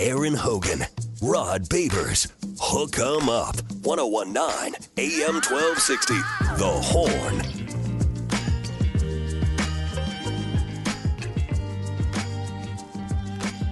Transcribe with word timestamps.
Aaron 0.00 0.32
Hogan, 0.32 0.82
Rod 1.20 1.68
Babers. 1.68 2.26
Hook 2.58 2.98
'em 2.98 3.28
up. 3.28 3.60
1019 3.82 4.74
AM 4.96 5.42
1260. 5.42 6.14
The 6.56 6.66
Horn. 6.66 7.42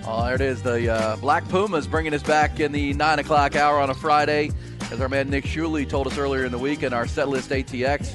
Oh, 0.06 0.26
there 0.26 0.34
it 0.34 0.42
is. 0.42 0.62
The 0.62 0.92
uh, 0.92 1.16
Black 1.16 1.48
Pumas 1.48 1.86
bringing 1.86 2.12
us 2.12 2.22
back 2.22 2.60
in 2.60 2.72
the 2.72 2.92
9 2.92 3.18
o'clock 3.20 3.56
hour 3.56 3.78
on 3.78 3.88
a 3.88 3.94
Friday. 3.94 4.50
As 4.92 5.00
our 5.00 5.08
man 5.08 5.30
Nick 5.30 5.46
Shuley 5.46 5.88
told 5.88 6.06
us 6.06 6.18
earlier 6.18 6.44
in 6.44 6.52
the 6.52 6.58
week 6.58 6.82
in 6.82 6.92
our 6.92 7.06
set 7.06 7.30
list 7.30 7.48
ATX, 7.48 8.14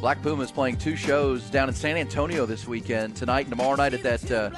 Black 0.00 0.22
Pumas 0.22 0.50
playing 0.50 0.76
two 0.76 0.96
shows 0.96 1.48
down 1.50 1.68
in 1.68 1.74
San 1.74 1.96
Antonio 1.96 2.44
this 2.44 2.66
weekend, 2.66 3.16
tonight 3.16 3.46
and 3.46 3.50
tomorrow 3.50 3.76
night 3.76 3.92
at 3.94 4.02
that 4.02 4.30
uh, 4.30 4.50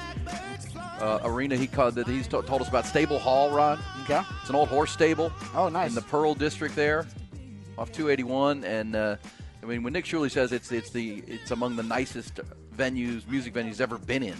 uh, 0.99 1.19
arena 1.23 1.55
he 1.55 1.67
called 1.67 1.95
that 1.95 2.07
he's 2.07 2.27
t- 2.27 2.41
told 2.43 2.61
us 2.61 2.69
about 2.69 2.85
Stable 2.85 3.19
Hall, 3.19 3.49
Rod. 3.51 3.79
Okay. 4.03 4.21
It's 4.41 4.49
an 4.49 4.55
old 4.55 4.69
horse 4.69 4.91
stable. 4.91 5.31
Oh, 5.55 5.69
nice. 5.69 5.89
In 5.89 5.95
the 5.95 6.01
Pearl 6.01 6.33
District 6.33 6.75
there, 6.75 7.07
off 7.77 7.91
281, 7.91 8.63
and 8.63 8.95
uh, 8.95 9.15
I 9.61 9.65
mean 9.65 9.83
when 9.83 9.93
Nick 9.93 10.05
Shuley 10.05 10.29
says 10.31 10.51
it's 10.51 10.71
it's 10.71 10.89
the 10.91 11.23
it's 11.27 11.51
among 11.51 11.75
the 11.75 11.83
nicest 11.83 12.39
venues, 12.77 13.27
music 13.27 13.53
venues 13.53 13.81
ever 13.81 13.97
been 13.97 14.23
in. 14.23 14.35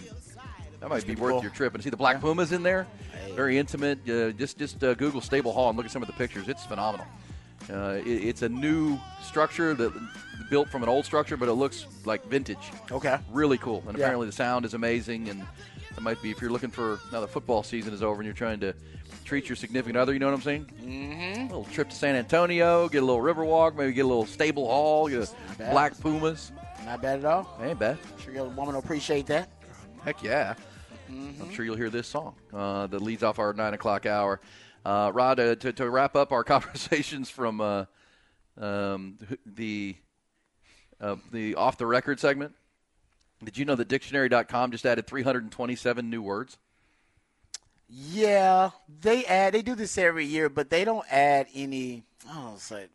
That 0.80 0.90
might 0.90 1.06
be 1.06 1.14
worth 1.14 1.32
cool. 1.32 1.42
your 1.42 1.50
trip. 1.50 1.74
And 1.74 1.82
see 1.82 1.88
the 1.90 1.96
Black 1.96 2.20
Pumas 2.20 2.52
in 2.52 2.62
there, 2.62 2.86
very 3.34 3.58
intimate. 3.58 3.98
Uh, 4.08 4.30
just 4.32 4.58
just 4.58 4.82
uh, 4.84 4.94
Google 4.94 5.20
Stable 5.20 5.52
Hall 5.52 5.68
and 5.68 5.76
look 5.76 5.86
at 5.86 5.92
some 5.92 6.02
of 6.02 6.06
the 6.08 6.12
pictures. 6.14 6.48
It's 6.48 6.64
phenomenal. 6.66 7.06
Uh, 7.70 7.98
it, 8.04 8.06
it's 8.06 8.42
a 8.42 8.48
new 8.48 8.98
structure 9.22 9.72
that 9.72 9.90
built 10.50 10.68
from 10.68 10.82
an 10.82 10.88
old 10.90 11.06
structure, 11.06 11.36
but 11.38 11.48
it 11.48 11.54
looks 11.54 11.86
like 12.04 12.22
vintage. 12.26 12.70
Okay. 12.90 13.18
Really 13.32 13.56
cool. 13.56 13.82
And 13.88 13.96
Yeah. 13.96 14.04
apparently 14.04 14.26
the 14.26 14.32
sound 14.32 14.66
is 14.66 14.74
amazing. 14.74 15.30
And 15.30 15.46
that 15.94 16.00
might 16.00 16.20
be 16.22 16.30
if 16.30 16.40
you're 16.40 16.50
looking 16.50 16.70
for 16.70 17.00
now 17.12 17.20
the 17.20 17.28
football 17.28 17.62
season 17.62 17.92
is 17.92 18.02
over 18.02 18.16
and 18.20 18.24
you're 18.24 18.34
trying 18.34 18.60
to 18.60 18.74
treat 19.24 19.48
your 19.48 19.56
significant 19.56 19.96
other. 19.96 20.12
You 20.12 20.18
know 20.18 20.26
what 20.26 20.34
I'm 20.34 20.42
saying? 20.42 20.70
Mm-hmm. 20.82 21.40
A 21.40 21.44
little 21.44 21.64
trip 21.64 21.90
to 21.90 21.96
San 21.96 22.16
Antonio, 22.16 22.88
get 22.88 23.02
a 23.02 23.06
little 23.06 23.22
river 23.22 23.44
walk, 23.44 23.76
maybe 23.76 23.92
get 23.92 24.04
a 24.04 24.08
little 24.08 24.26
Stable 24.26 24.66
Hall, 24.66 25.08
get 25.08 25.28
a. 25.58 25.70
Black 25.70 25.98
Pumas. 26.00 26.52
Not 26.84 27.00
bad 27.00 27.20
at 27.20 27.24
all. 27.24 27.58
Ain't 27.62 27.78
bad. 27.78 27.98
Sure 28.22 28.34
your 28.34 28.44
woman 28.44 28.74
will 28.74 28.82
appreciate 28.82 29.26
that. 29.26 29.48
Heck 30.04 30.22
yeah. 30.22 30.54
I'm 31.08 31.50
sure 31.52 31.64
you'll 31.64 31.76
hear 31.76 31.90
this 31.90 32.08
song 32.08 32.34
uh, 32.52 32.86
that 32.88 33.00
leads 33.00 33.22
off 33.22 33.38
our 33.38 33.52
9 33.52 33.74
o'clock 33.74 34.06
hour. 34.06 34.40
Uh, 34.84 35.10
Rod, 35.14 35.40
uh, 35.40 35.54
to, 35.56 35.72
to 35.72 35.88
wrap 35.88 36.16
up 36.16 36.32
our 36.32 36.44
conversations 36.44 37.30
from 37.30 37.60
uh, 37.60 37.84
um, 38.58 39.18
the 39.46 39.96
uh, 41.00 41.16
the 41.32 41.54
off 41.56 41.76
the 41.76 41.86
record 41.86 42.20
segment, 42.20 42.54
did 43.42 43.58
you 43.58 43.64
know 43.64 43.74
that 43.74 43.88
dictionary.com 43.88 44.70
just 44.70 44.86
added 44.86 45.06
327 45.06 46.08
new 46.08 46.22
words? 46.22 46.58
Yeah, 47.88 48.70
they 49.00 49.24
add. 49.26 49.54
They 49.54 49.62
do 49.62 49.74
this 49.74 49.98
every 49.98 50.24
year, 50.24 50.48
but 50.48 50.70
they 50.70 50.84
don't 50.84 51.06
add 51.10 51.46
any. 51.54 52.04
I 52.28 52.34
don't 52.34 52.58
say. 52.58 52.86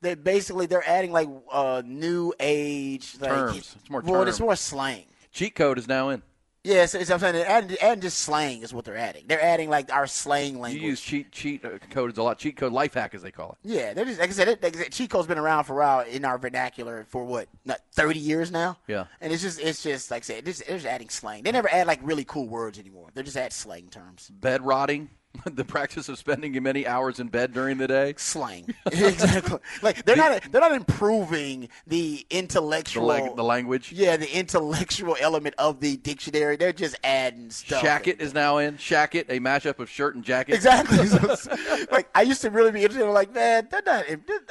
They 0.00 0.14
basically 0.16 0.66
they're 0.66 0.86
adding 0.86 1.12
like 1.12 1.28
uh, 1.50 1.82
new 1.84 2.32
age 2.38 3.16
like, 3.20 3.30
Terms. 3.30 3.76
It's 3.80 3.90
more 3.90 4.02
Well, 4.02 4.28
it's 4.28 4.40
more 4.40 4.56
slang. 4.56 5.04
Cheat 5.32 5.54
code 5.54 5.78
is 5.78 5.88
now 5.88 6.10
in. 6.10 6.22
Yes, 6.64 6.94
it's, 6.94 7.10
I'm 7.10 7.18
saying 7.18 7.36
adding, 7.36 7.76
adding 7.82 8.00
just 8.00 8.20
slang 8.20 8.62
is 8.62 8.72
what 8.72 8.86
they're 8.86 8.96
adding. 8.96 9.24
They're 9.26 9.42
adding 9.42 9.68
like 9.68 9.92
our 9.92 10.06
slang 10.06 10.58
language. 10.58 10.82
You 10.82 10.88
use 10.88 11.00
cheat 11.00 11.30
cheat 11.30 11.62
codes 11.90 12.16
a 12.16 12.22
lot. 12.22 12.38
Cheat 12.38 12.56
code 12.56 12.72
life 12.72 12.94
hack 12.94 13.14
as 13.14 13.20
they 13.20 13.30
call 13.30 13.52
it. 13.52 13.58
Yeah, 13.68 13.92
they're 13.92 14.06
just 14.06 14.18
like 14.18 14.30
I 14.30 14.32
said. 14.32 14.48
It, 14.48 14.62
like 14.62 14.74
I 14.74 14.80
said 14.80 14.92
cheat 14.92 15.10
code's 15.10 15.26
been 15.28 15.38
around 15.38 15.64
for 15.64 15.74
a 15.74 15.84
while 15.84 16.00
in 16.00 16.24
our 16.24 16.38
vernacular 16.38 17.04
for 17.10 17.24
what, 17.24 17.48
not 17.66 17.80
thirty 17.92 18.18
years 18.18 18.50
now. 18.50 18.78
Yeah. 18.86 19.04
and 19.20 19.30
it's 19.30 19.42
just 19.42 19.60
it's 19.60 19.82
just 19.82 20.10
like 20.10 20.22
I 20.22 20.24
said, 20.24 20.48
it's, 20.48 20.62
they're 20.64 20.78
just 20.78 20.86
adding 20.86 21.10
slang. 21.10 21.42
They 21.42 21.52
never 21.52 21.70
add 21.70 21.86
like 21.86 22.00
really 22.02 22.24
cool 22.24 22.48
words 22.48 22.78
anymore. 22.78 23.10
They 23.12 23.22
just 23.22 23.36
add 23.36 23.52
slang 23.52 23.88
terms. 23.88 24.30
Bed 24.30 24.64
rotting, 24.64 25.10
the 25.44 25.64
practice 25.64 26.08
of 26.08 26.18
spending 26.18 26.60
many 26.62 26.86
hours 26.86 27.20
in 27.20 27.28
bed 27.28 27.52
during 27.52 27.78
the 27.78 27.86
day. 27.88 28.14
Slang, 28.16 28.74
exactly. 28.86 29.58
Like 29.82 30.04
they're 30.04 30.16
not 30.16 30.42
they're 30.50 30.60
not 30.60 30.72
improving 30.72 31.68
the 31.86 31.94
The, 31.94 32.26
intellectual 32.30 33.06
lag- 33.06 33.36
the 33.36 33.44
language. 33.44 33.92
Yeah, 33.92 34.16
the 34.16 34.32
intellectual 34.36 35.16
element 35.20 35.54
of 35.58 35.80
the 35.80 35.96
dictionary. 35.96 36.56
They're 36.56 36.72
just 36.72 36.96
adding 37.04 37.50
stuff. 37.50 37.82
Shacket 37.82 38.20
is 38.20 38.32
now 38.34 38.58
in. 38.58 38.76
Shacket, 38.76 39.26
a 39.28 39.40
mashup 39.40 39.78
of 39.78 39.88
shirt 39.90 40.14
and 40.14 40.24
jacket. 40.24 40.54
Exactly. 40.54 41.06
So 41.34 41.54
like 41.90 42.08
I 42.14 42.22
used 42.22 42.42
to 42.42 42.50
really 42.50 42.70
be 42.70 42.82
interested. 42.82 43.06
Like, 43.10 43.32
man, 43.34 43.68
they're 43.70 43.82
not. 43.84 44.04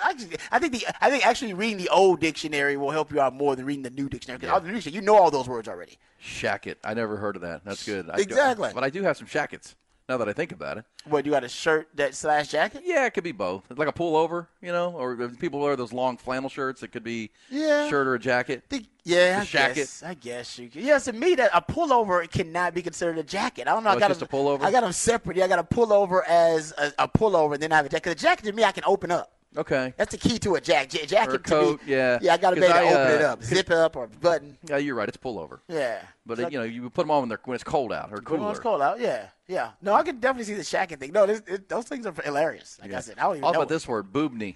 I, 0.04 0.14
just, 0.14 0.28
I 0.52 0.60
think 0.60 0.74
the 0.74 0.86
I 1.02 1.10
think 1.10 1.26
actually 1.26 1.54
reading 1.54 1.78
the 1.78 1.90
old 1.90 2.20
dictionary 2.20 2.78
will 2.78 2.92
help 2.92 3.12
you 3.12 3.20
out 3.22 3.34
more 3.34 3.56
than 3.56 3.66
reading 3.66 3.84
the 3.84 3.90
new 3.90 4.10
dictionary. 4.10 4.40
Because 4.40 4.64
the 4.64 4.72
new 4.72 4.80
you 4.80 5.02
know 5.02 5.16
all 5.16 5.32
those 5.32 5.48
words 5.48 5.68
already. 5.68 5.98
Shacket. 6.24 6.76
I 6.84 6.94
never 6.94 7.18
heard 7.18 7.36
of 7.36 7.42
that. 7.44 7.64
That's 7.66 7.86
good. 7.86 8.10
I- 8.10 8.18
Exactly. 8.20 8.72
but 8.74 8.84
I 8.84 8.90
do 8.90 9.02
have 9.04 9.18
some 9.18 9.28
shackets 9.28 9.76
now 10.14 10.18
that 10.20 10.30
I 10.30 10.34
think 10.34 10.52
about 10.52 10.78
it. 10.78 10.86
What 11.06 11.24
do 11.24 11.30
you 11.30 11.34
got 11.34 11.44
a 11.44 11.50
shirt 11.50 11.90
that 11.96 12.14
slash 12.14 12.50
jacket? 12.50 12.82
Yeah, 12.86 13.06
it 13.06 13.14
could 13.16 13.24
be 13.24 13.32
both. 13.32 13.64
Like 13.76 13.88
a 13.88 13.92
pullover, 13.94 14.48
you 14.62 14.72
know, 14.72 14.92
or 14.92 15.20
if 15.20 15.40
people 15.40 15.60
wear 15.60 15.76
those 15.76 15.92
long 15.92 16.18
flannel 16.18 16.50
shirts. 16.50 16.84
It 16.84 16.90
could 16.92 17.04
be 17.04 17.32
Yeah. 17.50 17.90
shirt 17.90 18.06
or 18.08 18.14
a 18.14 18.20
jacket. 18.20 18.64
The- 18.70 18.86
yeah, 19.04 19.40
I 19.42 19.44
The 19.44 19.46
shacket. 19.58 19.76
guess. 19.76 20.04
I 20.04 20.14
guess 20.14 20.60
you. 20.60 20.70
Could. 20.70 20.82
Yes, 20.84 21.06
to 21.06 21.14
me 21.14 21.36
that 21.36 21.50
a 21.54 21.62
pullover 21.62 22.30
cannot 22.32 22.74
be 22.74 22.82
considered 22.82 23.18
a 23.18 23.24
jacket. 23.24 23.68
I 23.68 23.74
don't 23.74 23.84
know. 23.84 23.90
Oh, 23.90 23.94
I 23.94 23.96
it's 23.96 24.00
got 24.02 24.08
just 24.10 24.22
a 24.22 24.26
pullover? 24.28 24.62
I 24.62 24.72
got 24.72 24.82
them 24.82 24.94
separate. 24.94 25.36
Yeah, 25.36 25.46
I 25.46 25.48
got 25.48 25.60
a 25.60 25.64
pullover 25.64 26.22
as 26.28 26.74
a, 26.78 26.94
a 27.00 27.08
pullover, 27.08 27.56
and 27.56 27.64
then 27.64 27.74
I 27.74 27.78
have 27.78 27.86
a 27.88 27.90
jacket. 27.90 28.04
'Cause 28.04 28.14
a 28.14 28.16
jacket 28.16 28.46
to 28.46 28.54
me, 28.54 28.64
I 28.64 28.72
can 28.72 28.84
open 28.86 29.12
up. 29.12 29.33
Okay. 29.58 29.94
That's 29.98 30.12
the 30.12 30.18
key 30.18 30.40
to 30.40 30.56
a 30.56 30.62
jacket. 30.62 31.02
Ja- 31.02 31.06
jacket 31.06 31.34
Or 31.36 31.40
coat, 31.40 31.84
me, 31.86 31.94
yeah. 31.94 32.20
Yeah, 32.22 32.34
I 32.34 32.38
got 32.38 32.52
to 32.52 32.56
be 32.56 32.64
able 32.66 32.74
to 32.74 32.82
open 32.82 33.12
it 33.16 33.22
uh, 33.22 33.34
up, 33.34 33.44
zip 33.44 33.70
it 33.70 33.78
up, 33.78 33.96
or 33.96 34.08
button. 34.08 34.58
Yeah, 34.68 34.78
you're 34.78 34.96
right. 34.96 35.08
It's 35.08 35.18
pullover. 35.18 35.60
Yeah. 35.68 36.02
But 36.26 36.40
it, 36.40 36.52
you 36.52 36.58
know, 36.60 36.64
you 36.66 36.90
put 36.90 37.04
them 37.04 37.12
on 37.12 37.22
when, 37.22 37.30
they're, 37.30 37.40
when 37.46 37.56
it's 37.56 37.64
cold 37.64 37.94
out 37.94 38.12
or 38.12 38.18
cooler. 38.18 38.42
When 38.42 38.50
it's 38.50 38.60
cold 38.60 38.82
out, 38.82 39.00
yeah, 39.00 39.28
yeah. 39.48 39.72
No, 39.82 39.94
I 39.94 40.04
can 40.04 40.20
definitely 40.20 40.46
see 40.46 40.56
the 40.56 40.64
shacking 40.64 41.00
thing. 41.00 41.12
No, 41.12 41.26
this, 41.26 41.42
it, 41.48 41.70
those 41.70 41.86
things 41.86 42.06
are 42.06 42.14
hilarious. 42.24 42.80
Like 42.82 42.94
I 42.94 43.00
said, 43.02 43.20
I 43.20 43.24
don't 43.24 43.34
even 43.34 43.44
How 43.44 43.52
know. 43.52 43.60
about 43.60 43.70
this 43.70 43.88
word, 43.88 44.12
boobney? 44.12 44.56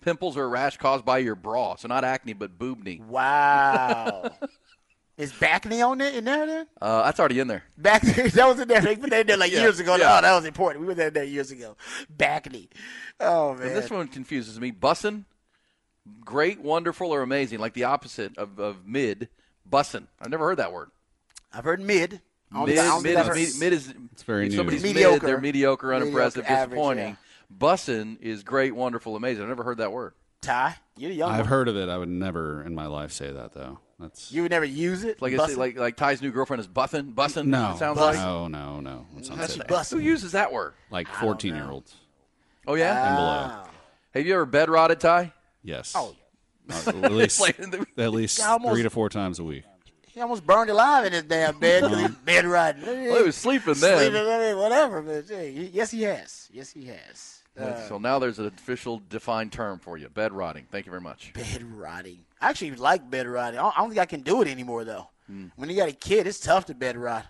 Pimples 0.00 0.36
or 0.36 0.44
a 0.44 0.48
rash 0.48 0.78
caused 0.78 1.04
by 1.04 1.18
your 1.18 1.36
bra. 1.36 1.76
So 1.76 1.86
not 1.86 2.02
acne, 2.02 2.32
but 2.32 2.58
boobney. 2.58 3.04
Wow. 3.04 4.32
Is 5.18 5.30
Backney 5.32 5.82
on 5.82 5.98
there 5.98 6.10
in 6.12 6.24
there 6.24 6.46
then? 6.46 6.66
Uh, 6.80 7.02
that's 7.04 7.20
already 7.20 7.38
in 7.38 7.46
there. 7.46 7.64
Back 7.76 8.02
that 8.02 8.46
was 8.48 8.58
in 8.60 8.66
there. 8.68 8.80
They 8.80 8.96
put 8.96 9.10
that 9.10 9.20
in 9.20 9.26
there 9.26 9.36
like 9.36 9.52
Yeah, 9.52 9.60
years 9.60 9.78
ago. 9.78 9.96
yeah. 9.96 10.18
Oh, 10.18 10.22
that 10.22 10.34
was 10.34 10.44
important. 10.46 10.80
We 10.80 10.86
were 10.88 10.94
there, 10.94 11.10
there 11.10 11.24
years 11.24 11.50
ago. 11.50 11.76
Backney. 12.14 12.68
Oh 13.20 13.54
man. 13.54 13.68
And 13.68 13.76
this 13.76 13.90
one 13.90 14.08
confuses 14.08 14.58
me. 14.58 14.72
Bussin, 14.72 15.24
great, 16.24 16.60
wonderful, 16.60 17.12
or 17.12 17.22
amazing, 17.22 17.58
like 17.58 17.74
the 17.74 17.84
opposite 17.84 18.36
of, 18.38 18.58
of 18.58 18.86
mid. 18.86 19.28
Bussin. 19.70 20.06
I've 20.20 20.30
never 20.30 20.46
heard 20.46 20.58
that 20.58 20.72
word. 20.72 20.90
I've 21.52 21.64
heard 21.64 21.80
mid. 21.80 22.20
I 22.54 22.64
Mid, 22.64 22.76
think- 22.78 23.02
mid, 23.04 23.18
is, 23.36 23.58
mid, 23.58 23.60
mid 23.60 23.72
is 23.72 23.94
It's 24.12 24.22
very 24.24 24.46
if 24.46 24.50
new. 24.52 24.56
somebody's 24.58 24.82
mid, 24.82 24.94
Mediocre. 24.96 25.26
they're 25.26 25.40
mediocre, 25.40 25.94
unimpressive, 25.94 26.42
Mediocre, 26.44 26.52
average, 26.62 26.70
disappointing. 26.78 27.16
Bussin 27.56 28.20
is 28.20 28.42
great, 28.42 28.74
wonderful, 28.74 29.16
amazing. 29.16 29.42
I've 29.42 29.48
never 29.48 29.62
heard 29.62 29.78
that 29.78 29.92
word. 29.92 30.12
Ty, 30.42 30.74
you're 30.96 31.12
young 31.12 31.30
I've 31.30 31.40
one. 31.40 31.48
heard 31.48 31.68
of 31.68 31.76
it. 31.76 31.88
I 31.88 31.96
would 31.96 32.08
never 32.08 32.62
in 32.62 32.74
my 32.74 32.86
life 32.86 33.12
say 33.12 33.30
that 33.30 33.54
though. 33.54 33.78
That's 34.02 34.30
You 34.32 34.42
would 34.42 34.50
never 34.50 34.64
use 34.64 35.04
it. 35.04 35.22
Like 35.22 35.32
it's 35.32 35.56
like 35.56 35.78
like 35.78 35.96
Ty's 35.96 36.20
new 36.20 36.30
girlfriend 36.30 36.60
is 36.60 36.66
Buffin. 36.66 37.12
bussing. 37.12 37.46
no, 37.46 37.72
It 37.72 37.78
sounds 37.78 37.98
Bussin'. 37.98 38.02
like. 38.02 38.16
no, 38.16 38.48
no, 38.48 38.80
no. 38.80 39.06
That 39.14 39.24
sounds 39.26 39.38
That's 39.40 39.58
like, 39.58 39.68
bussin'. 39.68 39.92
Who 39.92 39.98
uses 40.00 40.32
that 40.32 40.52
word? 40.52 40.74
like 40.90 41.08
fourteen 41.08 41.54
year 41.54 41.70
olds 41.70 41.94
Oh 42.66 42.74
yeah. 42.74 43.06
and 43.08 43.16
below. 43.16 43.64
Have 44.14 44.26
you 44.26 44.34
ever 44.34 44.46
bed 44.46 44.68
rotted, 44.68 45.00
Ty? 45.00 45.32
Yes. 45.62 45.94
Oh. 45.96 46.14
Uh, 46.70 46.82
at 47.02 47.12
least 47.12 47.40
Like, 47.40 47.58
at 47.98 48.12
least 48.12 48.42
almost- 48.42 48.74
three 48.74 48.82
to 48.82 48.90
four 48.90 49.08
times 49.08 49.38
a 49.38 49.44
week. 49.44 49.64
He 50.06 50.20
almost 50.20 50.46
burned 50.46 50.68
alive 50.68 51.06
in 51.06 51.12
his 51.14 51.22
damn 51.22 51.58
bed. 51.58 51.82
Because 51.84 51.98
he's 52.00 52.10
bed 52.16 52.44
riding. 52.44 52.82
Well, 52.84 53.16
he 53.18 53.22
was 53.22 53.34
sleeping 53.34 53.72
then. 53.74 53.98
Sleeping, 53.98 54.28
I 54.28 54.38
mean, 54.40 54.58
whatever. 54.58 55.00
But 55.00 55.24
hey, 55.26 55.70
yes, 55.72 55.90
he 55.90 56.02
has. 56.02 56.50
Yes, 56.52 56.70
he 56.70 56.84
has. 56.84 57.38
Uh, 57.58 57.80
so 57.88 57.96
now 57.98 58.18
there's 58.18 58.38
an 58.38 58.46
official 58.46 59.00
defined 59.08 59.52
term 59.52 59.78
for 59.78 59.96
you: 59.96 60.08
bed 60.10 60.32
rotting. 60.32 60.66
Thank 60.70 60.84
you 60.84 60.90
very 60.90 61.00
much. 61.00 61.32
bed 61.32 61.62
rotting. 61.62 62.20
I 62.42 62.50
actually 62.50 62.72
like 62.72 63.08
bed 63.08 63.26
riding. 63.26 63.60
I 63.60 63.72
don't, 63.76 63.88
think 63.88 64.00
I 64.00 64.06
can 64.06 64.20
do 64.20 64.42
it 64.42 64.48
anymore 64.48 64.84
though. 64.84 65.08
Hmm. 65.28 65.46
When 65.56 65.70
you 65.70 65.76
got 65.76 65.88
a 65.88 65.92
kid, 65.92 66.26
it's 66.26 66.40
tough 66.40 66.66
to 66.66 66.74
bed 66.74 66.96
ride. 66.96 67.24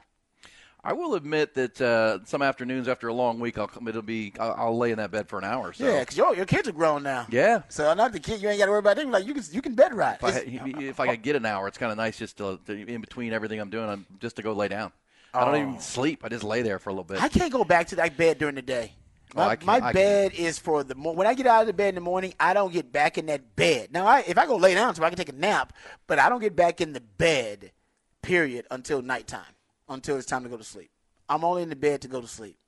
I 0.84 0.94
will 0.94 1.14
admit 1.14 1.54
that 1.54 1.81
uh, 1.81 2.25
some 2.25 2.42
afternoons 2.42 2.88
after 2.88 3.06
a 3.06 3.14
long 3.14 3.38
week, 3.38 3.56
I'll 3.56 3.69
come. 3.69 3.87
It'll 3.87 4.02
be. 4.02 4.32
I'll, 4.40 4.54
I'll 4.58 4.76
lay 4.76 4.90
in 4.90 4.98
that 4.98 5.12
bed 5.12 5.28
for 5.28 5.38
an 5.38 5.44
hour. 5.44 5.69
or 5.69 5.72
So 5.72 5.84
Yeah, 5.84 6.00
because 6.00 6.16
your 6.16 6.34
your 6.34 6.46
kids 6.46 6.66
are 6.66 6.72
grown 6.72 7.04
now. 7.04 7.26
Yeah. 7.31 7.62
So 7.69 7.92
not 7.94 8.12
the 8.12 8.19
kid. 8.19 8.42
You 8.42 8.48
ain't 8.48 8.58
got 8.58 8.64
to 8.64 8.72
worry 8.72 8.81
about 8.81 8.96
them. 8.96 9.12
Like 9.12 9.25
you 9.25 9.34
can 9.34 9.44
you 9.52 9.62
can 9.62 9.75
bed 9.75 9.94
ride. 9.94 10.19
If 10.20 10.25
I, 10.25 10.44
if 10.82 10.98
I 10.98 11.06
could 11.08 11.22
get 11.22 11.37
an 11.37 11.46
hour, 11.46 11.69
it's 11.69 11.78
kind 11.78 11.92
of 11.92 11.98
nice 11.98 12.19
just 12.19 12.38
to, 12.38 12.58
to 12.66 12.72
in 12.72 13.00
between 13.00 13.32
everything 13.32 13.60
I'm 13.60 13.70
doing, 13.70 13.88
I'm 13.88 14.06
just 14.19 14.37
to 14.37 14.42
go 14.42 14.54
lay 14.54 14.69
down. 14.69 14.90
I 15.34 15.44
don't 15.44 15.56
even 15.56 15.78
sleep. 15.78 16.25
I 16.25 16.28
just 16.28 16.44
lay 16.44 16.62
there 16.62 16.78
for 16.78 16.90
a 16.90 16.92
little 16.92 17.04
bit. 17.04 17.19
Oh. 17.20 17.25
I 17.25 17.28
can't 17.28 17.52
go 17.52 17.64
back 17.64 17.87
to 17.88 17.96
that 17.96 18.16
bed 18.16 18.38
during 18.38 18.54
the 18.54 18.62
day. 18.62 18.92
Oh, 19.34 19.40
My, 19.46 19.56
can't- 19.56 19.82
my 19.82 19.93
bed 19.93 20.32
is 20.34 20.58
for 20.58 20.84
the 20.84 20.94
when 20.94 21.26
I 21.26 21.34
get 21.34 21.46
out 21.46 21.62
of 21.62 21.67
the 21.67 21.73
bed 21.73 21.90
in 21.90 21.94
the 21.96 22.00
morning. 22.00 22.34
I 22.38 22.52
don't 22.55 22.73
get 22.73 22.93
back 22.93 23.17
in 23.19 23.26
that 23.26 23.56
bed. 23.56 23.93
Now, 23.93 24.06
I, 24.06 24.25
if 24.26 24.37
I 24.37 24.46
go 24.46 24.56
lay 24.56 24.75
down, 24.75 24.94
so 24.94 25.02
I 25.05 25.08
can 25.08 25.17
take 25.17 25.29
a 25.31 25.32
nap, 25.32 25.73
but 26.06 26.19
I 26.19 26.29
don't 26.29 26.40
get 26.40 26.55
back 26.55 26.81
in 26.81 26.93
the 26.93 27.00
bed, 27.00 27.73
period, 28.20 28.67
until 28.70 29.00
nighttime, 29.02 29.55
until 29.88 30.17
it's 30.17 30.26
time 30.26 30.43
to 30.43 30.49
go 30.49 30.56
to 30.56 30.64
sleep. 30.64 30.90
I'm 31.29 31.44
only 31.44 31.62
in 31.62 31.70
the 31.70 31.76
bed 31.76 32.02
to 32.02 32.08
go 32.08 32.20
to 32.20 32.26
sleep, 32.29 32.58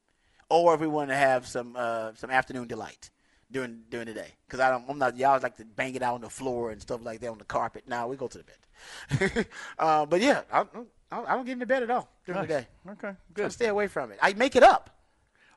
or 0.49 0.75
if 0.75 0.81
we 0.81 0.87
want 0.87 1.11
to 1.11 1.17
have 1.17 1.47
some 1.47 1.75
uh, 1.77 2.13
some 2.15 2.31
afternoon 2.31 2.67
delight 2.67 3.11
during 3.51 3.83
during 3.91 4.07
the 4.07 4.15
day, 4.15 4.29
because 4.47 4.61
I 4.61 4.71
don't. 4.71 4.85
I'm 4.89 4.99
not. 4.99 5.19
Y'all 5.19 5.39
like 5.43 5.57
to 5.59 5.65
bang 5.67 5.95
it 5.95 6.03
out 6.03 6.15
on 6.15 6.23
the 6.23 6.31
floor 6.31 6.71
and 6.71 6.81
stuff 6.81 7.01
like 7.05 7.21
that 7.21 7.29
on 7.29 7.39
the 7.39 7.45
carpet. 7.45 7.85
Now 7.87 8.09
we 8.09 8.17
go 8.17 8.27
to 8.29 8.39
the 8.39 8.45
bed. 8.45 9.47
uh, 9.79 10.07
but 10.07 10.21
yeah, 10.23 10.43
I, 10.51 10.65
I, 11.13 11.23
I 11.25 11.35
don't 11.37 11.45
get 11.45 11.53
in 11.53 11.59
the 11.59 11.67
bed 11.67 11.83
at 11.83 11.91
all 11.91 12.09
during 12.25 12.41
the 12.43 12.49
day. 12.49 12.67
Okay, 12.93 13.09
I 13.09 13.15
good. 13.35 13.53
stay 13.53 13.67
away 13.69 13.87
from 13.87 14.13
it. 14.13 14.19
I 14.23 14.33
make 14.33 14.57
it 14.57 14.63
up. 14.63 14.91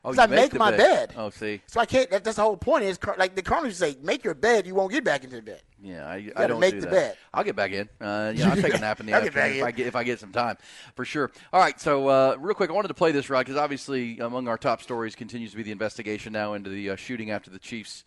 Oh, 0.04 0.12
you 0.12 0.20
I 0.20 0.26
make 0.26 0.52
the 0.52 0.58
my 0.58 0.70
bed. 0.76 1.12
Oh, 1.16 1.30
see. 1.30 1.60
So 1.66 1.80
I 1.80 1.86
can't. 1.86 2.08
That, 2.10 2.24
that's 2.24 2.36
the 2.36 2.42
whole 2.42 2.56
point. 2.56 2.84
Is 2.84 2.98
like 3.18 3.34
the 3.34 3.42
Cardinals 3.42 3.76
say, 3.76 3.96
make 4.02 4.24
your 4.24 4.34
bed. 4.34 4.66
You 4.66 4.74
won't 4.74 4.92
get 4.92 5.04
back 5.04 5.24
into 5.24 5.36
the 5.36 5.42
bed. 5.42 5.62
Yeah, 5.82 6.06
I, 6.06 6.30
I 6.36 6.46
don't 6.46 6.60
make 6.60 6.74
do 6.74 6.80
the 6.80 6.86
that. 6.86 6.92
bed. 6.92 7.16
I'll 7.34 7.44
get 7.44 7.56
back 7.56 7.72
in. 7.72 7.88
Uh, 8.00 8.32
yeah, 8.34 8.50
I'll 8.50 8.56
take 8.56 8.74
a 8.74 8.78
nap 8.78 9.00
in 9.00 9.06
the 9.06 9.12
I'll 9.14 9.22
get 9.22 9.34
back 9.34 9.50
afternoon 9.52 9.58
if. 9.60 9.64
I 9.64 9.70
get 9.70 9.86
if 9.88 9.96
I 9.96 10.04
get 10.04 10.20
some 10.20 10.32
time, 10.32 10.56
for 10.94 11.04
sure. 11.04 11.30
All 11.52 11.60
right, 11.60 11.80
so 11.80 12.08
uh, 12.08 12.36
real 12.38 12.54
quick, 12.54 12.70
I 12.70 12.72
wanted 12.72 12.88
to 12.88 12.94
play 12.94 13.12
this 13.12 13.28
rod 13.30 13.40
because 13.40 13.56
obviously 13.56 14.18
among 14.20 14.48
our 14.48 14.58
top 14.58 14.82
stories 14.82 15.14
continues 15.14 15.50
to 15.52 15.56
be 15.56 15.62
the 15.62 15.72
investigation 15.72 16.32
now 16.32 16.54
into 16.54 16.70
the 16.70 16.90
uh, 16.90 16.96
shooting 16.96 17.30
after 17.30 17.50
the 17.50 17.58
Chiefs. 17.58 18.04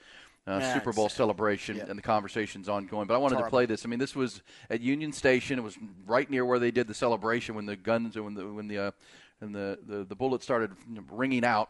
Uh, 0.47 0.57
Yeah, 0.59 0.73
Super 0.73 0.91
Bowl 0.91 1.07
celebration 1.07 1.77
yeah. 1.77 1.85
and 1.87 1.95
the 1.99 2.01
conversation's 2.01 2.67
ongoing, 2.67 3.05
but 3.05 3.13
I 3.13 3.17
wanted 3.19 3.37
to 3.37 3.47
play 3.47 3.67
this. 3.67 3.85
I 3.85 3.89
mean, 3.89 3.99
this 3.99 4.15
was 4.15 4.41
at 4.71 4.81
Union 4.81 5.11
Station. 5.13 5.59
It 5.59 5.61
was 5.61 5.77
right 6.07 6.27
near 6.31 6.43
where 6.45 6.57
they 6.57 6.71
did 6.71 6.87
the 6.87 6.95
celebration 6.95 7.53
when 7.53 7.67
the 7.67 7.75
guns 7.75 8.17
when 8.17 8.33
the 8.33 8.47
when 8.51 8.67
the 8.67 8.77
uh, 8.79 8.91
and 9.41 9.53
the, 9.53 9.79
the 9.85 10.03
the 10.03 10.15
bullets 10.15 10.43
started 10.43 10.71
ringing 11.09 11.43
out. 11.43 11.69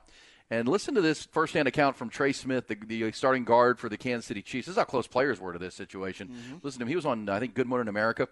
And 0.49 0.67
listen 0.67 0.95
to 0.95 1.01
this 1.01 1.23
firsthand 1.23 1.69
account 1.69 1.95
from 1.95 2.09
Trey 2.09 2.33
Smith, 2.33 2.67
the, 2.67 2.75
the 2.75 3.11
starting 3.13 3.45
guard 3.45 3.79
for 3.79 3.87
the 3.87 3.95
Kansas 3.97 4.25
City 4.25 4.41
Chiefs. 4.41 4.67
This 4.67 4.73
is 4.73 4.77
how 4.77 4.83
close 4.83 5.07
players 5.07 5.39
were 5.39 5.53
to 5.53 5.59
this 5.59 5.75
situation. 5.75 6.27
Mm-hmm. 6.27 6.57
Listen 6.61 6.79
to 6.79 6.83
him. 6.83 6.89
He 6.89 6.95
was 6.97 7.05
on, 7.05 7.29
I 7.29 7.39
think, 7.39 7.53
Good 7.53 7.67
Morning 7.67 7.87
America, 7.87 8.27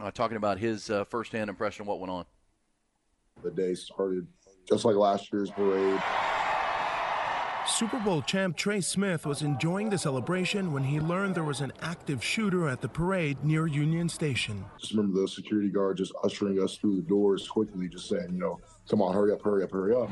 uh, 0.00 0.10
talking 0.10 0.36
about 0.36 0.58
his 0.58 0.90
uh, 0.90 1.04
firsthand 1.04 1.48
impression 1.48 1.82
of 1.82 1.86
what 1.86 2.00
went 2.00 2.10
on. 2.10 2.24
the 3.44 3.50
day 3.52 3.74
started 3.74 4.26
just 4.68 4.84
like 4.84 4.96
last 4.96 5.32
year's 5.32 5.52
parade. 5.52 6.02
Super 7.66 7.98
Bowl 7.98 8.22
champ 8.22 8.56
Trey 8.56 8.80
Smith 8.80 9.26
was 9.26 9.42
enjoying 9.42 9.90
the 9.90 9.98
celebration 9.98 10.72
when 10.72 10.84
he 10.84 11.00
learned 11.00 11.34
there 11.34 11.42
was 11.42 11.60
an 11.60 11.72
active 11.82 12.22
shooter 12.22 12.68
at 12.68 12.80
the 12.80 12.88
parade 12.88 13.42
near 13.44 13.66
Union 13.66 14.08
Station. 14.08 14.64
Just 14.78 14.92
remember 14.92 15.20
the 15.20 15.28
security 15.28 15.68
guard 15.68 15.96
just 15.96 16.12
ushering 16.22 16.62
us 16.62 16.76
through 16.76 16.96
the 16.96 17.02
doors 17.02 17.48
quickly, 17.48 17.88
just 17.88 18.08
saying, 18.08 18.28
you 18.30 18.38
know, 18.38 18.60
come 18.88 19.02
on, 19.02 19.12
hurry 19.12 19.32
up, 19.32 19.42
hurry 19.42 19.64
up, 19.64 19.72
hurry 19.72 19.94
up. 19.94 20.08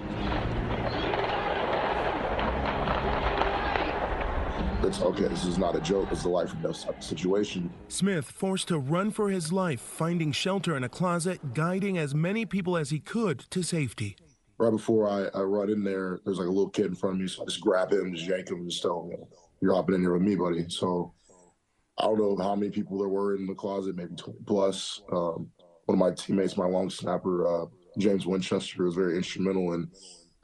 It's 4.84 5.00
okay, 5.00 5.28
this 5.28 5.44
is 5.46 5.56
not 5.56 5.76
a 5.76 5.80
joke, 5.80 6.08
it's 6.10 6.24
a 6.24 6.28
life 6.28 6.52
and 6.52 6.62
death 6.62 6.84
type 6.84 6.98
of 6.98 7.04
situation. 7.04 7.72
Smith 7.88 8.26
forced 8.26 8.68
to 8.68 8.78
run 8.78 9.10
for 9.12 9.30
his 9.30 9.52
life, 9.52 9.80
finding 9.80 10.32
shelter 10.32 10.76
in 10.76 10.84
a 10.84 10.88
closet, 10.88 11.54
guiding 11.54 11.96
as 11.96 12.14
many 12.14 12.44
people 12.44 12.76
as 12.76 12.90
he 12.90 12.98
could 12.98 13.38
to 13.50 13.62
safety. 13.62 14.16
Right 14.58 14.70
before 14.70 15.08
I, 15.08 15.26
I 15.36 15.42
run 15.42 15.70
in 15.70 15.82
there, 15.82 16.20
there's 16.24 16.38
like 16.38 16.46
a 16.46 16.50
little 16.50 16.70
kid 16.70 16.86
in 16.86 16.94
front 16.94 17.16
of 17.16 17.20
me, 17.20 17.26
so 17.26 17.42
I 17.42 17.46
just 17.46 17.60
grab 17.60 17.92
him, 17.92 18.14
just 18.14 18.28
yank 18.28 18.48
him, 18.48 18.58
and 18.58 18.70
just 18.70 18.82
tell 18.82 19.08
him, 19.10 19.26
you're 19.60 19.74
hopping 19.74 19.96
in 19.96 20.00
here 20.00 20.12
with 20.12 20.22
me, 20.22 20.36
buddy. 20.36 20.66
So 20.68 21.12
I 21.98 22.04
don't 22.04 22.18
know 22.18 22.36
how 22.36 22.54
many 22.54 22.70
people 22.70 22.98
there 22.98 23.08
were 23.08 23.34
in 23.34 23.46
the 23.46 23.54
closet, 23.54 23.96
maybe 23.96 24.14
20 24.16 24.38
plus. 24.46 25.02
Um, 25.12 25.50
one 25.86 25.96
of 25.96 25.98
my 25.98 26.12
teammates, 26.12 26.56
my 26.56 26.66
long 26.66 26.88
snapper, 26.88 27.46
uh, 27.46 27.66
James 27.98 28.26
Winchester, 28.26 28.84
was 28.84 28.94
very 28.94 29.16
instrumental 29.16 29.74
in 29.74 29.88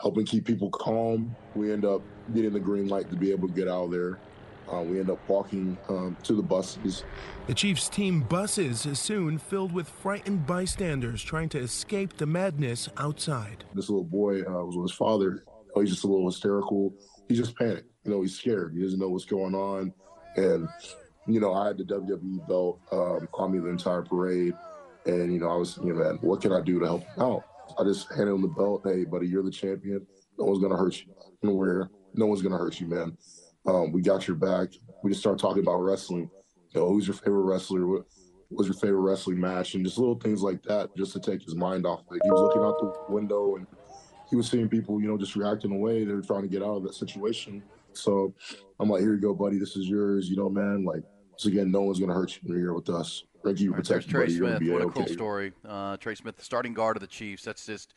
helping 0.00 0.24
keep 0.24 0.44
people 0.44 0.70
calm. 0.70 1.34
We 1.54 1.72
end 1.72 1.84
up 1.84 2.02
getting 2.34 2.52
the 2.52 2.60
green 2.60 2.88
light 2.88 3.10
to 3.10 3.16
be 3.16 3.30
able 3.30 3.48
to 3.48 3.54
get 3.54 3.68
out 3.68 3.84
of 3.84 3.90
there. 3.90 4.18
Uh, 4.72 4.82
we 4.82 5.00
end 5.00 5.10
up 5.10 5.18
walking 5.28 5.76
um, 5.88 6.16
to 6.22 6.34
the 6.34 6.42
buses. 6.42 7.04
The 7.46 7.54
Chiefs 7.54 7.88
team 7.88 8.20
buses 8.20 8.86
is 8.86 8.98
soon 8.98 9.38
filled 9.38 9.72
with 9.72 9.88
frightened 9.88 10.46
bystanders 10.46 11.22
trying 11.22 11.48
to 11.50 11.58
escape 11.58 12.16
the 12.16 12.26
madness 12.26 12.88
outside. 12.96 13.64
This 13.74 13.88
little 13.88 14.04
boy 14.04 14.42
uh, 14.42 14.64
was 14.64 14.76
with 14.76 14.90
his 14.90 14.96
father. 14.96 15.44
Oh, 15.74 15.80
he's 15.80 15.90
just 15.90 16.04
a 16.04 16.06
little 16.06 16.26
hysterical. 16.26 16.94
He 17.28 17.34
just 17.34 17.56
panicked. 17.56 17.90
You 18.04 18.12
know, 18.12 18.22
he's 18.22 18.36
scared. 18.36 18.74
He 18.74 18.82
doesn't 18.82 18.98
know 18.98 19.08
what's 19.08 19.24
going 19.24 19.54
on. 19.54 19.92
And, 20.36 20.68
you 21.26 21.40
know, 21.40 21.52
I 21.52 21.68
had 21.68 21.78
the 21.78 21.84
WWE 21.84 22.48
belt 22.48 22.80
um, 22.92 23.28
on 23.34 23.52
me 23.52 23.58
the 23.58 23.68
entire 23.68 24.02
parade. 24.02 24.54
And, 25.06 25.32
you 25.32 25.40
know, 25.40 25.50
I 25.50 25.56
was 25.56 25.74
thinking, 25.74 25.98
man, 25.98 26.18
what 26.20 26.40
can 26.40 26.52
I 26.52 26.60
do 26.60 26.78
to 26.80 26.86
help 26.86 27.02
him 27.02 27.22
out? 27.22 27.44
I 27.78 27.84
just 27.84 28.08
handed 28.10 28.32
him 28.32 28.42
the 28.42 28.48
belt. 28.48 28.82
Hey, 28.84 29.04
buddy, 29.04 29.26
you're 29.28 29.42
the 29.42 29.50
champion. 29.50 30.06
No 30.38 30.46
one's 30.46 30.60
going 30.60 30.72
to 30.72 30.78
hurt 30.78 30.98
you. 30.98 31.06
Nowhere. 31.42 31.90
No 32.14 32.26
one's 32.26 32.42
going 32.42 32.52
to 32.52 32.58
hurt 32.58 32.80
you, 32.80 32.86
man. 32.86 33.16
Um, 33.66 33.92
we 33.92 34.02
got 34.02 34.26
your 34.26 34.36
back. 34.36 34.70
We 35.02 35.10
just 35.10 35.20
started 35.20 35.40
talking 35.40 35.62
about 35.62 35.76
wrestling. 35.76 36.30
You 36.74 36.80
know, 36.80 36.88
who's 36.88 37.06
your 37.06 37.14
favorite 37.14 37.42
wrestler? 37.42 37.86
What 37.86 38.04
was 38.50 38.66
your 38.66 38.74
favorite 38.74 39.00
wrestling 39.00 39.40
match? 39.40 39.74
And 39.74 39.84
just 39.84 39.98
little 39.98 40.18
things 40.18 40.42
like 40.42 40.62
that, 40.64 40.94
just 40.96 41.12
to 41.12 41.20
take 41.20 41.42
his 41.42 41.54
mind 41.54 41.86
off 41.86 42.00
of 42.00 42.16
it. 42.16 42.20
He 42.24 42.30
was 42.30 42.40
looking 42.40 42.62
out 42.62 42.78
the 42.78 43.12
window 43.12 43.56
and 43.56 43.66
he 44.28 44.36
was 44.36 44.48
seeing 44.48 44.68
people, 44.68 45.00
you 45.00 45.08
know, 45.08 45.18
just 45.18 45.36
reacting 45.36 45.72
away. 45.72 46.04
They 46.04 46.12
were 46.12 46.22
trying 46.22 46.42
to 46.42 46.48
get 46.48 46.62
out 46.62 46.76
of 46.76 46.82
that 46.84 46.94
situation. 46.94 47.62
So 47.92 48.32
I'm 48.78 48.88
like, 48.88 49.00
here 49.00 49.14
you 49.14 49.20
go, 49.20 49.34
buddy. 49.34 49.58
This 49.58 49.76
is 49.76 49.88
yours. 49.88 50.28
You 50.28 50.36
know, 50.36 50.48
man. 50.48 50.84
Like, 50.84 51.02
once 51.32 51.46
again, 51.46 51.70
no 51.70 51.82
one's 51.82 51.98
gonna 51.98 52.14
hurt 52.14 52.38
you. 52.42 52.48
You're 52.48 52.58
here 52.58 52.74
with 52.74 52.88
us. 52.88 53.24
Thank 53.42 53.60
you, 53.60 53.72
Right, 53.72 53.82
there's 53.84 54.04
Trey 54.04 54.26
buddy. 54.26 54.36
Smith. 54.36 54.62
What 54.70 54.82
a 54.82 54.84
okay. 54.86 55.04
cool 55.04 55.14
story. 55.14 55.52
Uh, 55.66 55.96
Trey 55.96 56.14
Smith, 56.14 56.36
the 56.36 56.44
starting 56.44 56.74
guard 56.74 56.96
of 56.96 57.00
the 57.00 57.06
Chiefs. 57.06 57.42
That's 57.42 57.64
just 57.64 57.94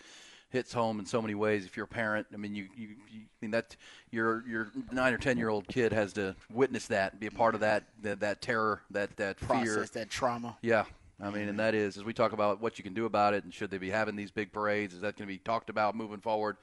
hits 0.54 0.72
home 0.72 1.00
in 1.00 1.06
so 1.06 1.22
many 1.22 1.36
ways. 1.36 1.66
If 1.66 1.76
you're 1.76 1.84
a 1.86 1.88
parent, 1.88 2.28
I 2.34 2.38
mean, 2.38 2.56
you, 2.56 2.68
you, 2.78 2.88
you 3.12 3.22
I 3.22 3.38
mean 3.42 3.52
that 3.52 3.76
your 4.12 4.48
your 4.48 4.72
nine 4.92 5.14
or 5.14 5.18
ten 5.18 5.38
year 5.38 5.50
old 5.50 5.68
kid 5.68 5.92
has 5.92 6.14
to 6.14 6.36
witness 6.50 6.88
that, 6.88 7.20
be 7.20 7.28
a 7.28 7.32
part 7.32 7.56
of 7.56 7.62
that 7.62 7.84
that, 8.04 8.22
that 8.22 8.42
terror, 8.42 8.82
that 8.92 9.18
that 9.18 9.40
fear. 9.40 9.86
That 9.94 10.10
trauma. 10.10 10.58
Yeah. 10.62 10.86
I 11.22 11.30
mean, 11.30 11.48
and 11.48 11.60
that 11.60 11.76
is, 11.76 11.98
as 11.98 12.04
we 12.04 12.14
talk 12.14 12.34
about 12.34 12.60
what 12.60 12.78
you 12.78 12.84
can 12.84 12.94
do 12.94 13.06
about 13.06 13.34
it 13.34 13.44
and 13.44 13.54
should 13.54 13.70
they 13.72 13.78
be 13.78 13.90
having 13.90 14.16
these 14.16 14.32
big 14.32 14.52
parades, 14.52 14.94
is 14.94 15.02
that 15.02 15.16
going 15.16 15.28
to 15.28 15.34
be 15.34 15.38
talked 15.38 15.70
about 15.70 15.96
moving 15.96 16.20
forward? 16.20 16.58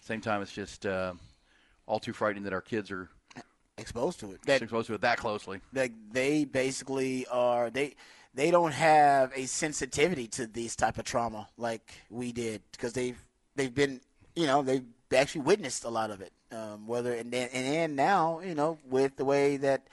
Same 0.00 0.20
time, 0.20 0.42
it's 0.42 0.52
just 0.52 0.84
uh, 0.84 1.14
all 1.86 1.98
too 1.98 2.12
frightening 2.12 2.44
that 2.44 2.52
our 2.52 2.60
kids 2.60 2.90
are 2.90 3.08
Exposed 3.78 4.20
to 4.20 4.32
it. 4.32 4.40
That 4.44 4.60
exposed 4.60 4.88
to 4.88 4.94
it 4.94 5.00
that 5.00 5.18
closely. 5.18 5.60
that 5.72 5.90
they 6.12 6.44
basically 6.44 7.26
are 7.26 7.70
they 7.70 7.94
they 8.34 8.50
don't 8.50 8.72
have 8.72 9.32
a 9.34 9.46
sensitivity 9.46 10.26
to 10.28 10.46
these 10.46 10.76
type 10.76 10.98
of 10.98 11.04
trauma 11.04 11.48
like 11.56 11.90
we 12.10 12.32
did 12.32 12.60
because 12.72 12.92
they've 12.92 13.18
they've 13.56 13.74
been 13.74 14.00
you 14.34 14.46
know 14.46 14.62
they've 14.62 14.84
actually 15.14 15.42
witnessed 15.42 15.84
a 15.84 15.90
lot 15.90 16.10
of 16.10 16.20
it 16.20 16.32
um, 16.52 16.86
whether 16.86 17.12
and 17.12 17.32
then 17.32 17.48
and 17.52 17.96
now 17.96 18.40
you 18.40 18.54
know 18.54 18.78
with 18.88 19.16
the 19.16 19.24
way 19.24 19.56
that 19.56 19.86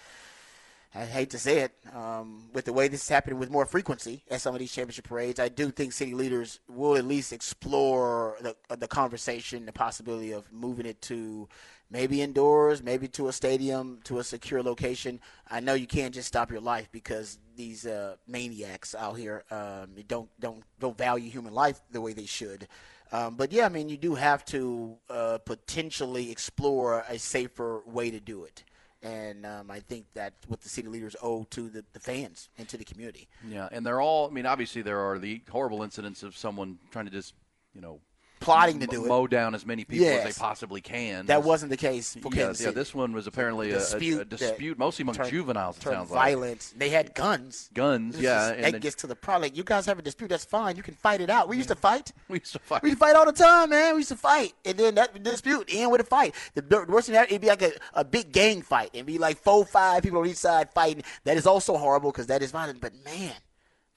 I 0.93 1.05
hate 1.05 1.29
to 1.31 1.37
say 1.37 1.59
it, 1.59 1.71
um, 1.93 2.49
with 2.51 2.65
the 2.65 2.73
way 2.73 2.87
this 2.87 3.03
is 3.03 3.09
happening 3.09 3.37
with 3.37 3.51
more 3.51 3.67
frequency 3.67 4.23
at 4.29 4.41
some 4.41 4.55
of 4.55 4.59
these 4.59 4.71
championship 4.71 5.05
parades, 5.05 5.39
I 5.39 5.47
do 5.47 5.69
think 5.69 5.93
city 5.93 6.15
leaders 6.15 6.61
will 6.67 6.95
at 6.95 7.05
least 7.05 7.31
explore 7.31 8.37
the, 8.41 8.55
the 8.75 8.87
conversation, 8.87 9.67
the 9.67 9.71
possibility 9.71 10.31
of 10.31 10.51
moving 10.51 10.87
it 10.87 10.99
to 11.03 11.47
maybe 11.91 12.23
indoors, 12.23 12.81
maybe 12.81 13.07
to 13.09 13.27
a 13.27 13.33
stadium, 13.33 13.99
to 14.05 14.17
a 14.17 14.23
secure 14.23 14.63
location. 14.63 15.19
I 15.47 15.59
know 15.59 15.75
you 15.75 15.85
can't 15.85 16.13
just 16.13 16.27
stop 16.27 16.49
your 16.49 16.61
life 16.61 16.89
because 16.91 17.37
these 17.55 17.85
uh, 17.85 18.15
maniacs 18.27 18.95
out 18.95 19.17
here 19.17 19.43
um, 19.51 19.89
don't 20.07 20.29
don't 20.39 20.63
don't 20.79 20.97
value 20.97 21.29
human 21.29 21.53
life 21.53 21.79
the 21.91 22.01
way 22.01 22.13
they 22.13 22.25
should. 22.25 22.67
Um, 23.11 23.35
but 23.35 23.51
yeah, 23.51 23.65
I 23.65 23.69
mean, 23.69 23.89
you 23.89 23.97
do 23.97 24.15
have 24.15 24.45
to 24.45 24.97
uh, 25.09 25.39
potentially 25.39 26.31
explore 26.31 27.03
a 27.09 27.17
safer 27.17 27.81
way 27.85 28.11
to 28.11 28.19
do 28.19 28.43
it. 28.43 28.63
And 29.01 29.45
um, 29.45 29.71
I 29.71 29.79
think 29.79 30.05
that 30.13 30.33
what 30.47 30.59
the 30.61 30.69
city 30.69 30.89
leaders 30.89 31.15
owe 31.23 31.45
to 31.51 31.69
the, 31.69 31.85
the 31.93 31.99
fans 31.99 32.49
and 32.57 32.67
to 32.67 32.77
the 32.77 32.83
community. 32.83 33.29
Yeah, 33.47 33.69
and 33.71 33.85
they're 33.85 34.01
all. 34.01 34.27
I 34.27 34.31
mean, 34.31 34.45
obviously 34.45 34.81
there 34.81 34.99
are 34.99 35.17
the 35.17 35.41
horrible 35.49 35.83
incidents 35.83 36.21
of 36.21 36.35
someone 36.35 36.79
trying 36.91 37.05
to 37.05 37.11
just, 37.11 37.33
you 37.73 37.81
know, 37.81 38.01
Plotting 38.39 38.79
to 38.79 38.87
do 38.87 39.05
mow 39.05 39.25
it. 39.25 39.31
down 39.31 39.53
as 39.53 39.65
many 39.65 39.83
people 39.83 40.07
as 40.07 40.23
they 40.23 40.39
possibly 40.39 40.81
can. 40.81 41.25
That 41.25 41.43
wasn't 41.43 41.69
the 41.71 41.77
case 41.77 42.15
for 42.21 42.29
yeah, 42.33 42.43
Kansas 42.45 42.61
yeah. 42.61 42.67
City. 42.67 42.75
This 42.75 42.95
one 42.95 43.11
was 43.13 43.27
apparently 43.27 43.71
a, 43.71 43.73
a- 43.73 43.77
a 43.77 43.79
Dispute 43.79 44.29
dispute, 44.29 44.77
mostly 44.79 45.03
among 45.03 45.15
turned- 45.15 45.29
juveniles. 45.29 45.77
It 45.77 45.83
sounds 45.83 46.09
like 46.11 46.19
violent. 46.35 46.73
They 46.77 46.89
had 46.89 47.13
guns. 47.15 47.69
guns. 47.73 48.15
This 48.15 48.23
Yeah, 48.23 48.49
and 48.51 48.73
that 48.73 48.81
gets 48.81 48.95
to 48.97 49.07
the 49.07 49.15
problem. 49.15 49.43
Like, 49.43 49.57
you 49.57 49.63
guys 49.63 49.85
have 49.85 49.99
a 49.99 50.01
dispute. 50.01 50.29
That's 50.29 50.45
fine. 50.45 50.75
You 50.75 50.83
can 50.83 50.93
fight 50.95 51.21
it 51.21 51.29
out. 51.29 51.49
We 51.49 51.57
used 51.57 51.69
to 51.69 51.75
fight. 51.75 52.11
we 52.29 52.39
used 52.39 52.53
to 52.53 52.59
fight. 52.59 52.83
We 52.83 52.89
used 52.89 52.99
to 53.01 53.05
fight 53.05 53.15
all 53.15 53.25
the 53.25 53.31
time, 53.33 53.69
man. 53.71 53.93
We 53.95 53.99
used 53.99 54.09
to 54.09 54.15
fight, 54.15 54.53
and 54.65 54.77
then 54.77 54.95
that 54.95 55.21
dispute 55.23 55.69
end 55.71 55.91
with 55.91 56.01
a 56.01 56.05
fight. 56.05 56.33
The 56.55 56.85
worst 56.87 57.07
thing 57.07 57.13
that 57.15 57.29
it'd 57.29 57.41
be 57.41 57.47
like 57.47 57.61
a, 57.61 57.71
a 57.93 58.03
big 58.05 58.31
gang 58.31 58.61
fight, 58.61 58.91
and 58.93 59.05
be 59.05 59.17
like 59.17 59.37
four, 59.37 59.65
five 59.65 60.03
people 60.03 60.19
on 60.19 60.27
each 60.27 60.37
side 60.37 60.69
fighting. 60.73 61.03
That 61.25 61.37
is 61.37 61.45
also 61.45 61.75
horrible 61.77 62.11
because 62.11 62.27
that 62.27 62.41
is 62.41 62.51
violent. 62.51 62.79
But 62.81 62.93
man, 63.03 63.33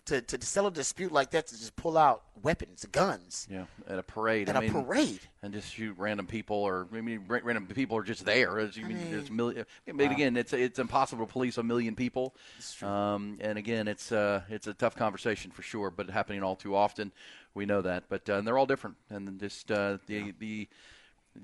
to, 0.07 0.21
to 0.21 0.39
to 0.39 0.47
settle 0.47 0.69
a 0.69 0.73
dispute 0.73 1.13
like 1.13 1.31
that, 1.31 1.47
to 1.49 1.59
just 1.59 1.77
pull 1.77 1.97
out 1.97 2.23
weapons, 2.43 2.85
guns, 2.91 3.47
yeah, 3.51 3.65
at 3.89 3.99
a 3.99 4.03
parade. 4.03 4.49
at 4.49 4.57
I 4.57 4.59
a 4.59 4.63
mean, 4.63 4.73
parade. 4.73 5.21
and 5.43 5.53
just 5.53 5.73
shoot 5.73 5.95
random 5.99 6.27
people, 6.27 6.57
or 6.57 6.89
I 6.93 7.01
mean, 7.01 7.25
random 7.29 7.67
people 7.67 7.97
are 7.97 8.03
just 8.03 8.25
there. 8.25 8.59
It's, 8.59 8.77
you 8.77 8.85
mean, 8.85 8.99
mean, 8.99 9.11
there's 9.11 9.31
million. 9.31 9.65
I 9.89 9.93
mean, 9.93 10.11
again, 10.11 10.37
it's 10.37 10.53
it's 10.53 10.79
impossible 10.79 11.27
to 11.27 11.33
police 11.33 11.57
a 11.59 11.63
million 11.63 11.95
people. 11.95 12.35
Um, 12.83 13.39
and 13.41 13.59
again, 13.59 13.89
it's 13.89 14.11
uh, 14.13 14.43
it's 14.49 14.67
a 14.67 14.75
tough 14.75 14.97
conversation 14.97 15.51
for 15.51 15.63
sure, 15.63 15.91
but 15.91 16.11
happening 16.11 16.43
all 16.43 16.57
too 16.57 16.75
often. 16.75 17.13
We 17.55 17.67
know 17.67 17.83
that, 17.83 18.05
but 18.09 18.29
uh, 18.29 18.35
and 18.35 18.47
they're 18.47 18.59
all 18.59 18.67
different, 18.67 18.97
and 19.11 19.39
just 19.39 19.71
uh, 19.71 19.99
the 20.07 20.33
the. 20.39 20.69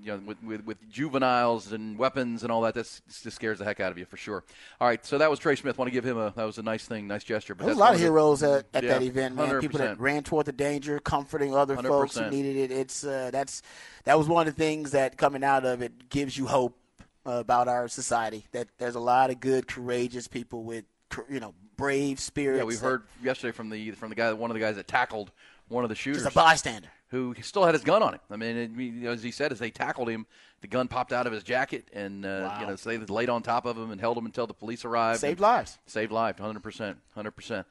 You 0.03 0.13
know, 0.13 0.23
with, 0.27 0.43
with 0.43 0.65
with 0.67 0.91
juveniles 0.91 1.73
and 1.73 1.99
weapons 1.99 2.43
and 2.43 2.53
all 2.53 2.61
that, 2.63 2.75
that's 2.75 3.01
just 3.23 3.37
scares 3.37 3.59
the 3.59 3.65
heck 3.65 3.81
out 3.81 3.91
of 3.91 3.97
you 3.97 4.05
for 4.05 4.19
sure. 4.19 4.45
All 4.81 4.87
right, 4.87 5.05
so 5.05 5.17
that 5.17 5.31
was 5.31 5.39
Trey 5.39 5.57
Smith. 5.57 5.79
Want 5.79 5.89
to 5.89 5.93
give 5.93 6.05
him 6.05 6.19
a 6.19 6.31
that 6.37 6.45
was 6.45 6.59
a 6.59 6.63
nice 6.63 6.85
thing, 6.87 7.07
nice 7.07 7.25
gesture. 7.25 7.55
But 7.55 7.65
There 7.65 7.69
was 7.71 7.79
a 7.79 7.81
lot 7.81 7.95
of 7.95 7.99
the- 7.99 8.05
heroes 8.05 8.43
at, 8.43 8.67
at 8.75 8.85
Yeah, 8.85 8.99
that 8.99 9.03
event, 9.03 9.37
man. 9.37 9.61
People 9.61 9.79
that 9.79 9.99
ran 9.99 10.25
toward 10.25 10.45
the 10.45 10.53
danger, 10.53 10.99
comforting 10.99 11.55
other 11.55 11.77
folks 11.79 12.19
who 12.19 12.29
needed 12.29 12.57
it. 12.57 12.71
It's 12.71 13.03
uh, 13.03 13.31
that's 13.33 13.63
that 14.05 14.19
was 14.19 14.29
one 14.29 14.47
of 14.47 14.55
the 14.55 14.59
things 14.59 14.91
that 14.91 15.17
coming 15.17 15.43
out 15.43 15.65
of 15.65 15.81
it 15.81 16.11
gives 16.11 16.37
you 16.37 16.47
hope 16.47 16.79
uh, 17.27 17.33
about 17.33 17.67
our 17.67 17.89
society. 17.89 18.45
That 18.53 18.69
there's 18.77 18.95
a 18.95 19.01
lot 19.01 19.31
of 19.31 19.41
good, 19.41 19.67
courageous 19.67 20.29
people 20.29 20.65
with 20.65 20.85
you 21.31 21.41
know, 21.41 21.55
brave 21.79 22.21
spirits. 22.21 22.59
Yeah, 22.59 22.65
we 22.65 22.77
heard 22.77 23.05
yesterday 23.23 23.53
from 23.53 23.71
the 23.71 23.93
from 23.93 24.11
the 24.11 24.15
guy, 24.15 24.33
one 24.35 24.51
of 24.51 24.55
the 24.55 24.61
guys 24.61 24.77
that 24.77 24.87
tackled 24.87 25.33
one 25.69 25.85
of 25.85 25.91
the 25.91 25.97
shooters, 25.97 26.23
just 26.23 26.35
a 26.35 26.39
bystander. 26.39 26.89
who 27.09 27.35
still 27.43 27.65
had 27.65 27.75
his 27.75 27.85
gun 27.85 28.03
on 28.03 28.15
him. 28.15 28.21
I 28.31 28.37
mean, 28.37 28.57
it, 28.57 28.71
you 28.73 28.93
know, 28.93 29.13
as 29.13 29.23
he 29.23 29.31
said, 29.31 29.53
as 29.53 29.59
they 29.59 29.71
tackled 29.71 30.09
him, 30.09 30.27
the 30.61 30.67
gun 30.67 30.89
popped 30.89 31.13
out 31.13 31.27
of 31.27 31.33
his 31.33 31.43
jacket, 31.43 31.89
and 31.93 32.25
uh, 32.27 32.57
you 32.61 32.67
know, 32.67 32.77
so 32.77 32.91
they 32.91 32.99
laid 32.99 33.29
on 33.29 33.43
top 33.43 33.65
of 33.65 33.77
him 33.77 33.91
and 33.91 34.01
held 34.01 34.19
him 34.19 34.27
until 34.27 34.47
the 34.47 34.55
police 34.55 34.85
arrived. 34.85 35.21
Saved 35.21 35.41
lives. 35.41 35.79
Saved 35.87 36.13
life, 36.13 36.39
hundred 36.39 36.63
percent, 36.63 36.99
hundred 37.15 37.33
percent. 37.33 37.67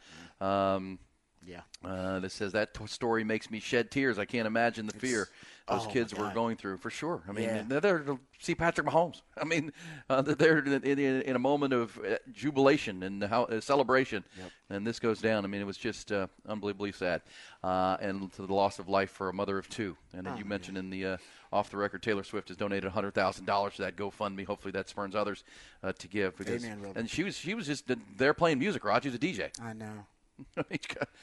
Yeah. 1.48 1.62
uh, 1.84 2.20
this 2.20 2.34
says 2.34 2.52
that 2.52 2.74
t- 2.74 2.86
story 2.88 3.24
makes 3.24 3.50
me 3.50 3.60
shed 3.60 3.90
tears. 3.90 4.20
I 4.20 4.26
can't 4.26 4.46
imagine 4.48 4.86
the 4.86 4.94
fear 4.94 5.30
those 5.68 5.86
oh, 5.86 5.90
kids 5.90 6.16
were 6.16 6.32
going 6.34 6.56
through 6.56 6.78
for 6.78 6.90
sure. 6.90 7.22
I 7.28 7.34
mean, 7.34 7.44
Yeah. 7.46 7.64
they're 7.68 7.82
there 7.82 8.00
to 8.00 8.20
see 8.40 8.56
Patrick 8.56 8.88
Mahomes. 8.88 9.22
I 9.38 9.44
mean, 9.44 9.74
uh, 10.10 10.22
they're 10.22 10.60
in, 10.60 10.84
in, 10.84 11.00
in 11.00 11.36
a 11.36 11.40
moment 11.40 11.74
of 11.74 11.98
uh, 12.00 12.16
jubilation 12.32 13.04
and 13.04 13.22
how, 13.24 13.44
uh, 13.44 13.60
celebration, 13.60 14.24
and 14.70 14.88
this 14.88 15.00
goes 15.00 15.20
down. 15.20 15.44
I 15.44 15.48
mean, 15.48 15.60
it 15.60 15.66
was 15.66 15.78
just 15.78 16.12
uh, 16.12 16.28
unbelievably 16.48 16.94
sad, 16.94 17.22
uh, 17.64 17.98
and 18.00 18.32
to 18.34 18.46
the 18.46 18.54
loss 18.54 18.80
of 18.80 18.88
life 18.88 19.12
for 19.12 19.28
a 19.28 19.34
mother 19.34 19.58
of 19.58 19.68
two. 19.68 19.98
And 20.14 20.28
Oh, 20.28 20.36
you 20.36 20.46
mentioned 20.46 20.78
in 20.78 20.90
the 20.90 21.06
uh, 21.06 21.18
off 21.52 21.70
the 21.70 21.78
record, 21.78 22.02
Taylor 22.02 22.24
Swift 22.24 22.48
has 22.48 22.56
donated 22.58 22.90
hundred 22.92 23.14
thousand 23.14 23.46
dollars 23.46 23.76
to 23.76 23.82
that 23.82 23.98
GoFundMe. 23.98 24.46
Hopefully, 24.46 24.72
that 24.72 24.88
spurns 24.88 25.16
others 25.16 25.44
uh, 25.84 25.92
to 25.94 26.08
give. 26.08 26.38
Because, 26.38 26.64
Amen, 26.64 26.94
and 26.96 27.10
she 27.10 27.24
was 27.24 27.36
she 27.36 27.54
was 27.56 27.68
just 27.68 27.90
there 28.18 28.34
playing 28.34 28.60
music. 28.60 28.86
Rod, 28.86 29.04
she's 29.04 29.16
a 29.16 29.20
DJ. 29.20 29.50
I 29.62 29.74
know. 29.74 30.06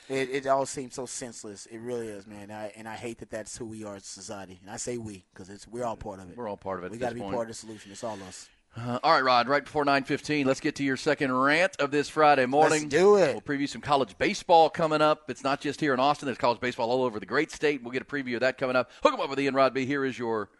It, 0.09 0.29
it 0.31 0.47
all 0.47 0.67
seems 0.67 0.95
so 0.95 1.07
senseless. 1.07 1.67
It 1.67 1.79
really 1.81 2.09
is, 2.09 2.27
man. 2.27 2.51
I, 2.51 2.73
and 2.77 2.87
I 2.89 2.95
hate 2.97 3.19
that 3.19 3.31
that's 3.31 3.57
who 3.57 3.65
we 3.65 3.85
are 3.85 3.97
as 3.97 4.03
a 4.03 4.07
society. 4.07 4.59
And 4.63 4.71
I 4.71 4.77
say 4.77 4.99
we 4.99 5.25
because 5.33 5.49
it's 5.49 5.67
we're 5.67 5.85
all 5.85 5.97
part 5.97 6.21
of 6.21 6.31
it. 6.31 6.37
We're 6.37 6.49
all 6.49 6.57
part 6.57 6.79
of 6.79 6.85
it 6.85 6.91
We 6.91 6.99
got 6.99 7.11
to 7.11 7.15
be 7.15 7.21
point. 7.21 7.35
part 7.35 7.45
of 7.47 7.49
the 7.49 7.55
solution. 7.55 7.91
It's 7.93 8.05
all 8.05 8.19
us. 8.29 8.49
Uh, 8.77 8.99
all 9.05 9.13
right, 9.13 9.23
Rod. 9.23 9.47
Right 9.49 9.65
before 9.65 9.85
nine 9.85 10.03
fifteen, 10.05 10.47
let's 10.47 10.59
get 10.61 10.75
to 10.77 10.85
your 10.85 10.97
second 10.97 11.33
rant 11.33 11.77
of 11.79 11.91
this 11.93 12.09
Friday 12.09 12.45
morning. 12.47 12.89
do 12.89 13.17
it. 13.17 13.33
We'll 13.33 13.41
preview 13.59 13.69
some 13.69 13.81
college 13.81 14.19
baseball 14.19 14.69
coming 14.69 15.01
up. 15.01 15.31
It's 15.31 15.45
not 15.45 15.61
just 15.61 15.81
here 15.81 15.95
in 15.95 16.01
Austin. 16.01 16.27
There's 16.27 16.39
college 16.39 16.59
baseball 16.61 16.91
all 16.91 17.05
over 17.05 17.21
the 17.21 17.27
great 17.27 17.53
state. 17.53 17.83
We'll 17.85 17.93
get 17.93 18.03
a 18.03 18.05
preview 18.05 18.35
of 18.35 18.41
that 18.41 18.59
coming 18.59 18.75
up. 18.75 18.91
Hook 19.03 19.15
'em 19.15 19.21
up 19.21 19.31
with 19.31 19.39
Ian 19.39 19.55
Rod 19.55 19.75
B. 19.75 19.87
Here 19.87 20.05
is 20.05 20.19
your 20.19 20.51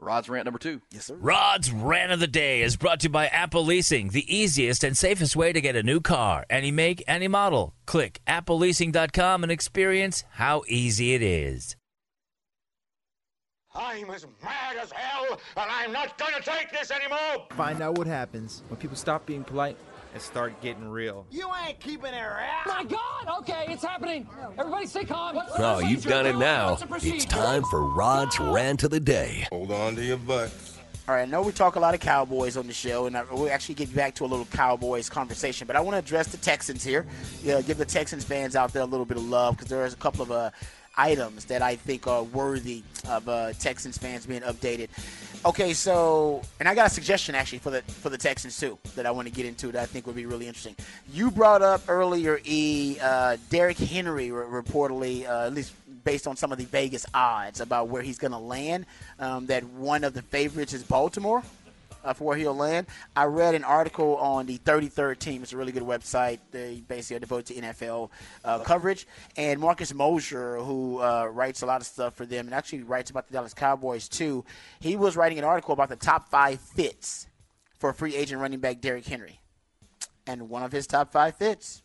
Rod's 0.00 0.30
rant 0.30 0.46
number 0.46 0.58
two. 0.58 0.80
Yes, 0.90 1.06
sir. 1.06 1.14
Rod's 1.14 1.70
Rant 1.70 2.10
of 2.10 2.20
the 2.20 2.26
Day 2.26 2.62
is 2.62 2.76
brought 2.76 3.00
to 3.00 3.04
you 3.04 3.10
by 3.10 3.26
Apple 3.26 3.64
Leasing, 3.64 4.08
the 4.08 4.34
easiest 4.34 4.82
and 4.82 4.96
safest 4.96 5.36
way 5.36 5.52
to 5.52 5.60
get 5.60 5.76
a 5.76 5.82
new 5.82 6.00
car. 6.00 6.46
Any 6.48 6.70
make, 6.70 7.04
any 7.06 7.28
model. 7.28 7.74
Click 7.84 8.20
appleleasing.com 8.26 9.42
and 9.42 9.52
experience 9.52 10.24
how 10.32 10.62
easy 10.68 11.14
it 11.14 11.22
is. 11.22 11.76
I'm 13.74 14.10
as 14.10 14.26
mad 14.42 14.76
as 14.82 14.90
hell, 14.90 15.38
and 15.56 15.70
I'm 15.70 15.92
not 15.92 16.18
gonna 16.18 16.40
take 16.42 16.72
this 16.72 16.90
anymore! 16.90 17.46
Find 17.50 17.80
out 17.80 17.98
what 17.98 18.08
happens 18.08 18.64
when 18.68 18.80
people 18.80 18.96
stop 18.96 19.26
being 19.26 19.44
polite 19.44 19.76
and 20.12 20.22
start 20.22 20.60
getting 20.60 20.88
real. 20.88 21.26
You 21.30 21.48
ain't 21.66 21.80
keeping 21.80 22.12
her 22.12 22.40
out. 22.40 22.66
My 22.66 22.84
God! 22.84 23.40
Okay, 23.40 23.66
it's 23.68 23.84
happening. 23.84 24.28
Everybody 24.58 24.86
stay 24.86 25.04
calm. 25.04 25.36
What's 25.36 25.54
the 25.56 25.64
Oh, 25.64 25.78
you've 25.78 26.04
done 26.04 26.26
it 26.26 26.36
now. 26.36 26.70
What's 26.70 26.82
the 26.82 26.88
procedure? 26.88 27.16
It's 27.16 27.24
time 27.24 27.62
for 27.64 27.82
Rod's 27.82 28.38
Rant 28.40 28.82
of 28.82 28.90
the 28.90 29.00
Day. 29.00 29.46
Hold 29.50 29.70
on 29.72 29.96
to 29.96 30.04
your 30.04 30.16
butt. 30.16 30.52
All 31.08 31.14
right, 31.16 31.22
I 31.22 31.24
know 31.24 31.42
we 31.42 31.50
talk 31.50 31.74
a 31.74 31.80
lot 31.80 31.94
of 31.94 32.00
Cowboys 32.00 32.56
on 32.56 32.66
the 32.68 32.72
show, 32.72 33.06
and 33.06 33.16
I, 33.16 33.24
we'll 33.32 33.50
actually 33.50 33.74
get 33.74 33.92
back 33.94 34.14
to 34.16 34.24
a 34.24 34.26
little 34.28 34.44
Cowboys 34.46 35.08
conversation. 35.08 35.66
But 35.66 35.74
I 35.74 35.80
want 35.80 35.94
to 35.94 35.98
address 35.98 36.28
the 36.28 36.36
Texans 36.36 36.84
here. 36.84 37.04
Yeah, 37.42 37.62
give 37.62 37.78
the 37.78 37.84
Texans 37.84 38.22
fans 38.22 38.54
out 38.54 38.72
there 38.72 38.82
a 38.82 38.86
little 38.86 39.06
bit 39.06 39.16
of 39.16 39.24
love 39.24 39.56
because 39.56 39.68
there 39.68 39.84
is 39.84 39.92
a 39.92 39.96
couple 39.96 40.22
of 40.22 40.30
uh, 40.30 40.50
items 40.96 41.46
that 41.46 41.62
I 41.62 41.74
think 41.76 42.06
are 42.06 42.22
worthy 42.22 42.82
of 43.08 43.28
uh, 43.28 43.52
Texans 43.54 43.98
fans 43.98 44.26
being 44.26 44.42
updated. 44.42 44.88
Okay, 45.42 45.72
so 45.72 46.42
and 46.58 46.68
I 46.68 46.74
got 46.74 46.88
a 46.88 46.90
suggestion 46.90 47.34
actually 47.34 47.60
for 47.60 47.70
the 47.70 47.80
for 47.80 48.10
the 48.10 48.18
Texans 48.18 48.60
too 48.60 48.76
that 48.94 49.06
I 49.06 49.10
want 49.10 49.26
to 49.26 49.32
get 49.32 49.46
into 49.46 49.72
that 49.72 49.82
I 49.82 49.86
think 49.86 50.06
would 50.06 50.14
be 50.16 50.26
really 50.26 50.46
interesting. 50.46 50.76
You 51.14 51.30
brought 51.30 51.62
up 51.62 51.80
earlier, 51.88 52.40
E. 52.44 52.98
Uh, 53.00 53.38
Derrick 53.48 53.78
Henry 53.78 54.30
re- 54.30 54.62
reportedly, 54.62 55.26
uh, 55.26 55.46
at 55.46 55.54
least 55.54 55.72
based 56.04 56.26
on 56.26 56.36
some 56.36 56.52
of 56.52 56.58
the 56.58 56.66
Vegas 56.66 57.06
odds 57.14 57.60
about 57.60 57.88
where 57.88 58.02
he's 58.02 58.18
going 58.18 58.32
to 58.32 58.38
land, 58.38 58.84
um, 59.18 59.46
that 59.46 59.64
one 59.64 60.04
of 60.04 60.12
the 60.12 60.22
favorites 60.22 60.74
is 60.74 60.82
Baltimore 60.82 61.42
uh, 62.04 62.12
for 62.12 62.24
where 62.24 62.36
he'll 62.36 62.54
land. 62.54 62.86
I 63.16 63.24
read 63.24 63.54
an 63.54 63.64
article 63.64 64.16
on 64.16 64.46
the 64.46 64.58
33rd 64.58 65.18
team. 65.18 65.42
It's 65.42 65.52
a 65.52 65.56
really 65.56 65.72
good 65.72 65.82
website. 65.82 66.38
They 66.50 66.82
basically 66.86 67.16
are 67.16 67.20
devoted 67.20 67.46
to 67.46 67.60
NFL 67.60 68.10
uh, 68.44 68.58
coverage. 68.60 69.06
And 69.36 69.60
Marcus 69.60 69.92
Mosher, 69.94 70.56
who 70.56 70.98
uh, 70.98 71.26
writes 71.26 71.62
a 71.62 71.66
lot 71.66 71.80
of 71.80 71.86
stuff 71.86 72.14
for 72.14 72.26
them 72.26 72.46
and 72.46 72.54
actually 72.54 72.82
writes 72.82 73.10
about 73.10 73.26
the 73.26 73.32
Dallas 73.32 73.54
Cowboys 73.54 74.08
too, 74.08 74.44
he 74.80 74.96
was 74.96 75.16
writing 75.16 75.38
an 75.38 75.44
article 75.44 75.72
about 75.72 75.88
the 75.88 75.96
top 75.96 76.28
five 76.28 76.60
fits 76.60 77.26
for 77.78 77.92
free 77.92 78.14
agent 78.14 78.40
running 78.40 78.60
back 78.60 78.80
Derrick 78.80 79.06
Henry. 79.06 79.40
And 80.26 80.48
one 80.48 80.62
of 80.62 80.70
his 80.70 80.86
top 80.86 81.12
five 81.12 81.36
fits, 81.36 81.82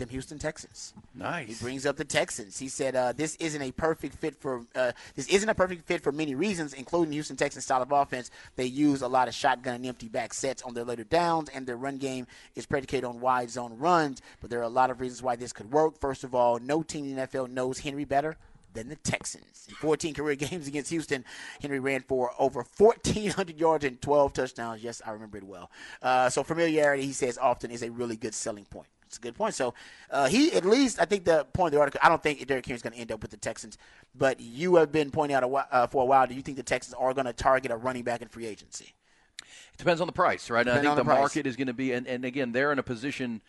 them 0.00 0.08
Houston 0.08 0.38
Texans. 0.38 0.92
Nice. 1.14 1.46
He 1.46 1.64
brings 1.64 1.86
up 1.86 1.96
the 1.96 2.04
Texans. 2.04 2.58
He 2.58 2.68
said 2.68 2.96
uh, 2.96 3.12
this 3.12 3.36
isn't 3.36 3.62
a 3.62 3.70
perfect 3.72 4.16
fit 4.16 4.34
for 4.34 4.66
uh, 4.74 4.92
this 5.14 5.28
isn't 5.28 5.48
a 5.48 5.54
perfect 5.54 5.86
fit 5.86 6.02
for 6.02 6.10
many 6.10 6.34
reasons, 6.34 6.74
including 6.74 7.12
Houston 7.12 7.36
Texans' 7.36 7.64
style 7.64 7.82
of 7.82 7.92
offense. 7.92 8.30
They 8.56 8.66
use 8.66 9.02
a 9.02 9.08
lot 9.08 9.28
of 9.28 9.34
shotgun 9.34 9.76
and 9.76 9.86
empty 9.86 10.08
back 10.08 10.34
sets 10.34 10.62
on 10.62 10.74
their 10.74 10.84
later 10.84 11.04
downs, 11.04 11.48
and 11.50 11.66
their 11.66 11.76
run 11.76 11.98
game 11.98 12.26
is 12.56 12.66
predicated 12.66 13.04
on 13.04 13.20
wide 13.20 13.50
zone 13.50 13.78
runs. 13.78 14.20
But 14.40 14.50
there 14.50 14.58
are 14.58 14.64
a 14.64 14.68
lot 14.68 14.90
of 14.90 15.00
reasons 15.00 15.22
why 15.22 15.36
this 15.36 15.52
could 15.52 15.70
work. 15.70 15.98
First 16.00 16.24
of 16.24 16.34
all, 16.34 16.58
no 16.58 16.82
team 16.82 17.04
in 17.04 17.16
the 17.16 17.22
NFL 17.22 17.50
knows 17.50 17.78
Henry 17.78 18.04
better 18.04 18.36
than 18.74 18.88
the 18.88 18.96
Texans. 18.96 19.66
In 19.68 19.74
14 19.74 20.14
career 20.14 20.34
games 20.36 20.66
against 20.66 20.90
Houston, 20.90 21.24
Henry 21.60 21.80
ran 21.80 22.02
for 22.02 22.30
over 22.38 22.64
1,400 22.76 23.58
yards 23.58 23.84
and 23.84 24.00
12 24.00 24.32
touchdowns. 24.32 24.82
Yes, 24.82 25.02
I 25.04 25.10
remember 25.10 25.38
it 25.38 25.44
well. 25.44 25.70
Uh, 26.02 26.28
so 26.30 26.42
familiarity, 26.42 27.04
he 27.04 27.12
says, 27.12 27.38
often 27.38 27.70
is 27.70 27.82
a 27.82 27.90
really 27.90 28.16
good 28.16 28.34
selling 28.34 28.64
point. 28.64 28.88
It's 29.10 29.18
a 29.18 29.20
good 29.20 29.34
point. 29.34 29.56
So 29.56 29.74
uh, 30.08 30.28
he, 30.28 30.52
at 30.52 30.64
least, 30.64 31.00
I 31.00 31.04
think 31.04 31.24
the 31.24 31.44
point 31.52 31.68
of 31.68 31.72
the 31.72 31.80
article, 31.80 31.98
I 32.00 32.08
don't 32.08 32.22
think 32.22 32.46
Derrick 32.46 32.64
Henry's 32.64 32.80
going 32.80 32.92
to 32.92 32.98
end 33.00 33.10
up 33.10 33.22
with 33.22 33.32
the 33.32 33.36
Texans, 33.36 33.76
but 34.14 34.38
you 34.38 34.76
have 34.76 34.92
been 34.92 35.10
pointing 35.10 35.34
out 35.34 35.42
a, 35.42 35.48
uh, 35.48 35.88
for 35.88 36.04
a 36.04 36.06
while. 36.06 36.28
Do 36.28 36.34
you 36.34 36.42
think 36.42 36.56
the 36.56 36.62
Texans 36.62 36.94
are 36.94 37.12
going 37.12 37.24
to 37.24 37.32
target 37.32 37.72
a 37.72 37.76
running 37.76 38.04
back 38.04 38.22
in 38.22 38.28
free 38.28 38.46
agency? 38.46 38.94
It 39.40 39.78
depends 39.78 40.00
on 40.00 40.06
the 40.06 40.12
price, 40.12 40.48
right? 40.48 40.66
I 40.66 40.74
think 40.80 40.94
the, 40.94 41.02
the 41.02 41.04
market 41.04 41.44
is 41.44 41.56
going 41.56 41.66
to 41.66 41.72
be, 41.72 41.92
and, 41.92 42.06
and 42.06 42.24
again, 42.24 42.52
they're 42.52 42.70
in 42.70 42.78
a 42.78 42.84
position. 42.84 43.42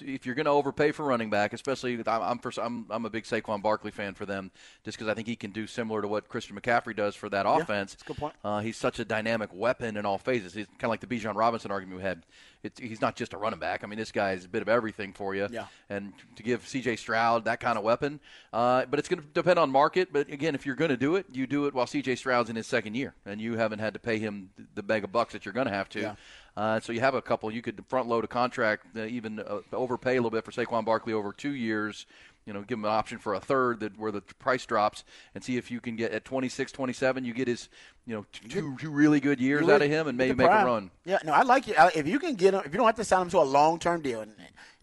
If 0.00 0.26
you're 0.26 0.34
going 0.34 0.46
to 0.46 0.52
overpay 0.52 0.92
for 0.92 1.04
running 1.04 1.30
back, 1.30 1.52
especially 1.52 1.94
I'm 2.06 2.22
I'm, 2.22 2.38
for, 2.38 2.52
I'm 2.60 2.86
I'm 2.90 3.04
a 3.04 3.10
big 3.10 3.24
Saquon 3.24 3.62
Barkley 3.62 3.90
fan 3.90 4.14
for 4.14 4.26
them, 4.26 4.50
just 4.84 4.98
because 4.98 5.08
I 5.08 5.14
think 5.14 5.26
he 5.28 5.36
can 5.36 5.50
do 5.50 5.66
similar 5.66 6.02
to 6.02 6.08
what 6.08 6.28
Christian 6.28 6.58
McCaffrey 6.58 6.94
does 6.94 7.14
for 7.14 7.28
that 7.30 7.46
offense. 7.46 7.92
that's 7.92 8.02
a 8.02 8.06
good 8.06 8.16
point. 8.16 8.34
Uh, 8.44 8.60
he's 8.60 8.76
such 8.76 8.98
a 8.98 9.04
dynamic 9.04 9.50
weapon 9.52 9.96
in 9.96 10.06
all 10.06 10.18
phases. 10.18 10.54
He's 10.54 10.66
kind 10.66 10.84
of 10.84 10.90
like 10.90 11.00
the 11.00 11.06
Bijan 11.06 11.34
Robinson 11.34 11.70
argument 11.70 11.98
we 11.98 12.02
had. 12.02 12.24
It's, 12.62 12.78
he's 12.78 13.00
not 13.00 13.16
just 13.16 13.32
a 13.32 13.38
running 13.38 13.58
back. 13.58 13.82
I 13.82 13.86
mean, 13.86 13.98
this 13.98 14.12
guy 14.12 14.32
is 14.32 14.44
a 14.44 14.48
bit 14.48 14.60
of 14.60 14.68
everything 14.68 15.14
for 15.14 15.34
you. 15.34 15.48
Yeah. 15.50 15.66
And 15.88 16.12
to 16.36 16.42
give 16.42 16.68
C.J. 16.68 16.96
Stroud 16.96 17.46
that 17.46 17.58
kind 17.58 17.78
of 17.78 17.84
weapon, 17.84 18.20
uh, 18.52 18.84
but 18.84 18.98
it's 18.98 19.08
going 19.08 19.22
to 19.22 19.26
depend 19.28 19.58
on 19.58 19.70
market. 19.70 20.12
But 20.12 20.30
again, 20.30 20.54
if 20.54 20.66
you're 20.66 20.74
going 20.74 20.90
to 20.90 20.96
do 20.98 21.16
it, 21.16 21.24
you 21.32 21.46
do 21.46 21.66
it 21.66 21.74
while 21.74 21.86
C.J. 21.86 22.16
Stroud's 22.16 22.50
in 22.50 22.56
his 22.56 22.66
second 22.66 22.96
year, 22.96 23.14
and 23.24 23.40
you 23.40 23.56
haven't 23.56 23.78
had 23.78 23.94
to 23.94 23.98
pay 23.98 24.18
him 24.18 24.50
the 24.74 24.82
bag 24.82 25.04
of 25.04 25.12
bucks 25.12 25.32
that 25.32 25.46
you're 25.46 25.54
going 25.54 25.68
to 25.68 25.72
have 25.72 25.88
to. 25.90 26.00
Yeah. 26.00 26.14
Uh, 26.56 26.80
so 26.80 26.92
you 26.92 27.00
have 27.00 27.14
a 27.14 27.22
couple. 27.22 27.50
You 27.50 27.62
could 27.62 27.82
front 27.88 28.08
load 28.08 28.24
a 28.24 28.28
contract, 28.28 28.96
uh, 28.96 29.04
even 29.04 29.40
uh, 29.40 29.60
overpay 29.72 30.12
a 30.12 30.14
little 30.16 30.30
bit 30.30 30.44
for 30.44 30.50
Saquon 30.50 30.84
Barkley 30.84 31.12
over 31.12 31.32
two 31.32 31.54
years. 31.54 32.06
You 32.46 32.54
know, 32.54 32.62
give 32.62 32.78
him 32.78 32.84
an 32.84 32.90
option 32.90 33.18
for 33.18 33.34
a 33.34 33.40
third 33.40 33.80
that 33.80 33.98
where 33.98 34.10
the 34.10 34.22
price 34.22 34.64
drops, 34.66 35.04
and 35.34 35.44
see 35.44 35.56
if 35.56 35.70
you 35.70 35.80
can 35.80 35.94
get 35.94 36.12
at 36.12 36.24
26, 36.24 36.72
27, 36.72 37.24
you 37.24 37.34
get 37.34 37.46
his, 37.46 37.68
you 38.06 38.14
know, 38.14 38.24
two, 38.32 38.76
two 38.78 38.90
really 38.90 39.20
good 39.20 39.40
years 39.40 39.68
out 39.68 39.82
of 39.82 39.90
him, 39.90 40.08
and 40.08 40.16
maybe 40.16 40.34
make 40.34 40.46
a 40.50 40.64
run. 40.64 40.90
Yeah, 41.04 41.18
no, 41.24 41.32
I 41.32 41.42
like 41.42 41.68
it. 41.68 41.76
If 41.94 42.08
you 42.08 42.18
can 42.18 42.34
get 42.34 42.54
him, 42.54 42.62
if 42.64 42.72
you 42.72 42.78
don't 42.78 42.86
have 42.86 42.96
to 42.96 43.04
sign 43.04 43.22
him 43.22 43.30
to 43.30 43.38
a 43.38 43.44
long 43.44 43.78
term 43.78 44.00
deal, 44.00 44.22
and 44.22 44.32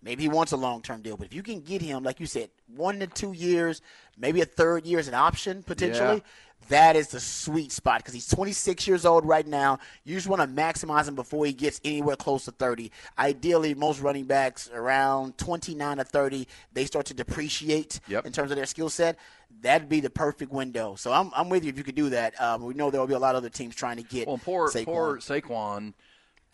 maybe 0.03 0.21
he 0.23 0.29
wants 0.29 0.51
a 0.51 0.57
long 0.57 0.81
term 0.81 1.01
deal, 1.01 1.17
but 1.17 1.25
if 1.27 1.33
you 1.33 1.43
can 1.43 1.59
get 1.61 1.81
him, 1.81 2.03
like 2.03 2.19
you 2.19 2.27
said, 2.27 2.49
one 2.75 2.99
to 2.99 3.07
two 3.07 3.33
years, 3.33 3.81
maybe 4.17 4.39
a 4.41 4.45
third 4.45 4.85
year 4.85 4.99
as 4.99 5.07
an 5.07 5.15
option 5.15 5.63
potentially. 5.63 6.23
That 6.69 6.95
is 6.95 7.07
the 7.07 7.19
sweet 7.19 7.71
spot 7.71 7.99
because 7.99 8.13
he's 8.13 8.27
26 8.27 8.87
years 8.87 9.05
old 9.05 9.25
right 9.25 9.47
now. 9.47 9.79
You 10.03 10.15
just 10.15 10.27
want 10.27 10.41
to 10.41 10.47
maximize 10.47 11.07
him 11.07 11.15
before 11.15 11.45
he 11.45 11.53
gets 11.53 11.79
anywhere 11.85 12.15
close 12.15 12.45
to 12.45 12.51
30. 12.51 12.91
Ideally, 13.17 13.73
most 13.73 14.01
running 14.01 14.25
backs 14.25 14.69
around 14.73 15.37
29 15.37 15.97
to 15.97 16.03
30, 16.03 16.47
they 16.73 16.85
start 16.85 17.05
to 17.07 17.13
depreciate 17.13 17.99
Yep. 18.07 18.25
in 18.25 18.31
terms 18.33 18.51
of 18.51 18.57
their 18.57 18.65
skill 18.65 18.89
set. 18.89 19.17
That'd 19.61 19.87
be 19.89 20.01
the 20.01 20.09
perfect 20.09 20.51
window. 20.51 20.95
So 20.95 21.11
I'm, 21.13 21.31
I'm 21.35 21.49
with 21.49 21.63
you 21.63 21.69
if 21.69 21.77
you 21.77 21.83
could 21.83 21.95
do 21.95 22.09
that. 22.09 22.39
Um, 22.41 22.63
we 22.63 22.73
know 22.73 22.91
there 22.91 22.99
will 22.99 23.07
be 23.07 23.13
a 23.13 23.19
lot 23.19 23.35
of 23.35 23.37
other 23.37 23.49
teams 23.49 23.73
trying 23.75 23.97
to 23.97 24.03
get 24.03 24.27
Well, 24.27 24.37
poor 24.37 24.69
Saquon. 24.69 24.85
poor 24.85 25.17
Saquon. 25.19 25.93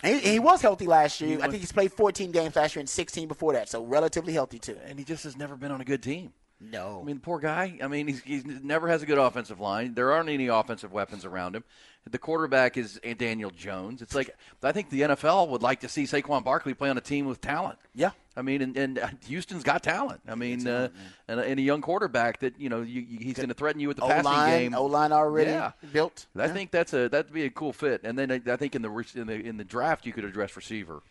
And 0.04 0.20
he, 0.22 0.32
he 0.34 0.40
was 0.40 0.62
healthy 0.62 0.86
last 0.86 1.22
year. 1.22 1.40
I 1.42 1.48
think 1.48 1.62
he's 1.62 1.72
played 1.72 1.92
14 1.94 2.32
games 2.32 2.56
last 2.56 2.76
year 2.76 2.82
and 2.82 2.90
16 2.90 3.28
before 3.28 3.54
that, 3.54 3.70
so 3.70 3.84
relatively 3.84 4.34
healthy 4.34 4.60
too. 4.60 4.78
and 4.86 5.00
he 5.00 5.06
just 5.06 5.24
has 5.24 5.36
never 5.38 5.56
been 5.56 5.72
on 5.72 5.82
a 5.82 5.86
good 5.86 6.04
team. 6.04 6.34
No, 6.72 7.00
I 7.02 7.06
mean, 7.06 7.16
the 7.16 7.22
poor 7.22 7.40
guy. 7.40 7.78
I 7.84 7.88
mean, 7.88 8.08
he's, 8.08 8.22
he's 8.22 8.46
never 8.46 8.88
has 8.88 9.04
a 9.04 9.06
good 9.06 9.18
offensive 9.18 9.60
line. 9.60 9.94
There 9.94 10.12
aren't 10.12 10.30
any 10.30 10.48
offensive 10.48 10.92
weapons 10.94 11.26
around 11.26 11.56
him. 11.56 11.64
The 12.10 12.18
quarterback 12.18 12.76
is 12.78 13.00
Daniel 13.18 13.50
Jones. 13.50 14.02
It's 14.02 14.14
like 14.14 14.30
I 14.62 14.74
think 14.74 14.90
the 14.90 15.02
NFL 15.02 15.48
would 15.50 15.62
like 15.62 15.80
to 15.82 15.90
see 15.90 16.04
Saquon 16.04 16.44
Barkley 16.44 16.74
play 16.74 16.90
on 16.90 16.98
a 16.98 17.02
team 17.02 17.26
with 17.28 17.40
talent. 17.40 17.80
Yeah. 17.96 18.12
I 18.36 18.42
mean, 18.42 18.62
and, 18.62 18.76
and 18.78 19.18
Houston's 19.28 19.64
got 19.64 19.84
talent. 19.84 20.20
I 20.28 20.36
mean, 20.36 20.68
uh, 20.68 20.90
and, 21.30 21.40
a, 21.40 21.44
and 21.44 21.60
a 21.60 21.64
young 21.64 21.82
quarterback 21.82 22.40
that 22.40 22.60
you 22.60 22.68
know 22.68 22.82
you, 22.82 23.02
you, 23.02 23.20
he's 23.20 23.36
going 23.38 23.48
to 23.50 23.54
threaten 23.56 23.80
you 23.80 23.88
with 23.88 23.98
the 23.98 24.04
O 24.04 24.08
passing 24.10 24.60
game. 24.60 24.74
O 24.76 24.86
line 24.86 25.12
already 25.14 25.52
Yeah. 25.52 25.72
built. 25.94 26.26
I 26.36 26.46
Yeah. 26.48 26.54
think 26.54 26.72
that's 26.72 26.92
a 26.94 27.08
that'd 27.08 27.32
be 27.32 27.46
a 27.46 27.50
cool 27.50 27.72
fit. 27.72 28.02
And 28.04 28.18
then 28.20 28.32
I, 28.32 28.42
I 28.52 28.58
think 28.58 28.76
in 28.76 28.82
the 28.82 28.90
in 29.16 29.28
the 29.28 29.34
in 29.36 29.58
the 29.58 29.64
draft 29.64 30.06
you 30.06 30.12
could 30.12 30.26
address 30.26 30.56
receiver. 30.58 31.04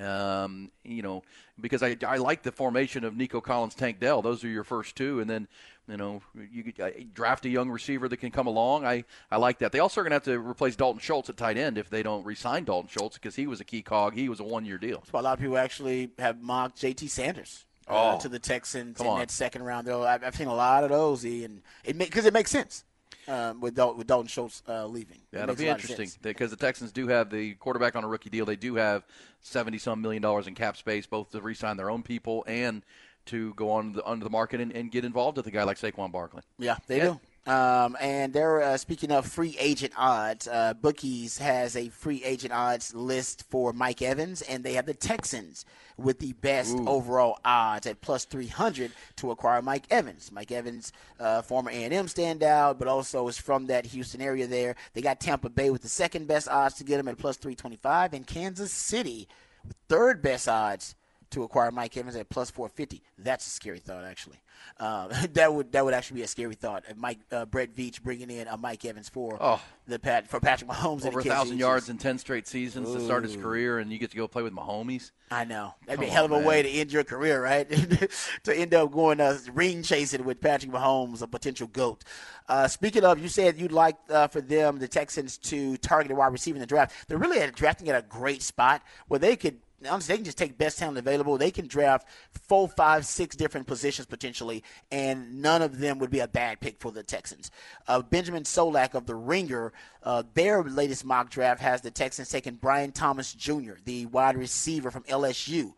Um, 0.00 0.70
you 0.84 1.02
know, 1.02 1.22
because 1.60 1.82
I, 1.82 1.96
I 2.06 2.16
like 2.16 2.42
the 2.42 2.52
formation 2.52 3.04
of 3.04 3.14
Nico 3.14 3.42
Collins, 3.42 3.74
Tank 3.74 4.00
Dell. 4.00 4.22
Those 4.22 4.42
are 4.42 4.48
your 4.48 4.64
first 4.64 4.96
two, 4.96 5.20
and 5.20 5.28
then 5.28 5.48
you 5.86 5.98
know 5.98 6.22
you 6.50 6.64
could, 6.64 7.12
draft 7.12 7.44
a 7.44 7.50
young 7.50 7.68
receiver 7.68 8.08
that 8.08 8.16
can 8.16 8.30
come 8.30 8.46
along. 8.46 8.86
I, 8.86 9.04
I 9.30 9.36
like 9.36 9.58
that. 9.58 9.70
They 9.70 9.80
also 9.80 10.00
are 10.00 10.04
going 10.04 10.12
to 10.12 10.14
have 10.16 10.22
to 10.24 10.38
replace 10.38 10.76
Dalton 10.76 11.00
Schultz 11.00 11.28
at 11.28 11.36
tight 11.36 11.58
end 11.58 11.76
if 11.76 11.90
they 11.90 12.02
don't 12.02 12.24
re-sign 12.24 12.64
Dalton 12.64 12.88
Schultz 12.88 13.18
because 13.18 13.36
he 13.36 13.46
was 13.46 13.60
a 13.60 13.64
key 13.64 13.82
cog. 13.82 14.14
He 14.14 14.30
was 14.30 14.40
a 14.40 14.44
one-year 14.44 14.78
deal. 14.78 15.00
That's 15.00 15.12
why 15.12 15.20
a 15.20 15.24
lot 15.24 15.34
of 15.34 15.40
people 15.40 15.58
actually 15.58 16.10
have 16.18 16.40
mocked 16.40 16.78
J.T. 16.78 17.08
Sanders. 17.08 17.66
Uh, 17.88 18.14
Oh. 18.14 18.18
to 18.20 18.28
the 18.28 18.38
Texans 18.38 19.00
in 19.00 19.06
that 19.18 19.30
second 19.30 19.64
round, 19.64 19.88
though 19.88 20.06
I've, 20.06 20.22
I've 20.22 20.36
seen 20.36 20.46
a 20.46 20.54
lot 20.54 20.84
of 20.84 20.90
those, 20.90 21.26
E, 21.26 21.44
and 21.44 21.62
it 21.84 21.98
because 21.98 22.26
it 22.26 22.32
makes 22.32 22.48
sense 22.52 22.84
um, 23.28 23.60
with 23.60 23.74
Dal- 23.74 23.94
with 23.94 24.06
Dalton 24.06 24.28
Schultz 24.28 24.62
uh, 24.68 24.86
leaving. 24.86 25.18
It'll 25.32 25.54
be 25.54 25.66
interesting 25.68 26.10
because 26.22 26.50
the 26.50 26.56
Texans 26.56 26.92
do 26.92 27.08
have 27.08 27.30
the 27.30 27.54
quarterback 27.54 27.96
on 27.96 28.04
a 28.04 28.08
rookie 28.08 28.30
deal. 28.30 28.44
They 28.44 28.56
do 28.56 28.74
have 28.76 29.04
seventy 29.40 29.78
some 29.78 30.00
million 30.00 30.22
dollars 30.22 30.46
in 30.46 30.54
cap 30.54 30.76
space, 30.76 31.06
both 31.06 31.30
to 31.30 31.40
re-sign 31.40 31.76
their 31.76 31.90
own 31.90 32.02
people 32.02 32.44
and 32.46 32.82
to 33.26 33.54
go 33.54 33.70
on 33.70 33.92
the, 33.92 34.04
under 34.04 34.24
the 34.24 34.30
market 34.30 34.60
and, 34.60 34.72
and 34.72 34.90
get 34.90 35.04
involved 35.04 35.36
with 35.36 35.46
a 35.46 35.50
guy 35.50 35.62
like 35.62 35.78
Saquon 35.78 36.10
Barkley. 36.10 36.42
Yeah, 36.58 36.76
they 36.86 37.00
do. 37.00 37.20
Um, 37.44 37.96
and 38.00 38.32
they're 38.32 38.62
uh, 38.62 38.76
speaking 38.76 39.10
of 39.10 39.26
free 39.26 39.56
agent 39.58 39.92
odds. 39.96 40.46
Uh, 40.46 40.74
Bookies 40.74 41.38
has 41.38 41.74
a 41.74 41.88
free 41.88 42.22
agent 42.24 42.52
odds 42.52 42.94
list 42.94 43.44
for 43.50 43.72
Mike 43.72 44.00
Evans, 44.00 44.42
and 44.42 44.62
they 44.62 44.74
have 44.74 44.86
the 44.86 44.94
Texans 44.94 45.64
with 45.96 46.20
the 46.20 46.34
best 46.34 46.76
overall 46.86 47.38
odds 47.44 47.86
at 47.86 48.00
plus 48.00 48.24
300 48.26 48.92
to 49.16 49.32
acquire 49.32 49.60
Mike 49.60 49.86
Evans. 49.90 50.30
Mike 50.30 50.52
Evans, 50.52 50.92
uh, 51.18 51.42
former 51.42 51.70
A&M 51.70 52.06
standout, 52.06 52.78
but 52.78 52.86
also 52.86 53.26
is 53.26 53.38
from 53.38 53.66
that 53.66 53.86
Houston 53.86 54.20
area. 54.20 54.46
There, 54.46 54.76
they 54.94 55.02
got 55.02 55.20
Tampa 55.20 55.50
Bay 55.50 55.70
with 55.70 55.82
the 55.82 55.88
second 55.88 56.28
best 56.28 56.48
odds 56.48 56.76
to 56.76 56.84
get 56.84 57.00
him 57.00 57.08
at 57.08 57.18
plus 57.18 57.36
325, 57.36 58.12
and 58.12 58.26
Kansas 58.26 58.72
City 58.72 59.26
with 59.66 59.76
third 59.88 60.22
best 60.22 60.48
odds 60.48 60.94
to 61.32 61.42
acquire 61.42 61.70
Mike 61.70 61.96
Evans 61.96 62.16
at 62.16 62.28
plus 62.28 62.50
450. 62.50 63.02
That's 63.18 63.46
a 63.46 63.50
scary 63.50 63.78
thought, 63.78 64.04
actually. 64.04 64.40
Uh, 64.78 65.08
that 65.32 65.52
would 65.52 65.72
that 65.72 65.84
would 65.84 65.94
actually 65.94 66.16
be 66.16 66.22
a 66.22 66.28
scary 66.28 66.54
thought. 66.54 66.84
Uh, 66.88 66.94
Mike 66.96 67.18
uh, 67.30 67.44
Brett 67.44 67.74
Veach 67.74 68.02
bringing 68.02 68.30
in 68.30 68.46
a 68.48 68.56
Mike 68.56 68.84
Evans 68.84 69.08
for 69.08 69.36
Oh. 69.40 69.60
the 69.86 69.98
Pat 69.98 70.28
for 70.28 70.40
Patrick 70.40 70.70
Mahomes 70.70 71.04
Over 71.04 71.20
a 71.20 71.24
thousand 71.24 71.58
yards 71.58 71.88
in 71.88 71.98
ten 71.98 72.18
straight 72.18 72.46
seasons 72.46 72.92
to 72.92 73.00
start 73.00 73.24
his 73.24 73.36
career, 73.36 73.78
and 73.78 73.92
you 73.92 73.98
get 73.98 74.10
to 74.12 74.16
go 74.16 74.28
play 74.28 74.42
with 74.42 74.54
Mahomes. 74.54 75.10
I 75.30 75.44
know 75.44 75.74
that'd 75.86 75.98
be 75.98 76.06
a 76.06 76.10
hell 76.10 76.26
of 76.26 76.32
a 76.32 76.36
on, 76.36 76.44
way 76.44 76.62
to 76.62 76.68
end 76.68 76.92
your 76.92 77.04
career, 77.04 77.42
right? 77.42 77.68
to 78.44 78.56
end 78.56 78.74
up 78.74 78.92
going 78.92 79.20
uh, 79.20 79.38
ring 79.52 79.82
chasing 79.82 80.24
with 80.24 80.40
Patrick 80.40 80.70
Mahomes, 80.70 81.22
a 81.22 81.26
potential 81.26 81.66
goat. 81.66 82.04
Uh, 82.48 82.68
speaking 82.68 83.04
of, 83.04 83.18
you 83.18 83.28
said 83.28 83.58
you'd 83.58 83.72
like 83.72 83.96
uh, 84.10 84.26
for 84.28 84.40
them, 84.40 84.78
the 84.78 84.88
Texans, 84.88 85.38
to 85.38 85.76
target 85.78 86.12
a 86.12 86.14
wide 86.14 86.32
receiver 86.32 86.56
in 86.56 86.60
the 86.60 86.66
draft. 86.66 87.08
They're 87.08 87.18
really 87.18 87.40
at 87.40 87.54
drafting 87.54 87.88
at 87.88 87.96
a 87.96 88.06
great 88.06 88.42
spot 88.42 88.82
where 89.08 89.18
they 89.18 89.36
could. 89.36 89.58
Honestly, 89.88 90.12
they 90.12 90.18
can 90.18 90.24
just 90.24 90.38
take 90.38 90.58
best 90.58 90.78
talent 90.78 90.98
available. 90.98 91.38
They 91.38 91.50
can 91.50 91.66
draft 91.66 92.06
four, 92.30 92.68
five, 92.68 93.06
six 93.06 93.36
different 93.36 93.66
positions 93.66 94.06
potentially, 94.06 94.62
and 94.90 95.42
none 95.42 95.62
of 95.62 95.78
them 95.78 95.98
would 95.98 96.10
be 96.10 96.20
a 96.20 96.28
bad 96.28 96.60
pick 96.60 96.78
for 96.78 96.92
the 96.92 97.02
Texans. 97.02 97.50
Uh, 97.88 98.02
Benjamin 98.02 98.44
Solak 98.44 98.94
of 98.94 99.06
the 99.06 99.14
Ringer, 99.14 99.72
uh, 100.02 100.22
their 100.34 100.62
latest 100.62 101.04
mock 101.04 101.30
draft 101.30 101.60
has 101.60 101.80
the 101.80 101.90
Texans 101.90 102.28
taking 102.28 102.54
Brian 102.54 102.92
Thomas 102.92 103.32
Jr., 103.32 103.74
the 103.84 104.06
wide 104.06 104.36
receiver 104.36 104.90
from 104.90 105.02
LSU 105.04 105.72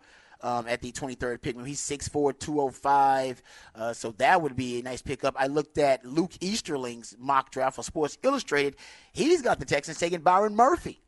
um, 0.44 0.66
at 0.68 0.82
the 0.82 0.92
23rd 0.92 1.40
pick. 1.40 1.58
He's 1.66 1.80
6'4", 1.80 2.38
205, 2.38 3.42
uh, 3.74 3.92
so 3.92 4.12
that 4.12 4.42
would 4.42 4.54
be 4.54 4.78
a 4.78 4.82
nice 4.82 5.02
pickup. 5.02 5.34
I 5.38 5.46
looked 5.46 5.78
at 5.78 6.04
Luke 6.04 6.32
Easterling's 6.40 7.16
mock 7.18 7.50
draft 7.50 7.76
for 7.76 7.82
Sports 7.82 8.18
Illustrated. 8.22 8.76
He's 9.12 9.42
got 9.42 9.58
the 9.58 9.64
Texans 9.64 9.98
taking 9.98 10.20
Byron 10.20 10.54
Murphy. 10.54 11.00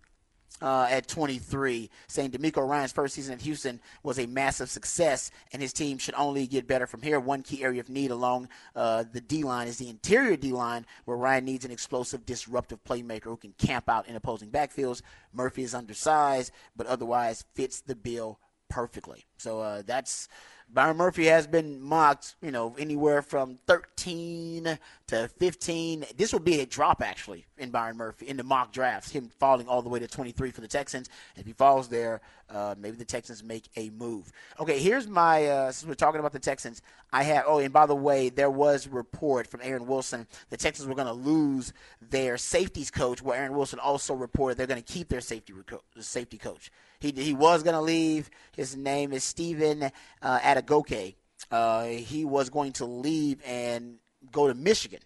Uh, 0.63 0.87
at 0.91 1.07
23, 1.07 1.91
saying 2.09 2.31
DeMeco 2.31 2.67
Ryans' 2.67 2.91
first 2.91 3.15
season 3.15 3.35
at 3.35 3.43
Houston 3.43 3.79
was 4.03 4.19
a 4.19 4.25
massive 4.27 4.71
success, 4.71 5.31
and 5.53 5.61
his 5.61 5.75
team 5.75 5.99
should 5.99 6.15
only 6.15 6.47
get 6.47 6.67
better 6.67 6.87
from 6.87 7.03
here. 7.03 7.21
One 7.21 7.43
key 7.43 7.63
area 7.63 7.81
of 7.81 7.91
need 7.91 8.11
along 8.11 8.49
uh, 8.75 9.05
the 9.13 9.21
D 9.21 9.43
line 9.43 9.69
is 9.69 9.77
the 9.77 9.91
interior 9.91 10.35
D 10.35 10.53
line, 10.53 10.87
where 11.05 11.19
Ryan 11.19 11.45
needs 11.45 11.67
an 11.67 11.71
explosive, 11.71 12.25
disruptive 12.25 12.83
playmaker 12.85 13.25
who 13.25 13.37
can 13.37 13.53
camp 13.59 13.91
out 13.91 14.09
in 14.09 14.17
opposing 14.17 14.51
backfields. 14.51 15.03
Murphy 15.35 15.63
is 15.63 15.75
undersized, 15.75 16.53
but 16.75 16.87
otherwise 16.87 17.45
fits 17.55 17.83
the 17.83 17.95
bill 17.95 18.39
perfectly. 18.69 19.27
So 19.37 19.61
uh, 19.61 19.83
that's 19.85 20.29
Byron 20.69 20.97
Murphy 20.97 21.27
has 21.27 21.47
been 21.47 21.81
mocked, 21.81 22.35
you 22.43 22.51
know, 22.51 22.75
anywhere 22.79 23.23
from 23.23 23.59
13 23.67 24.79
to 25.09 25.29
15. 25.39 26.05
This 26.17 26.33
will 26.33 26.41
be 26.41 26.61
a 26.61 26.67
drop 26.67 27.01
actually 27.01 27.47
in 27.59 27.71
Byron 27.71 27.97
Murphy 27.97 28.27
in 28.27 28.37
the 28.37 28.43
mock 28.43 28.73
drafts. 28.73 29.11
Him 29.11 29.31
falling 29.39 29.69
all 29.69 29.83
the 29.83 29.89
way 29.89 30.01
to 30.01 30.09
23 30.09 30.51
for 30.51 30.61
the 30.61 30.69
Texans. 30.69 31.09
If 31.37 31.47
he 31.47 31.53
falls 31.53 31.89
there, 31.89 32.21
uh, 32.51 32.75
maybe 32.79 32.97
the 32.97 33.05
Texans 33.05 33.45
make 33.45 33.69
a 33.77 33.91
move. 33.91 34.33
Okay, 34.59 34.79
here's 34.79 35.07
my. 35.07 35.47
Uh, 35.47 35.73
since 35.73 35.89
we're 35.89 35.95
talking 35.95 36.19
about 36.19 36.33
the 36.33 36.39
Texans, 36.39 36.83
I 37.13 37.23
have. 37.23 37.45
Oh, 37.47 37.59
and 37.59 37.73
by 37.73 37.87
the 37.87 37.95
way, 37.95 38.29
there 38.29 38.51
was 38.51 38.89
report 38.89 39.47
from 39.47 39.61
Aaron 39.63 39.87
Wilson. 39.87 40.27
The 40.51 40.57
Texans 40.57 40.89
were 40.89 40.95
going 40.95 41.07
to 41.07 41.13
lose 41.13 41.73
their 42.01 42.37
safeties 42.37 42.91
coach. 42.91 43.23
Where 43.23 43.39
Aaron 43.39 43.55
Wilson 43.55 43.79
also 43.79 44.15
reported 44.15 44.59
they're 44.59 44.67
going 44.67 44.83
to 44.83 44.93
keep 44.93 45.09
their 45.09 45.21
safety 45.21 45.53
reco- 45.53 45.81
safety 46.01 46.39
coach. 46.39 46.71
He 46.99 47.13
he 47.17 47.35
was 47.35 47.63
going 47.63 47.75
to 47.75 47.81
leave. 47.81 48.29
His 48.57 48.77
name 48.77 49.13
is 49.13 49.23
Steven 49.23 49.91
uh, 50.23 50.39
Adagoke. 50.41 51.15
Uh, 51.51 51.85
he 51.85 52.25
was 52.25 52.51
going 52.51 52.73
to 52.73 52.87
leave 52.87 53.41
and 53.45 53.99
go 54.33 54.49
to 54.49 54.55
Michigan 54.55 55.01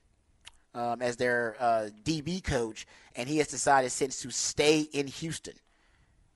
um, 0.75 1.03
as 1.03 1.17
their 1.17 1.57
uh, 1.59 1.89
DB 2.05 2.43
coach, 2.43 2.87
and 3.17 3.29
he 3.29 3.39
has 3.39 3.49
decided 3.49 3.91
since 3.91 4.21
to 4.23 4.31
stay 4.31 4.81
in 4.81 5.07
Houston 5.07 5.55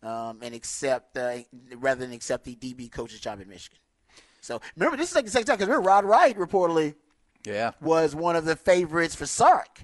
um, 0.02 0.40
and 0.42 0.54
accept 0.54 1.16
uh, 1.16 1.38
rather 1.76 2.00
than 2.04 2.12
accept 2.12 2.44
the 2.44 2.56
DB 2.56 2.90
coach's 2.90 3.20
job 3.20 3.40
in 3.40 3.48
Michigan. 3.48 3.78
So 4.40 4.60
remember, 4.76 4.96
this 4.96 5.10
is 5.10 5.16
like 5.16 5.24
the 5.24 5.30
second 5.30 5.46
time 5.46 5.56
because 5.56 5.68
remember 5.68 5.88
Rod 5.88 6.04
Wright 6.04 6.36
reportedly 6.36 6.94
Yeah. 7.46 7.72
was 7.80 8.14
one 8.14 8.36
of 8.36 8.44
the 8.44 8.56
favorites 8.56 9.14
for 9.14 9.24
Sark. 9.26 9.80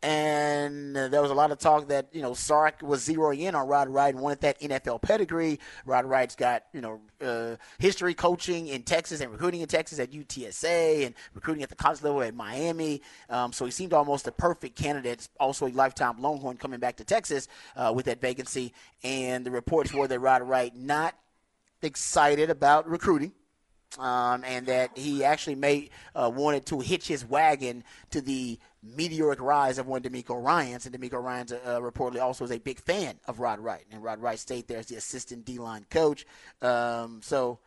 And 0.00 0.94
there 0.94 1.20
was 1.20 1.32
a 1.32 1.34
lot 1.34 1.50
of 1.50 1.58
talk 1.58 1.88
that, 1.88 2.06
you 2.12 2.22
know, 2.22 2.32
Sark 2.32 2.82
was 2.82 3.06
zeroing 3.06 3.40
in 3.40 3.56
on 3.56 3.66
Rod 3.66 3.88
Wright 3.88 4.14
and 4.14 4.22
wanted 4.22 4.40
that 4.42 4.60
NFL 4.60 5.02
pedigree. 5.02 5.58
Rod 5.86 6.04
Wright's 6.04 6.36
got, 6.36 6.64
you 6.72 6.80
know, 6.80 7.00
uh, 7.20 7.56
history 7.80 8.14
coaching 8.14 8.68
in 8.68 8.84
Texas 8.84 9.20
and 9.20 9.32
recruiting 9.32 9.60
in 9.60 9.66
Texas 9.66 9.98
at 9.98 10.12
UTSA 10.12 11.04
and 11.04 11.16
recruiting 11.34 11.64
at 11.64 11.68
the 11.68 11.74
college 11.74 12.00
level 12.02 12.22
at 12.22 12.32
Miami. 12.32 13.02
Um, 13.28 13.52
so 13.52 13.64
he 13.64 13.72
seemed 13.72 13.92
almost 13.92 14.28
a 14.28 14.32
perfect 14.32 14.76
candidate, 14.76 15.28
also 15.40 15.66
a 15.66 15.70
lifetime 15.70 16.22
Longhorn 16.22 16.58
coming 16.58 16.78
back 16.78 16.96
to 16.98 17.04
Texas 17.04 17.48
uh, 17.74 17.92
with 17.94 18.06
that 18.06 18.20
vacancy. 18.20 18.72
And 19.02 19.44
the 19.44 19.50
reports 19.50 19.92
were 19.92 20.06
that 20.06 20.20
Rod 20.20 20.42
Wright 20.42 20.74
not 20.76 21.16
excited 21.82 22.50
about 22.50 22.88
recruiting 22.88 23.32
um, 23.98 24.44
and 24.44 24.66
that 24.66 24.96
he 24.96 25.24
actually 25.24 25.54
may 25.54 25.88
uh, 26.14 26.30
wanted 26.32 26.66
to 26.66 26.80
hitch 26.80 27.08
his 27.08 27.24
wagon 27.24 27.84
to 28.10 28.20
the 28.20 28.58
meteoric 28.82 29.40
rise 29.40 29.78
of 29.78 29.86
one 29.86 30.02
DeMeco 30.02 30.42
Ryans, 30.42 30.86
and 30.86 30.94
DeMeco 30.94 31.22
Ryans 31.22 31.52
uh, 31.52 31.58
uh, 31.64 31.80
reportedly 31.80 32.22
also 32.22 32.44
is 32.44 32.52
a 32.52 32.58
big 32.58 32.80
fan 32.80 33.18
of 33.26 33.40
Rod 33.40 33.58
Wright, 33.60 33.84
and 33.90 34.02
Rod 34.02 34.20
Wright 34.20 34.38
stayed 34.38 34.68
there 34.68 34.78
as 34.78 34.86
the 34.86 34.96
assistant 34.96 35.44
D-line 35.44 35.86
coach. 35.90 36.26
Um, 36.62 37.20
so, 37.22 37.58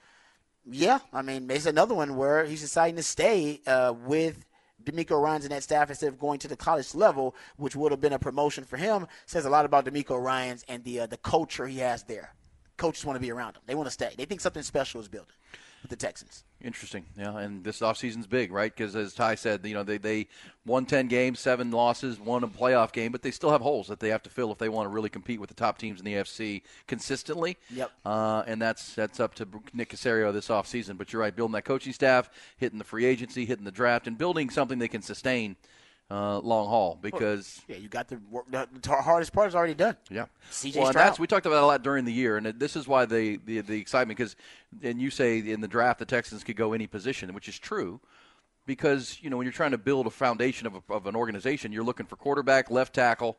yeah, 0.69 0.99
I 1.11 1.21
mean, 1.21 1.49
it's 1.51 1.65
another 1.65 1.95
one 1.95 2.15
where 2.15 2.45
he's 2.45 2.61
deciding 2.61 2.95
to 2.95 3.03
stay 3.03 3.61
uh, 3.67 3.93
with. 4.05 4.45
DeMeco 4.83 5.21
Ryans 5.21 5.45
and 5.45 5.51
that 5.51 5.61
staff 5.61 5.91
instead 5.91 6.07
of 6.07 6.17
going 6.17 6.39
to 6.39 6.47
the 6.47 6.55
college 6.55 6.95
level, 6.95 7.35
which 7.55 7.75
would 7.75 7.91
have 7.91 8.01
been 8.01 8.13
a 8.13 8.17
promotion 8.17 8.63
for 8.63 8.77
him, 8.77 9.05
says 9.27 9.45
a 9.45 9.49
lot 9.49 9.63
about 9.63 9.85
DeMeco 9.85 10.19
Ryans 10.19 10.65
and 10.67 10.83
the 10.83 11.01
uh, 11.01 11.05
the 11.05 11.17
culture 11.17 11.67
he 11.67 11.77
has 11.77 12.01
there. 12.05 12.33
Coaches 12.77 13.05
want 13.05 13.15
to 13.15 13.21
be 13.21 13.31
around 13.31 13.57
him. 13.57 13.61
They 13.67 13.75
want 13.75 13.85
to 13.85 13.91
stay. 13.91 14.15
They 14.17 14.25
think 14.25 14.41
something 14.41 14.63
special 14.63 14.99
is 14.99 15.07
building 15.07 15.35
with 15.81 15.89
the 15.89 15.95
Texans. 15.95 16.43
Interesting. 16.63 17.05
Yeah, 17.17 17.37
and 17.39 17.63
this 17.63 17.79
offseason's 17.79 18.27
big, 18.27 18.51
right? 18.51 18.73
Because 18.75 18.95
as 18.95 19.13
Ty 19.13 19.35
said, 19.35 19.65
you 19.65 19.73
know, 19.73 19.83
they, 19.83 19.97
they 19.97 20.27
won 20.65 20.85
10 20.85 21.07
games, 21.07 21.39
seven 21.39 21.71
losses, 21.71 22.19
won 22.19 22.43
a 22.43 22.47
playoff 22.47 22.91
game, 22.91 23.11
but 23.11 23.23
they 23.23 23.31
still 23.31 23.49
have 23.49 23.61
holes 23.61 23.87
that 23.87 23.99
they 23.99 24.09
have 24.09 24.21
to 24.23 24.29
fill 24.29 24.51
if 24.51 24.59
they 24.59 24.69
want 24.69 24.85
to 24.85 24.89
really 24.89 25.09
compete 25.09 25.39
with 25.39 25.49
the 25.49 25.55
top 25.55 25.79
teams 25.79 25.99
in 25.99 26.05
the 26.05 26.13
AFC 26.13 26.61
consistently. 26.87 27.57
Yep. 27.71 27.91
Uh, 28.05 28.43
and 28.45 28.61
that's 28.61 28.93
that's 28.93 29.19
up 29.19 29.33
to 29.35 29.47
Nick 29.73 29.89
Caserio 29.89 30.31
this 30.31 30.49
offseason. 30.49 30.97
But 30.97 31.11
you're 31.11 31.21
right, 31.21 31.35
building 31.35 31.53
that 31.53 31.65
coaching 31.65 31.93
staff, 31.93 32.29
hitting 32.57 32.77
the 32.77 32.85
free 32.85 33.05
agency, 33.05 33.45
hitting 33.45 33.65
the 33.65 33.71
draft, 33.71 34.05
and 34.05 34.17
building 34.17 34.49
something 34.51 34.77
they 34.77 34.87
can 34.87 35.01
sustain 35.01 35.55
uh, 36.11 36.39
long 36.39 36.67
haul 36.67 36.99
because 37.01 37.61
Yeah, 37.67 37.77
you 37.77 37.87
got 37.87 38.07
the, 38.09 38.19
work, 38.29 38.45
the, 38.51 38.67
the 38.81 38.89
hardest 39.01 39.31
part 39.31 39.47
is 39.47 39.55
already 39.55 39.73
done. 39.73 39.95
yeah. 40.09 40.25
CJ 40.51 40.75
well, 40.75 40.87
Stroud. 40.87 40.95
that's 40.95 41.19
we 41.19 41.25
talked 41.27 41.45
about 41.45 41.63
a 41.63 41.65
lot 41.65 41.83
during 41.83 42.03
the 42.05 42.11
year, 42.11 42.35
and 42.37 42.45
this 42.59 42.75
is 42.75 42.87
why 42.87 43.05
they 43.05 43.37
the 43.37 43.61
the 43.61 43.79
excitement 43.79 44.17
because, 44.17 44.35
and 44.83 45.01
you 45.01 45.09
say 45.09 45.39
in 45.39 45.61
the 45.61 45.67
draft 45.69 45.99
the 45.99 46.05
Texans 46.05 46.43
could 46.43 46.57
go 46.57 46.73
any 46.73 46.85
position, 46.87 47.33
which 47.33 47.47
is 47.47 47.57
true, 47.57 48.01
because 48.65 49.17
you 49.21 49.29
know 49.29 49.37
when 49.37 49.45
you're 49.45 49.53
trying 49.53 49.71
to 49.71 49.77
build 49.77 50.05
a 50.05 50.09
foundation 50.11 50.67
of, 50.67 50.75
a, 50.75 50.93
of 50.93 51.07
an 51.07 51.15
organization, 51.15 51.71
you're 51.71 51.83
looking 51.83 52.05
for 52.05 52.17
quarterback, 52.17 52.69
left 52.69 52.93
tackle, 52.93 53.37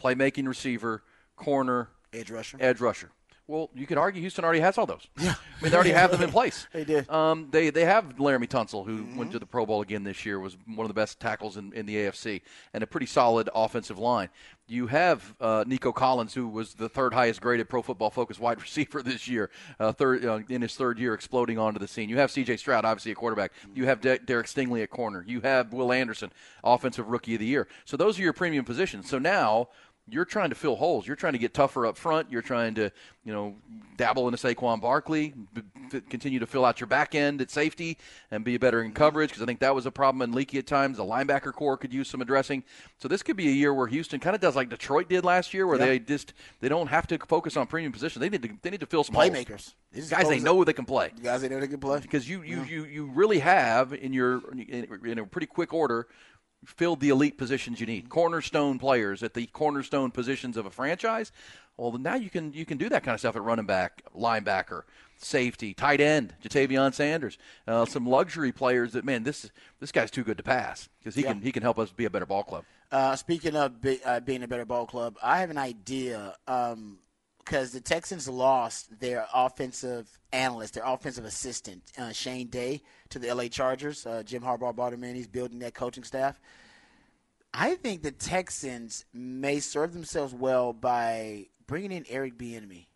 playmaking 0.00 0.46
receiver, 0.46 1.02
corner, 1.36 1.88
Edge 2.12 2.30
rusher. 2.30 2.56
edge 2.60 2.80
rusher. 2.80 3.10
Well, 3.46 3.68
you 3.74 3.86
could 3.86 3.98
argue 3.98 4.20
Houston 4.22 4.42
already 4.44 4.60
has 4.60 4.78
all 4.78 4.86
those. 4.86 5.06
Yeah, 5.18 5.34
I 5.60 5.62
mean 5.62 5.70
they 5.70 5.76
already 5.76 5.90
have 5.92 6.10
them 6.10 6.22
in 6.22 6.30
place. 6.38 6.66
They 6.72 6.84
did. 6.84 7.08
Um, 7.10 7.48
they 7.50 7.68
they 7.70 7.84
have 7.84 8.16
Laremy 8.16 8.48
Tunsil, 8.48 8.86
who 8.86 8.98
Mm-hmm. 9.04 9.16
went 9.18 9.32
to 9.32 9.38
the 9.38 9.46
Pro 9.46 9.66
Bowl 9.66 9.82
again 9.82 10.02
this 10.04 10.24
year, 10.24 10.40
was 10.40 10.56
one 10.66 10.84
of 10.84 10.88
the 10.88 10.94
best 10.94 11.20
tackles 11.20 11.56
in, 11.58 11.72
in 11.74 11.84
the 11.86 11.94
AFC, 11.96 12.40
and 12.72 12.82
a 12.82 12.86
pretty 12.86 13.06
solid 13.06 13.50
offensive 13.54 13.98
line. 13.98 14.30
You 14.66 14.86
have 14.86 15.34
uh, 15.42 15.62
Nico 15.66 15.92
Collins, 15.92 16.32
who 16.32 16.48
was 16.48 16.72
the 16.72 16.88
third 16.88 17.12
highest 17.12 17.42
graded 17.42 17.68
Pro 17.68 17.82
Football 17.82 18.08
Focus 18.08 18.38
wide 18.38 18.60
receiver 18.62 19.02
this 19.02 19.28
year, 19.28 19.50
uh, 19.78 19.92
third 19.92 20.24
uh, 20.24 20.40
in 20.48 20.62
his 20.62 20.74
third 20.74 20.98
year, 20.98 21.12
exploding 21.12 21.58
onto 21.58 21.78
the 21.78 21.86
scene. 21.86 22.08
You 22.08 22.16
have 22.16 22.30
C.J. 22.30 22.56
Stroud, 22.56 22.86
obviously 22.86 23.12
a 23.12 23.14
quarterback. 23.14 23.52
You 23.74 23.84
have 23.84 24.00
De- 24.00 24.18
Derek 24.20 24.46
Stingley 24.46 24.82
at 24.82 24.88
corner. 24.88 25.22
You 25.28 25.42
have 25.42 25.74
Will 25.74 25.92
Anderson, 25.92 26.32
offensive 26.62 27.08
rookie 27.08 27.34
of 27.34 27.40
the 27.40 27.46
year. 27.46 27.68
So 27.84 27.98
those 27.98 28.18
are 28.18 28.22
your 28.22 28.32
premium 28.32 28.64
positions. 28.64 29.06
So 29.10 29.18
now 29.18 29.68
you're 30.08 30.26
trying 30.26 30.50
to 30.50 30.54
fill 30.54 30.76
holes. 30.76 31.06
You're 31.06 31.16
trying 31.16 31.32
to 31.32 31.38
get 31.38 31.54
tougher 31.54 31.86
up 31.86 31.96
front. 31.96 32.30
You're 32.30 32.42
trying 32.42 32.74
to, 32.74 32.90
you 33.24 33.32
know, 33.32 33.56
dabble 33.96 34.28
into 34.28 34.36
Saquon 34.36 34.78
Barkley, 34.80 35.32
b- 35.54 36.00
continue 36.10 36.38
to 36.40 36.46
fill 36.46 36.64
out 36.66 36.78
your 36.78 36.86
back 36.88 37.14
end 37.14 37.40
at 37.40 37.50
safety, 37.50 37.96
and 38.30 38.44
be 38.44 38.58
better 38.58 38.82
in 38.82 38.92
coverage 38.92 39.30
because 39.30 39.42
I 39.42 39.46
think 39.46 39.60
that 39.60 39.74
was 39.74 39.86
a 39.86 39.90
problem 39.90 40.20
in 40.20 40.32
leaky 40.32 40.58
at 40.58 40.66
times. 40.66 40.98
The 40.98 41.04
linebacker 41.04 41.54
core 41.54 41.78
could 41.78 41.92
use 41.92 42.08
some 42.10 42.20
addressing. 42.20 42.64
So 42.98 43.08
this 43.08 43.22
could 43.22 43.36
be 43.36 43.48
a 43.48 43.52
year 43.52 43.72
where 43.72 43.86
Houston 43.86 44.20
kind 44.20 44.34
of 44.34 44.42
does 44.42 44.54
like 44.56 44.68
Detroit 44.68 45.08
did 45.08 45.24
last 45.24 45.54
year, 45.54 45.66
where 45.66 45.78
Yeah. 45.78 45.86
they 45.86 45.98
just 46.00 46.34
they 46.60 46.68
don't 46.68 46.88
have 46.88 47.06
to 47.06 47.18
focus 47.26 47.56
on 47.56 47.66
premium 47.66 47.92
positions. 47.92 48.20
They 48.20 48.28
need 48.28 48.42
to 48.42 48.50
they 48.60 48.70
need 48.70 48.80
to 48.80 48.86
fill 48.86 49.04
some. 49.04 49.14
Playmakers. 49.14 49.72
They 49.90 50.00
just 50.00 50.10
guys 50.10 50.28
they 50.28 50.40
know 50.40 50.64
they 50.64 50.72
can 50.74 50.84
play 50.84 51.12
Guys, 51.22 51.40
they 51.40 51.48
know 51.48 51.60
they 51.60 51.68
can 51.68 51.78
play. 51.80 52.00
because 52.00 52.28
you 52.28 52.42
you, 52.42 52.62
you 52.64 52.84
you 52.84 53.06
really 53.06 53.38
have 53.38 53.92
in 53.94 54.12
your 54.12 54.42
in, 54.52 54.86
in 55.06 55.18
a 55.20 55.24
pretty 55.24 55.46
quick 55.46 55.72
order 55.72 56.08
filled 56.66 57.00
the 57.00 57.08
elite 57.10 57.38
positions 57.38 57.80
you 57.80 57.86
need. 57.86 58.08
Cornerstone 58.08 58.78
players 58.78 59.22
at 59.22 59.34
the 59.34 59.46
cornerstone 59.46 60.10
positions 60.10 60.56
of 60.56 60.66
a 60.66 60.70
franchise 60.70 61.32
well 61.76 61.92
now 61.98 62.14
you 62.14 62.30
can 62.30 62.52
you 62.52 62.64
can 62.64 62.78
do 62.78 62.88
that 62.88 63.02
kind 63.02 63.14
of 63.14 63.20
stuff 63.20 63.34
at 63.36 63.42
running 63.42 63.66
back 63.66 64.02
linebacker 64.16 64.82
safety 65.16 65.74
tight 65.74 66.00
end 66.00 66.34
Ja'Tavion 66.42 66.92
Sanders. 66.94 67.38
Uh, 67.66 67.84
some 67.84 68.06
luxury 68.06 68.52
players 68.52 68.92
that 68.92 69.04
man 69.04 69.22
this 69.24 69.50
this 69.80 69.90
guy's 69.92 70.10
too 70.10 70.24
good 70.24 70.36
to 70.36 70.42
pass 70.42 70.88
because 70.98 71.14
he 71.14 71.22
Yeah. 71.22 71.32
can 71.32 71.42
he 71.42 71.52
can 71.52 71.62
help 71.62 71.78
us 71.78 71.90
be 71.92 72.04
a 72.04 72.10
better 72.10 72.26
ball 72.26 72.42
club. 72.44 72.64
Uh, 72.92 73.16
speaking 73.16 73.56
of 73.56 73.80
be, 73.80 73.98
uh, 74.04 74.20
being 74.20 74.42
a 74.44 74.48
better 74.48 74.64
ball 74.64 74.86
club, 74.86 75.16
I 75.22 75.40
have 75.40 75.50
an 75.50 75.58
idea 75.58 76.36
because 77.44 77.72
the 77.72 77.80
Texans 77.80 78.28
lost 78.28 78.98
their 79.00 79.26
offensive 79.34 80.18
analyst, 80.32 80.74
their 80.74 80.84
offensive 80.84 81.24
assistant, 81.24 81.82
uh, 81.98 82.12
Shane 82.12 82.48
Day, 82.48 82.82
to 83.10 83.18
the 83.18 83.32
LA 83.32 83.48
Chargers. 83.48 84.06
Uh, 84.06 84.22
Jim 84.24 84.42
Harbaugh 84.42 84.74
brought 84.74 84.92
him 84.92 85.04
in. 85.04 85.14
He's 85.14 85.28
building 85.28 85.58
that 85.60 85.74
coaching 85.74 86.04
staff. 86.04 86.40
I 87.52 87.74
think 87.76 88.02
the 88.02 88.10
Texans 88.10 89.04
may 89.12 89.60
serve 89.60 89.92
themselves 89.92 90.34
well 90.34 90.72
by 90.72 91.46
bringing 91.66 91.92
in 91.92 92.04
Eric 92.08 92.36
Bieniemy. 92.36 92.86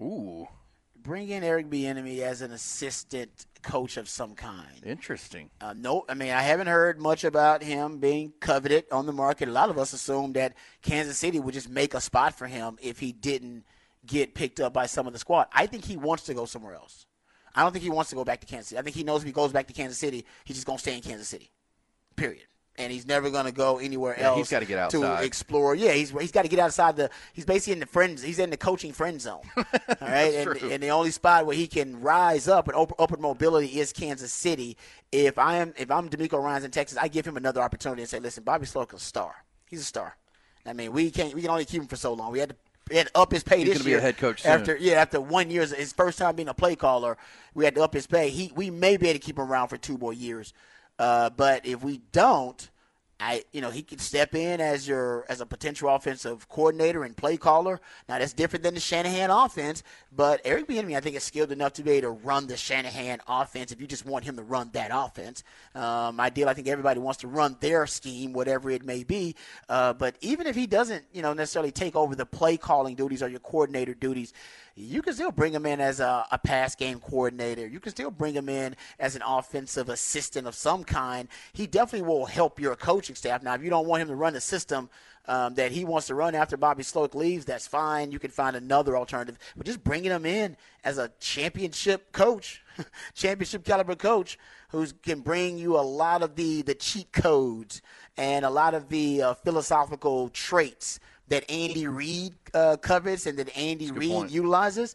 ooh 0.00 0.46
Bring 1.00 1.28
in 1.28 1.44
Eric 1.44 1.70
Bieniemy 1.70 2.20
as 2.20 2.42
an 2.42 2.52
assistant 2.52 3.46
coach 3.62 3.96
of 3.96 4.08
some 4.08 4.34
kind. 4.34 4.82
interesting 4.84 5.50
Uh, 5.60 5.74
no, 5.76 6.04
I 6.08 6.14
mean 6.14 6.30
I 6.30 6.42
haven't 6.42 6.68
heard 6.68 7.00
much 7.00 7.24
about 7.24 7.62
him 7.62 7.98
being 7.98 8.32
coveted 8.40 8.84
on 8.92 9.06
the 9.06 9.12
market. 9.12 9.48
A 9.48 9.52
lot 9.52 9.68
of 9.70 9.78
us 9.78 9.92
assumed 9.92 10.34
that 10.34 10.54
Kansas 10.82 11.18
City 11.18 11.40
would 11.40 11.54
just 11.54 11.68
make 11.68 11.94
a 11.94 12.00
spot 12.00 12.38
for 12.38 12.46
him 12.46 12.78
if 12.80 12.98
he 12.98 13.12
didn't 13.12 13.64
get 14.08 14.34
picked 14.34 14.58
up 14.58 14.72
by 14.72 14.86
some 14.86 15.06
of 15.06 15.12
the 15.12 15.18
squad. 15.20 15.46
I 15.52 15.66
think 15.66 15.84
he 15.84 15.96
wants 15.96 16.24
to 16.24 16.34
go 16.34 16.44
somewhere 16.46 16.74
else. 16.74 17.06
I 17.54 17.62
don't 17.62 17.72
think 17.72 17.82
he 17.84 17.90
wants 17.90 18.10
to 18.10 18.16
go 18.16 18.24
back 18.24 18.40
to 18.40 18.46
Kansas 18.46 18.68
City. 18.68 18.78
I 18.78 18.82
think 18.82 18.96
he 18.96 19.04
knows 19.04 19.20
if 19.20 19.26
he 19.26 19.32
goes 19.32 19.52
back 19.52 19.66
to 19.68 19.72
Kansas 19.72 19.98
City, 19.98 20.24
he's 20.44 20.56
just 20.56 20.66
gonna 20.66 20.78
stay 20.78 20.94
in 20.96 21.02
Kansas 21.02 21.28
City. 21.28 21.50
Period. 22.16 22.44
And 22.76 22.92
he's 22.92 23.06
never 23.06 23.28
gonna 23.30 23.50
go 23.50 23.78
anywhere 23.78 24.14
Yeah, 24.16 24.28
else. 24.28 24.38
he's 24.38 24.50
gotta 24.50 24.64
get 24.64 24.78
outside 24.78 25.20
to 25.20 25.24
explore. 25.24 25.74
Yeah, 25.74 25.92
he's 25.92 26.10
he's 26.10 26.30
got 26.30 26.42
to 26.42 26.48
get 26.48 26.60
outside 26.60 26.94
the. 26.96 27.10
He's 27.32 27.44
basically 27.44 27.72
in 27.72 27.80
the 27.80 27.86
friends. 27.86 28.22
He's 28.22 28.38
in 28.38 28.50
the 28.50 28.56
coaching 28.56 28.92
friend 28.92 29.20
zone. 29.20 29.40
All 29.56 29.64
right, 30.00 30.32
and, 30.34 30.56
and 30.62 30.82
the 30.82 30.90
only 30.90 31.10
spot 31.10 31.44
where 31.46 31.56
he 31.56 31.66
can 31.66 32.00
rise 32.00 32.46
up 32.46 32.68
and 32.68 32.76
open, 32.76 32.94
open 33.00 33.20
mobility 33.20 33.80
is 33.80 33.92
Kansas 33.92 34.32
City. 34.32 34.76
If 35.10 35.38
I 35.38 35.56
am 35.56 35.74
if 35.76 35.90
I'm 35.90 36.08
DeMeco 36.08 36.40
Ryans 36.40 36.64
in 36.64 36.70
Texas, 36.70 36.96
I 36.96 37.08
give 37.08 37.26
him 37.26 37.36
another 37.36 37.62
opportunity 37.62 38.02
and 38.02 38.08
say, 38.08 38.20
listen, 38.20 38.44
Bobby 38.44 38.66
Slowik's 38.66 38.94
a 38.94 38.98
star. 39.00 39.34
He's 39.66 39.80
a 39.80 39.84
star. 39.84 40.16
I 40.64 40.72
mean, 40.72 40.92
we 40.92 41.10
can't 41.10 41.34
we 41.34 41.40
can 41.42 41.50
only 41.50 41.64
keep 41.64 41.82
him 41.82 41.88
for 41.88 41.96
so 41.96 42.12
long. 42.12 42.30
We 42.30 42.38
had 42.38 42.50
to. 42.50 42.56
Had 42.96 43.06
to 43.08 43.18
up 43.18 43.32
his 43.32 43.42
pay 43.42 43.58
He's 43.58 43.66
this 43.68 43.78
gonna 43.78 43.84
be 43.84 43.90
year. 43.90 43.98
a 43.98 44.02
head 44.02 44.16
coach 44.16 44.42
soon. 44.42 44.52
after 44.52 44.76
yeah 44.76 44.94
after 45.00 45.20
one 45.20 45.50
year 45.50 45.66
his 45.66 45.92
first 45.92 46.18
time 46.18 46.36
being 46.36 46.48
a 46.48 46.54
play 46.54 46.76
caller. 46.76 47.16
We 47.54 47.64
had 47.64 47.74
to 47.76 47.82
up 47.82 47.92
his 47.94 48.06
pay. 48.06 48.30
He 48.30 48.52
we 48.54 48.70
may 48.70 48.96
be 48.96 49.08
able 49.08 49.18
to 49.18 49.24
keep 49.24 49.38
him 49.38 49.50
around 49.50 49.68
for 49.68 49.76
two 49.76 49.98
more 49.98 50.12
years, 50.12 50.52
uh, 50.98 51.30
but 51.30 51.66
if 51.66 51.82
we 51.82 52.00
don't, 52.12 52.68
I 53.20 53.44
you 53.52 53.60
know 53.60 53.70
he 53.70 53.82
could 53.82 54.00
step 54.00 54.34
in 54.34 54.60
as 54.60 54.86
your 54.86 55.26
as 55.28 55.40
a 55.40 55.46
potential 55.46 55.88
offensive 55.88 56.48
coordinator 56.48 57.04
and 57.04 57.16
play 57.16 57.36
caller. 57.36 57.80
Now 58.08 58.18
that's 58.18 58.32
different 58.32 58.62
than 58.62 58.74
the 58.74 58.80
Shanahan 58.80 59.30
offense, 59.30 59.82
but 60.12 60.40
Eric 60.44 60.68
Bieniemy 60.68 60.96
I 60.96 61.00
think 61.00 61.16
is 61.16 61.24
skilled 61.24 61.50
enough 61.50 61.72
to 61.74 61.82
be 61.82 61.92
able 61.92 62.14
to 62.14 62.20
run 62.24 62.46
the 62.46 62.56
Shanahan 62.56 63.20
offense. 63.26 63.72
If 63.72 63.80
you 63.80 63.86
just 63.86 64.06
want 64.06 64.24
him 64.24 64.36
to 64.36 64.42
run 64.42 64.70
that 64.72 64.90
offense, 64.92 65.42
um, 65.74 66.20
ideal 66.20 66.48
I 66.48 66.54
think 66.54 66.68
everybody 66.68 67.00
wants 67.00 67.20
to 67.20 67.28
run 67.28 67.56
their 67.60 67.86
scheme, 67.86 68.32
whatever 68.32 68.70
it 68.70 68.84
may 68.84 69.02
be. 69.02 69.34
Uh, 69.68 69.92
but 69.92 70.16
even 70.20 70.46
if 70.46 70.54
he 70.54 70.66
doesn't, 70.66 71.04
you 71.12 71.22
know, 71.22 71.32
necessarily 71.32 71.72
take 71.72 71.96
over 71.96 72.14
the 72.14 72.26
play 72.26 72.56
calling 72.56 72.94
duties 72.94 73.22
or 73.22 73.28
your 73.28 73.40
coordinator 73.40 73.94
duties. 73.94 74.32
You 74.80 75.02
can 75.02 75.12
still 75.12 75.32
bring 75.32 75.52
him 75.52 75.66
in 75.66 75.80
as 75.80 75.98
a, 75.98 76.24
a 76.30 76.38
pass 76.38 76.76
game 76.76 77.00
coordinator. 77.00 77.66
You 77.66 77.80
can 77.80 77.90
still 77.90 78.12
bring 78.12 78.34
him 78.34 78.48
in 78.48 78.76
as 79.00 79.16
an 79.16 79.22
offensive 79.26 79.88
assistant 79.88 80.46
of 80.46 80.54
some 80.54 80.84
kind. 80.84 81.26
He 81.52 81.66
definitely 81.66 82.06
will 82.06 82.26
help 82.26 82.60
your 82.60 82.76
coaching 82.76 83.16
staff. 83.16 83.42
Now, 83.42 83.54
if 83.54 83.64
you 83.64 83.70
don't 83.70 83.88
want 83.88 84.02
him 84.02 84.08
to 84.08 84.14
run 84.14 84.34
the 84.34 84.40
system 84.40 84.88
um, 85.26 85.54
that 85.54 85.72
he 85.72 85.84
wants 85.84 86.06
to 86.06 86.14
run 86.14 86.36
after 86.36 86.56
Bobby 86.56 86.84
Slowik 86.84 87.16
leaves, 87.16 87.44
that's 87.44 87.66
fine. 87.66 88.12
You 88.12 88.20
can 88.20 88.30
find 88.30 88.54
another 88.54 88.96
alternative. 88.96 89.36
But 89.56 89.66
just 89.66 89.82
bringing 89.82 90.12
him 90.12 90.24
in 90.24 90.56
as 90.84 90.96
a 90.96 91.10
championship 91.18 92.12
coach, 92.12 92.62
championship 93.14 93.64
caliber 93.64 93.96
coach, 93.96 94.38
who 94.68 94.86
can 95.02 95.20
bring 95.20 95.58
you 95.58 95.76
a 95.76 95.82
lot 95.82 96.22
of 96.22 96.36
the 96.36 96.62
the 96.62 96.74
cheat 96.74 97.10
codes 97.10 97.82
and 98.16 98.44
a 98.44 98.50
lot 98.50 98.74
of 98.74 98.90
the 98.90 99.22
uh, 99.22 99.34
philosophical 99.34 100.28
traits 100.28 101.00
that 101.28 101.50
Andy 101.50 101.86
Reid 101.86 102.34
uh, 102.54 102.76
covets 102.76 103.26
and 103.26 103.38
that 103.38 103.56
Andy 103.56 103.90
Reid 103.90 104.10
point. 104.10 104.30
utilizes, 104.30 104.94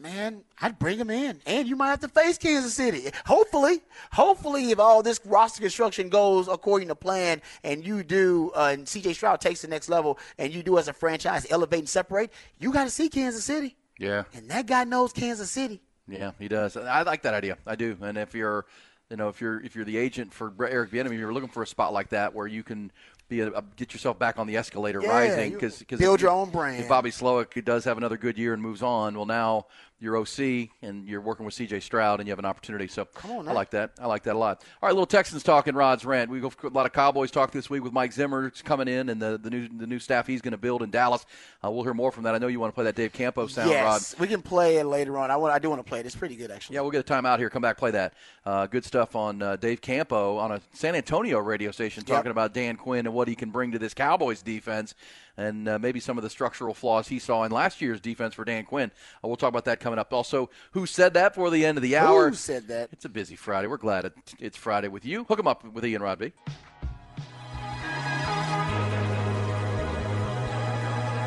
man, 0.00 0.42
I'd 0.60 0.78
bring 0.78 0.98
him 0.98 1.10
in. 1.10 1.40
And 1.46 1.68
you 1.68 1.76
might 1.76 1.90
have 1.90 2.00
to 2.00 2.08
face 2.08 2.38
Kansas 2.38 2.74
City. 2.74 3.10
Hopefully, 3.26 3.80
hopefully, 4.12 4.70
if 4.70 4.78
all 4.78 5.02
this 5.02 5.20
roster 5.24 5.60
construction 5.60 6.08
goes 6.08 6.48
according 6.48 6.88
to 6.88 6.94
plan 6.94 7.42
and 7.62 7.84
you 7.86 8.02
do, 8.02 8.50
uh, 8.54 8.70
and 8.72 8.86
CJ 8.86 9.14
Stroud 9.14 9.40
takes 9.40 9.62
the 9.62 9.68
next 9.68 9.88
level 9.88 10.18
and 10.38 10.52
you 10.52 10.62
do 10.62 10.78
as 10.78 10.88
a 10.88 10.92
franchise 10.92 11.46
elevate 11.50 11.80
and 11.80 11.88
separate, 11.88 12.32
you 12.58 12.72
got 12.72 12.84
to 12.84 12.90
see 12.90 13.08
Kansas 13.08 13.44
City. 13.44 13.76
yeah 13.98 14.24
And 14.34 14.48
that 14.50 14.66
guy 14.66 14.84
knows 14.84 15.12
Kansas 15.12 15.50
City. 15.50 15.80
Yeah, 16.06 16.32
he 16.38 16.48
does. 16.48 16.76
I 16.76 17.02
like 17.02 17.22
that 17.22 17.32
idea. 17.34 17.56
I 17.66 17.76
do. 17.76 17.96
And 18.02 18.18
if 18.18 18.34
you're, 18.34 18.66
you 19.10 19.16
know, 19.16 19.28
if 19.28 19.40
you're 19.40 19.60
if 19.62 19.74
you're 19.74 19.86
the 19.86 19.96
agent 19.96 20.34
for 20.34 20.52
Eric 20.60 20.90
Bieniemy, 20.90 21.16
you're 21.18 21.32
looking 21.32 21.48
for 21.48 21.62
a 21.62 21.66
spot 21.66 21.94
like 21.94 22.10
that 22.10 22.34
where 22.34 22.46
you 22.46 22.62
can 22.62 22.92
be 23.28 23.40
a, 23.40 23.48
a- 23.52 23.64
get 23.76 23.92
yourself 23.92 24.18
back 24.18 24.38
on 24.38 24.46
the 24.46 24.56
escalator, 24.56 25.00
Yeah, 25.02 25.10
rising. 25.10 25.52
you 25.52 25.58
Because 25.58 25.84
build 25.98 26.20
your 26.20 26.30
own 26.30 26.50
brand. 26.50 26.80
If 26.80 26.88
Bobby 26.88 27.10
Slowik 27.10 27.64
does 27.64 27.84
have 27.84 27.96
another 27.98 28.16
good 28.16 28.36
year 28.38 28.52
and 28.52 28.62
moves 28.62 28.82
on, 28.82 29.14
well, 29.16 29.26
now 29.26 29.66
you're 30.04 30.16
OC 30.16 30.68
and 30.82 31.08
you're 31.08 31.20
working 31.20 31.44
with 31.44 31.54
C.J. 31.54 31.80
Stroud 31.80 32.20
and 32.20 32.28
you 32.28 32.32
have 32.32 32.38
an 32.38 32.44
opportunity. 32.44 32.86
So 32.86 33.08
on 33.28 33.48
I 33.48 33.52
like 33.52 33.70
that. 33.70 33.92
I 33.98 34.06
like 34.06 34.22
that 34.24 34.36
a 34.36 34.38
lot. 34.38 34.62
All 34.82 34.88
right, 34.88 34.92
little 34.92 35.06
Texans 35.06 35.42
talking 35.42 35.74
Rod's 35.74 36.04
rant. 36.04 36.30
We 36.30 36.40
go 36.40 36.52
a 36.62 36.68
lot 36.68 36.86
of 36.86 36.92
Cowboys 36.92 37.30
talk 37.30 37.50
this 37.50 37.68
week 37.68 37.82
with 37.82 37.92
Mike 37.92 38.12
Zimmer 38.12 38.50
coming 38.50 38.86
in 38.86 39.08
and 39.08 39.20
the, 39.20 39.38
the 39.38 39.50
new 39.50 39.68
the 39.68 39.86
new 39.86 39.98
staff 39.98 40.26
he's 40.26 40.42
going 40.42 40.52
to 40.52 40.58
build 40.58 40.82
in 40.82 40.90
Dallas. 40.90 41.24
Uh, 41.64 41.70
we'll 41.70 41.82
hear 41.82 41.94
more 41.94 42.12
from 42.12 42.24
that. 42.24 42.34
I 42.34 42.38
know 42.38 42.46
you 42.46 42.60
want 42.60 42.72
to 42.72 42.74
play 42.74 42.84
that 42.84 42.94
Dave 42.94 43.12
Campo 43.12 43.46
sound, 43.46 43.70
Rod. 43.70 43.76
yes, 43.76 44.14
we 44.18 44.26
can 44.26 44.42
play 44.42 44.76
it 44.76 44.84
later 44.84 45.18
on. 45.18 45.30
I 45.30 45.36
want. 45.36 45.54
I 45.54 45.58
do 45.58 45.70
want 45.70 45.84
to 45.84 45.88
play 45.88 46.00
it. 46.00 46.06
It's 46.06 46.14
pretty 46.14 46.36
good, 46.36 46.50
actually. 46.50 46.74
Yeah, 46.74 46.82
we'll 46.82 46.90
get 46.90 47.00
a 47.00 47.04
time 47.04 47.24
out 47.26 47.38
here. 47.38 47.48
Come 47.48 47.62
back, 47.62 47.78
play 47.78 47.90
that. 47.92 48.14
Uh, 48.44 48.66
good 48.66 48.84
stuff 48.84 49.16
on 49.16 49.40
uh, 49.42 49.56
Dave 49.56 49.80
Campo 49.80 50.36
on 50.36 50.52
a 50.52 50.60
San 50.74 50.94
Antonio 50.94 51.38
radio 51.38 51.70
station 51.70 52.04
talking 52.04 52.30
about 52.30 52.52
Dan 52.52 52.76
Quinn 52.76 53.06
and 53.06 53.14
what 53.14 53.26
he 53.26 53.34
can 53.34 53.50
bring 53.50 53.72
to 53.72 53.78
this 53.78 53.94
Cowboys 53.94 54.42
defense 54.42 54.94
and 55.36 55.68
uh, 55.68 55.78
maybe 55.78 56.00
some 56.00 56.16
of 56.18 56.24
the 56.24 56.30
structural 56.30 56.74
flaws 56.74 57.08
he 57.08 57.18
saw 57.18 57.44
in 57.44 57.52
last 57.52 57.80
year's 57.80 58.00
defense 58.00 58.34
for 58.34 58.44
Dan 58.44 58.64
Quinn. 58.64 58.90
Uh, 59.22 59.28
we'll 59.28 59.36
talk 59.36 59.50
about 59.50 59.66
that 59.66 59.78
coming 59.80 59.98
up. 59.98 60.12
Also, 60.12 60.50
who 60.72 60.86
said 60.86 61.14
that 61.14 61.34
for 61.34 61.50
the 61.50 61.64
end 61.66 61.78
of 61.78 61.82
the 61.82 61.96
hour? 61.96 62.30
Who 62.30 62.34
said 62.34 62.68
that? 62.68 62.88
It's 62.92 63.04
a 63.04 63.08
busy 63.08 63.36
Friday. 63.36 63.68
We're 63.68 63.76
glad 63.76 64.10
it's 64.38 64.56
Friday 64.56 64.88
with 64.88 65.04
you. 65.04 65.24
Hook 65.24 65.34
Hook 65.34 65.40
'em 65.40 65.48
up 65.48 65.64
with 65.64 65.84
Ian 65.84 66.00
Rodby. 66.00 66.32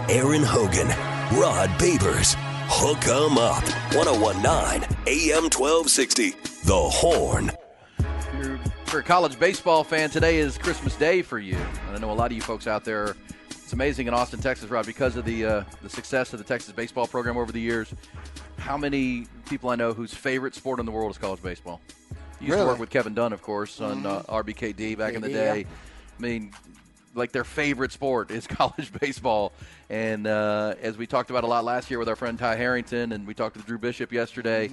Aaron 0.09 0.43
Hogan, 0.43 0.87
Rod 1.37 1.69
Babers, 1.77 2.35
Hook 2.69 3.05
'em 3.07 3.37
Up. 3.37 3.63
1019 3.93 4.87
AM 5.07 5.49
1260. 5.49 6.29
The 6.63 6.73
Horn. 6.73 7.51
If 7.99 8.33
you're, 8.39 8.55
if 8.55 8.93
you're 8.93 9.01
a 9.01 9.03
college 9.03 9.37
baseball 9.37 9.83
fan, 9.83 10.09
today 10.09 10.37
is 10.37 10.57
Christmas 10.57 10.95
Day 10.95 11.21
for 11.21 11.39
you. 11.39 11.57
And 11.87 11.97
I 11.97 11.99
know 11.99 12.11
a 12.11 12.13
lot 12.13 12.31
of 12.31 12.35
you 12.37 12.41
folks 12.41 12.67
out 12.67 12.85
there. 12.85 13.17
Amazing 13.77 14.07
in 14.07 14.15
Austin, 14.15 14.39
Texas, 14.39 14.71
Rod, 14.71 14.87
because 14.87 15.15
of 15.17 15.23
the 15.23 15.45
uh, 15.45 15.63
the 15.83 15.89
success 15.89 16.33
of 16.33 16.39
the 16.39 16.43
Texas 16.43 16.71
baseball 16.71 17.05
program 17.05 17.37
over 17.37 17.51
the 17.51 17.61
years. 17.61 17.93
How 18.57 18.75
many 18.75 19.27
people 19.47 19.69
I 19.69 19.75
know 19.75 19.93
whose 19.93 20.15
favorite 20.15 20.55
sport 20.55 20.79
in 20.79 20.87
the 20.87 20.91
world 20.91 21.11
is 21.11 21.19
college 21.19 21.43
baseball? 21.43 21.79
You 22.41 22.47
used 22.47 22.53
Really? 22.53 22.61
to 22.63 22.65
work 22.71 22.79
with 22.79 22.89
Kevin 22.89 23.13
Dunn, 23.13 23.33
of 23.33 23.43
course, 23.43 23.79
on 23.79 24.03
uh, 24.03 24.23
RBKD 24.23 24.97
back 24.97 25.13
in 25.13 25.21
the 25.21 25.27
day. 25.29 25.59
yeah. 25.59 25.65
I 26.17 26.19
mean, 26.19 26.53
like 27.13 27.31
their 27.31 27.43
favorite 27.43 27.91
sport 27.91 28.31
is 28.31 28.47
college 28.61 28.91
baseball. 28.99 29.53
And 29.91 30.25
uh, 30.25 30.73
as 30.81 30.97
we 30.97 31.05
talked 31.05 31.29
about 31.29 31.43
a 31.43 31.47
lot 31.47 31.63
last 31.63 31.91
year 31.91 31.99
with 31.99 32.09
our 32.09 32.15
friend 32.15 32.39
Ty 32.39 32.55
Harrington, 32.55 33.11
and 33.11 33.27
we 33.27 33.35
talked 33.35 33.57
to 33.57 33.61
Drew 33.61 33.77
Bishop 33.77 34.11
yesterday. 34.11 34.71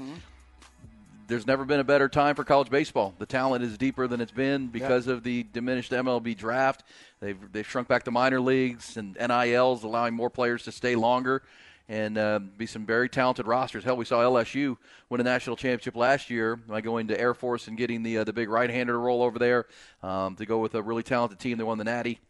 There's 1.26 1.46
never 1.46 1.64
been 1.64 1.80
a 1.80 1.84
better 1.84 2.08
time 2.08 2.34
for 2.34 2.44
college 2.44 2.70
baseball. 2.70 3.14
The 3.18 3.26
talent 3.26 3.64
is 3.64 3.78
deeper 3.78 4.06
than 4.06 4.20
it's 4.20 4.32
been 4.32 4.66
because 4.68 5.06
of 5.06 5.22
the 5.22 5.44
diminished 5.44 5.92
MLB 5.92 6.36
draft. 6.36 6.84
They've 7.20 7.38
they've 7.52 7.66
shrunk 7.66 7.88
back 7.88 8.04
the 8.04 8.10
minor 8.10 8.40
leagues 8.40 8.96
and 8.96 9.16
NILs, 9.16 9.84
allowing 9.84 10.14
more 10.14 10.30
players 10.30 10.64
to 10.64 10.72
stay 10.72 10.96
longer 10.96 11.42
and 11.88 12.16
uh, 12.16 12.38
be 12.38 12.66
some 12.66 12.86
very 12.86 13.08
talented 13.08 13.46
rosters. 13.46 13.84
Hell, 13.84 13.96
we 13.96 14.04
saw 14.04 14.20
LSU 14.22 14.76
win 15.10 15.20
a 15.20 15.24
national 15.24 15.56
championship 15.56 15.96
last 15.96 16.30
year 16.30 16.56
by 16.56 16.80
going 16.80 17.08
to 17.08 17.20
Air 17.20 17.34
Force 17.34 17.68
and 17.68 17.76
getting 17.76 18.02
the 18.02 18.18
uh, 18.18 18.24
the 18.24 18.32
big 18.32 18.48
right-hander 18.48 18.92
to 18.92 18.98
roll 18.98 19.22
over 19.22 19.38
there 19.38 19.66
um, 20.02 20.36
to 20.36 20.46
go 20.46 20.58
with 20.58 20.74
a 20.74 20.82
really 20.82 21.02
talented 21.02 21.38
team 21.38 21.58
that 21.58 21.66
won 21.66 21.78
the 21.78 21.84
Natty. 21.84 22.20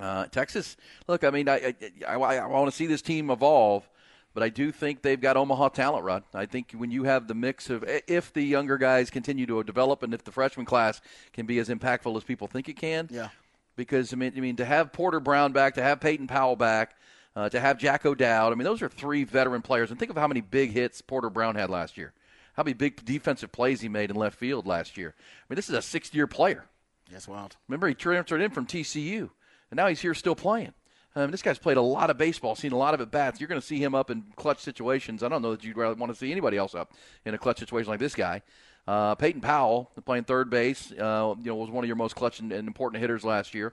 Uh, 0.00 0.26
Texas, 0.26 0.76
look, 1.06 1.22
I 1.22 1.30
mean, 1.30 1.48
I 1.48 1.74
I, 2.06 2.14
I, 2.14 2.36
I 2.36 2.46
want 2.46 2.70
to 2.70 2.76
see 2.76 2.86
this 2.86 3.02
team 3.02 3.30
evolve, 3.30 3.88
but 4.34 4.42
I 4.42 4.48
do 4.50 4.70
think 4.72 5.00
they've 5.02 5.20
got 5.20 5.36
Omaha 5.36 5.68
talent, 5.70 6.04
Rod. 6.04 6.24
I 6.34 6.46
think 6.46 6.72
when 6.72 6.90
you 6.90 7.04
have 7.04 7.28
the 7.28 7.34
mix 7.34 7.70
of 7.70 7.84
if 8.06 8.32
the 8.32 8.42
younger 8.42 8.76
guys 8.76 9.08
continue 9.10 9.46
to 9.46 9.62
develop 9.62 10.02
and 10.02 10.12
if 10.12 10.24
the 10.24 10.32
freshman 10.32 10.66
class 10.66 11.00
can 11.32 11.46
be 11.46 11.58
as 11.58 11.68
impactful 11.68 12.16
as 12.16 12.24
people 12.24 12.46
think 12.48 12.68
it 12.68 12.74
can, 12.76 13.08
Yeah. 13.10 13.28
because 13.76 14.12
I 14.12 14.16
mean, 14.16 14.32
I 14.36 14.40
mean 14.40 14.56
to 14.56 14.64
have 14.64 14.92
Porter 14.92 15.20
Brown 15.20 15.52
back, 15.52 15.74
to 15.74 15.82
have 15.82 16.00
Peyton 16.00 16.26
Powell 16.26 16.56
back, 16.56 16.96
uh, 17.36 17.48
to 17.48 17.58
have 17.60 17.78
Jack 17.78 18.04
O'Dowd. 18.06 18.52
I 18.52 18.54
mean, 18.56 18.64
those 18.64 18.82
are 18.82 18.88
three 18.88 19.24
veteran 19.24 19.62
players, 19.62 19.90
and 19.90 19.98
think 19.98 20.10
of 20.10 20.16
how 20.16 20.28
many 20.28 20.40
big 20.40 20.72
hits 20.72 21.00
Porter 21.00 21.30
Brown 21.30 21.54
had 21.54 21.70
last 21.70 21.96
year. 21.96 22.12
How 22.56 22.62
many 22.62 22.74
big 22.74 23.04
defensive 23.04 23.50
plays 23.50 23.80
he 23.80 23.88
made 23.88 24.10
in 24.10 24.16
left 24.16 24.38
field 24.38 24.64
last 24.66 24.96
year. 24.96 25.14
I 25.18 25.42
mean, 25.48 25.56
this 25.56 25.68
is 25.68 25.74
a 25.74 25.82
six-year 25.82 26.28
player. 26.28 26.66
That's 27.10 27.26
wild. 27.26 27.56
Remember, 27.68 27.88
he 27.88 27.94
transferred 27.94 28.40
in 28.40 28.50
from 28.52 28.66
TCU, 28.66 29.30
and 29.70 29.76
now 29.76 29.88
he's 29.88 30.00
here 30.00 30.14
still 30.14 30.36
playing. 30.36 30.72
Um, 31.16 31.30
this 31.30 31.42
guy's 31.42 31.58
played 31.58 31.76
a 31.76 31.82
lot 31.82 32.10
of 32.10 32.18
baseball, 32.18 32.56
seen 32.56 32.72
a 32.72 32.76
lot 32.76 32.92
of 32.94 33.00
at 33.00 33.10
bats. 33.10 33.40
You're 33.40 33.48
going 33.48 33.60
to 33.60 33.66
see 33.66 33.78
him 33.78 33.94
up 33.94 34.10
in 34.10 34.24
clutch 34.36 34.58
situations. 34.58 35.22
I 35.22 35.28
don't 35.28 35.42
know 35.42 35.52
that 35.52 35.62
you'd 35.62 35.76
rather 35.76 35.94
want 35.94 36.12
to 36.12 36.18
see 36.18 36.30
anybody 36.32 36.56
else 36.56 36.74
up 36.74 36.92
in 37.24 37.34
a 37.34 37.38
clutch 37.38 37.58
situation 37.60 37.88
like 37.90 38.00
this 38.00 38.14
guy. 38.16 38.42
Uh, 38.86 39.14
Peyton 39.14 39.40
Powell, 39.40 39.90
playing 40.04 40.24
third 40.24 40.50
base, 40.50 40.90
uh, 40.92 41.34
you 41.40 41.46
know, 41.46 41.54
was 41.54 41.70
one 41.70 41.84
of 41.84 41.86
your 41.88 41.96
most 41.96 42.16
clutch 42.16 42.40
and, 42.40 42.52
and 42.52 42.66
important 42.66 43.00
hitters 43.00 43.24
last 43.24 43.54
year. 43.54 43.72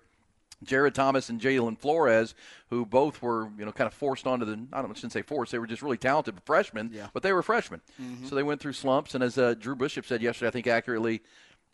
Jared 0.64 0.94
Thomas 0.94 1.30
and 1.30 1.42
Jalen 1.42 1.80
Flores, 1.80 2.36
who 2.70 2.86
both 2.86 3.20
were, 3.24 3.50
you 3.58 3.66
know, 3.66 3.72
kind 3.72 3.88
of 3.88 3.94
forced 3.96 4.28
onto 4.28 4.46
the, 4.46 4.52
I 4.52 4.56
don't 4.56 4.72
know, 4.72 4.90
I 4.92 4.94
shouldn't 4.94 5.12
say 5.14 5.24
forced, 5.24 5.52
they 5.52 5.58
were 5.58 5.66
just 5.66 5.82
really 5.82 5.98
talented 5.98 6.36
freshmen, 6.46 6.92
Yeah. 6.94 7.08
but 7.14 7.24
they 7.24 7.34
were 7.34 7.42
freshmen. 7.42 7.82
So 8.30 8.36
they 8.36 8.44
went 8.44 8.62
through 8.62 8.74
slumps. 8.74 9.16
And 9.16 9.24
as 9.24 9.40
uh, 9.40 9.56
Drew 9.56 9.76
Bishop 9.76 10.06
said 10.06 10.22
yesterday, 10.22 10.50
I 10.50 10.52
think 10.52 10.68
accurately, 10.68 11.22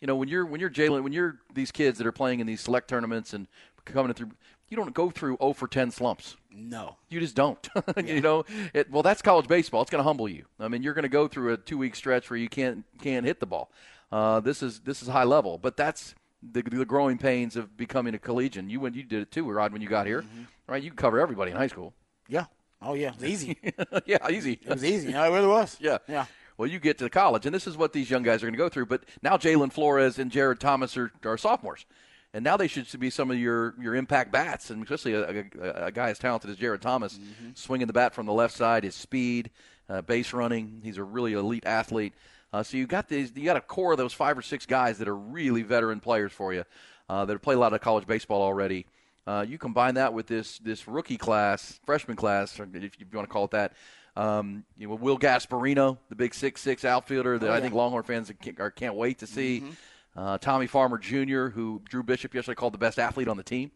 you 0.00 0.06
know, 0.06 0.16
when 0.16 0.28
you're, 0.28 0.46
when 0.46 0.58
you're 0.58 0.70
Jalen, 0.70 1.02
when 1.02 1.12
you're 1.12 1.36
these 1.52 1.70
kids 1.70 1.98
that 1.98 2.06
are 2.06 2.12
playing 2.12 2.40
in 2.40 2.46
these 2.46 2.62
select 2.62 2.88
tournaments 2.88 3.34
and 3.34 3.46
coming 3.84 4.12
through, 4.14 4.30
you 4.68 4.76
don't 4.76 4.94
go 4.94 5.10
through 5.10 5.36
0 5.40 5.52
for 5.54 5.66
10 5.68 5.90
slumps. 5.90 6.36
No. 6.50 6.96
You 7.08 7.20
just 7.20 7.34
don't. 7.34 7.68
you 8.04 8.20
know, 8.20 8.44
it, 8.74 8.90
well, 8.90 9.02
that's 9.02 9.22
college 9.22 9.48
baseball. 9.48 9.82
It's 9.82 9.90
going 9.90 10.00
to 10.00 10.06
humble 10.06 10.28
you. 10.28 10.44
I 10.60 10.68
mean, 10.68 10.82
you're 10.82 10.94
going 10.94 11.04
to 11.04 11.08
go 11.08 11.28
through 11.28 11.52
a 11.52 11.56
two 11.56 11.78
week 11.78 11.94
stretch 11.94 12.30
where 12.30 12.36
you 12.36 12.48
can't 12.48 12.84
can't 13.00 13.24
hit 13.24 13.40
the 13.40 13.46
ball. 13.46 13.70
Uh, 14.10 14.40
this 14.40 14.62
is 14.62 14.80
this 14.80 15.02
is 15.02 15.08
high 15.08 15.24
level, 15.24 15.58
but 15.58 15.76
that's 15.76 16.14
the, 16.42 16.62
the 16.62 16.84
growing 16.84 17.18
pains 17.18 17.56
of 17.56 17.76
becoming 17.76 18.14
a 18.14 18.18
collegian. 18.18 18.70
You 18.70 18.80
when 18.80 18.94
you 18.94 19.02
did 19.02 19.22
it 19.22 19.30
too, 19.30 19.48
Rod, 19.50 19.72
when 19.72 19.82
you 19.82 19.88
got 19.88 20.06
here, 20.06 20.24
right? 20.66 20.82
You 20.82 20.90
could 20.90 20.98
cover 20.98 21.20
everybody 21.20 21.50
in 21.50 21.56
high 21.56 21.66
school. 21.66 21.92
Yeah. 22.28 22.46
Oh 22.80 22.94
yeah. 22.94 23.12
It's 23.14 23.24
easy. 23.24 23.58
yeah, 24.06 24.28
easy. 24.30 24.60
was 24.66 24.84
easy. 24.84 25.12
No, 25.12 25.24
it 25.24 25.34
really 25.34 25.48
was. 25.48 25.76
Yeah. 25.80 25.98
Yeah. 26.08 26.26
Well, 26.56 26.68
you 26.68 26.80
get 26.80 26.98
to 26.98 27.08
college, 27.08 27.46
and 27.46 27.54
this 27.54 27.68
is 27.68 27.76
what 27.76 27.92
these 27.92 28.10
young 28.10 28.24
guys 28.24 28.42
are 28.42 28.46
going 28.46 28.54
to 28.54 28.58
go 28.58 28.68
through. 28.68 28.86
But 28.86 29.04
now 29.22 29.36
Jalen 29.36 29.72
Flores 29.72 30.18
and 30.18 30.28
Jared 30.28 30.58
Thomas 30.58 30.96
are, 30.96 31.12
are 31.24 31.38
sophomores, 31.38 31.86
and 32.34 32.44
now 32.44 32.56
they 32.56 32.68
should 32.68 32.86
be 33.00 33.10
some 33.10 33.30
of 33.30 33.38
your, 33.38 33.74
your 33.80 33.94
impact 33.94 34.30
bats, 34.32 34.70
and 34.70 34.82
especially 34.82 35.14
a, 35.14 35.28
a, 35.30 35.86
a 35.86 35.92
guy 35.92 36.10
as 36.10 36.18
talented 36.18 36.50
as 36.50 36.56
Jared 36.56 36.82
Thomas, 36.82 37.18
swinging 37.54 37.86
the 37.86 37.92
bat 37.92 38.14
from 38.14 38.26
the 38.26 38.32
left 38.32 38.54
side, 38.54 38.84
his 38.84 38.94
speed, 38.94 39.50
uh, 39.88 40.02
base 40.02 40.32
running. 40.32 40.80
He's 40.84 40.98
a 40.98 41.04
really 41.04 41.32
elite 41.32 41.64
athlete. 41.64 42.12
Uh, 42.52 42.62
so 42.62 42.76
you 42.76 42.86
got 42.86 43.08
these, 43.08 43.32
you 43.34 43.44
got 43.44 43.56
a 43.56 43.60
core 43.60 43.92
of 43.92 43.98
those 43.98 44.12
five 44.12 44.36
or 44.36 44.42
six 44.42 44.66
guys 44.66 44.98
that 44.98 45.08
are 45.08 45.16
really 45.16 45.62
veteran 45.62 46.00
players 46.00 46.32
for 46.32 46.52
you 46.52 46.64
uh, 47.08 47.24
that 47.24 47.32
have 47.32 47.42
played 47.42 47.56
a 47.56 47.60
lot 47.60 47.72
of 47.72 47.80
college 47.80 48.06
baseball 48.06 48.42
already. 48.42 48.86
Uh, 49.26 49.44
you 49.46 49.58
combine 49.58 49.94
that 49.94 50.14
with 50.14 50.26
this 50.26 50.58
this 50.60 50.88
rookie 50.88 51.18
class, 51.18 51.78
freshman 51.84 52.16
class, 52.16 52.58
or 52.58 52.66
if 52.72 52.98
you 52.98 53.06
want 53.12 53.28
to 53.28 53.32
call 53.32 53.44
it 53.44 53.50
that. 53.50 53.74
Um, 54.16 54.64
you 54.76 54.88
know, 54.88 54.94
Will 54.94 55.18
Gasparino, 55.18 55.98
the 56.08 56.16
big 56.16 56.34
six 56.34 56.60
six 56.62 56.84
outfielder 56.84 57.38
that 57.38 57.50
Oh, 57.50 57.52
I 57.52 57.60
think 57.60 57.74
Longhorn 57.74 58.02
fans 58.04 58.32
can't, 58.40 58.58
are, 58.58 58.70
can't 58.70 58.94
wait 58.94 59.18
to 59.18 59.26
see. 59.26 59.60
Mm-hmm. 59.60 59.70
Uh, 60.16 60.38
Tommy 60.38 60.66
Farmer 60.66 60.98
Jr., 60.98 61.48
who 61.48 61.80
Drew 61.88 62.02
Bishop 62.02 62.34
yesterday 62.34 62.56
called 62.56 62.74
the 62.74 62.78
best 62.78 62.98
athlete 62.98 63.28
on 63.28 63.36
the 63.36 63.42
team, 63.42 63.70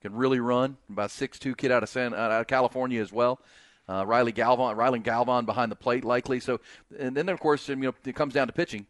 can 0.00 0.14
really 0.14 0.40
run. 0.40 0.76
About 0.90 1.10
six 1.10 1.38
two 1.38 1.54
kid 1.54 1.70
out 1.70 1.82
of 1.82 1.88
San, 1.88 2.14
out 2.14 2.30
of 2.30 2.46
California 2.46 3.00
as 3.00 3.12
well. 3.12 3.40
Uh, 3.88 4.04
Rylan 4.04 4.34
Galvan, 4.34 4.76
Rylan 4.76 5.02
Galvan 5.02 5.46
behind 5.46 5.72
the 5.72 5.76
plate 5.76 6.04
likely. 6.04 6.40
So, 6.40 6.60
and 6.98 7.16
then 7.16 7.28
of 7.30 7.40
course, 7.40 7.68
you 7.68 7.76
know, 7.76 7.94
it 8.04 8.14
comes 8.14 8.34
down 8.34 8.46
to 8.48 8.52
pitching. 8.52 8.86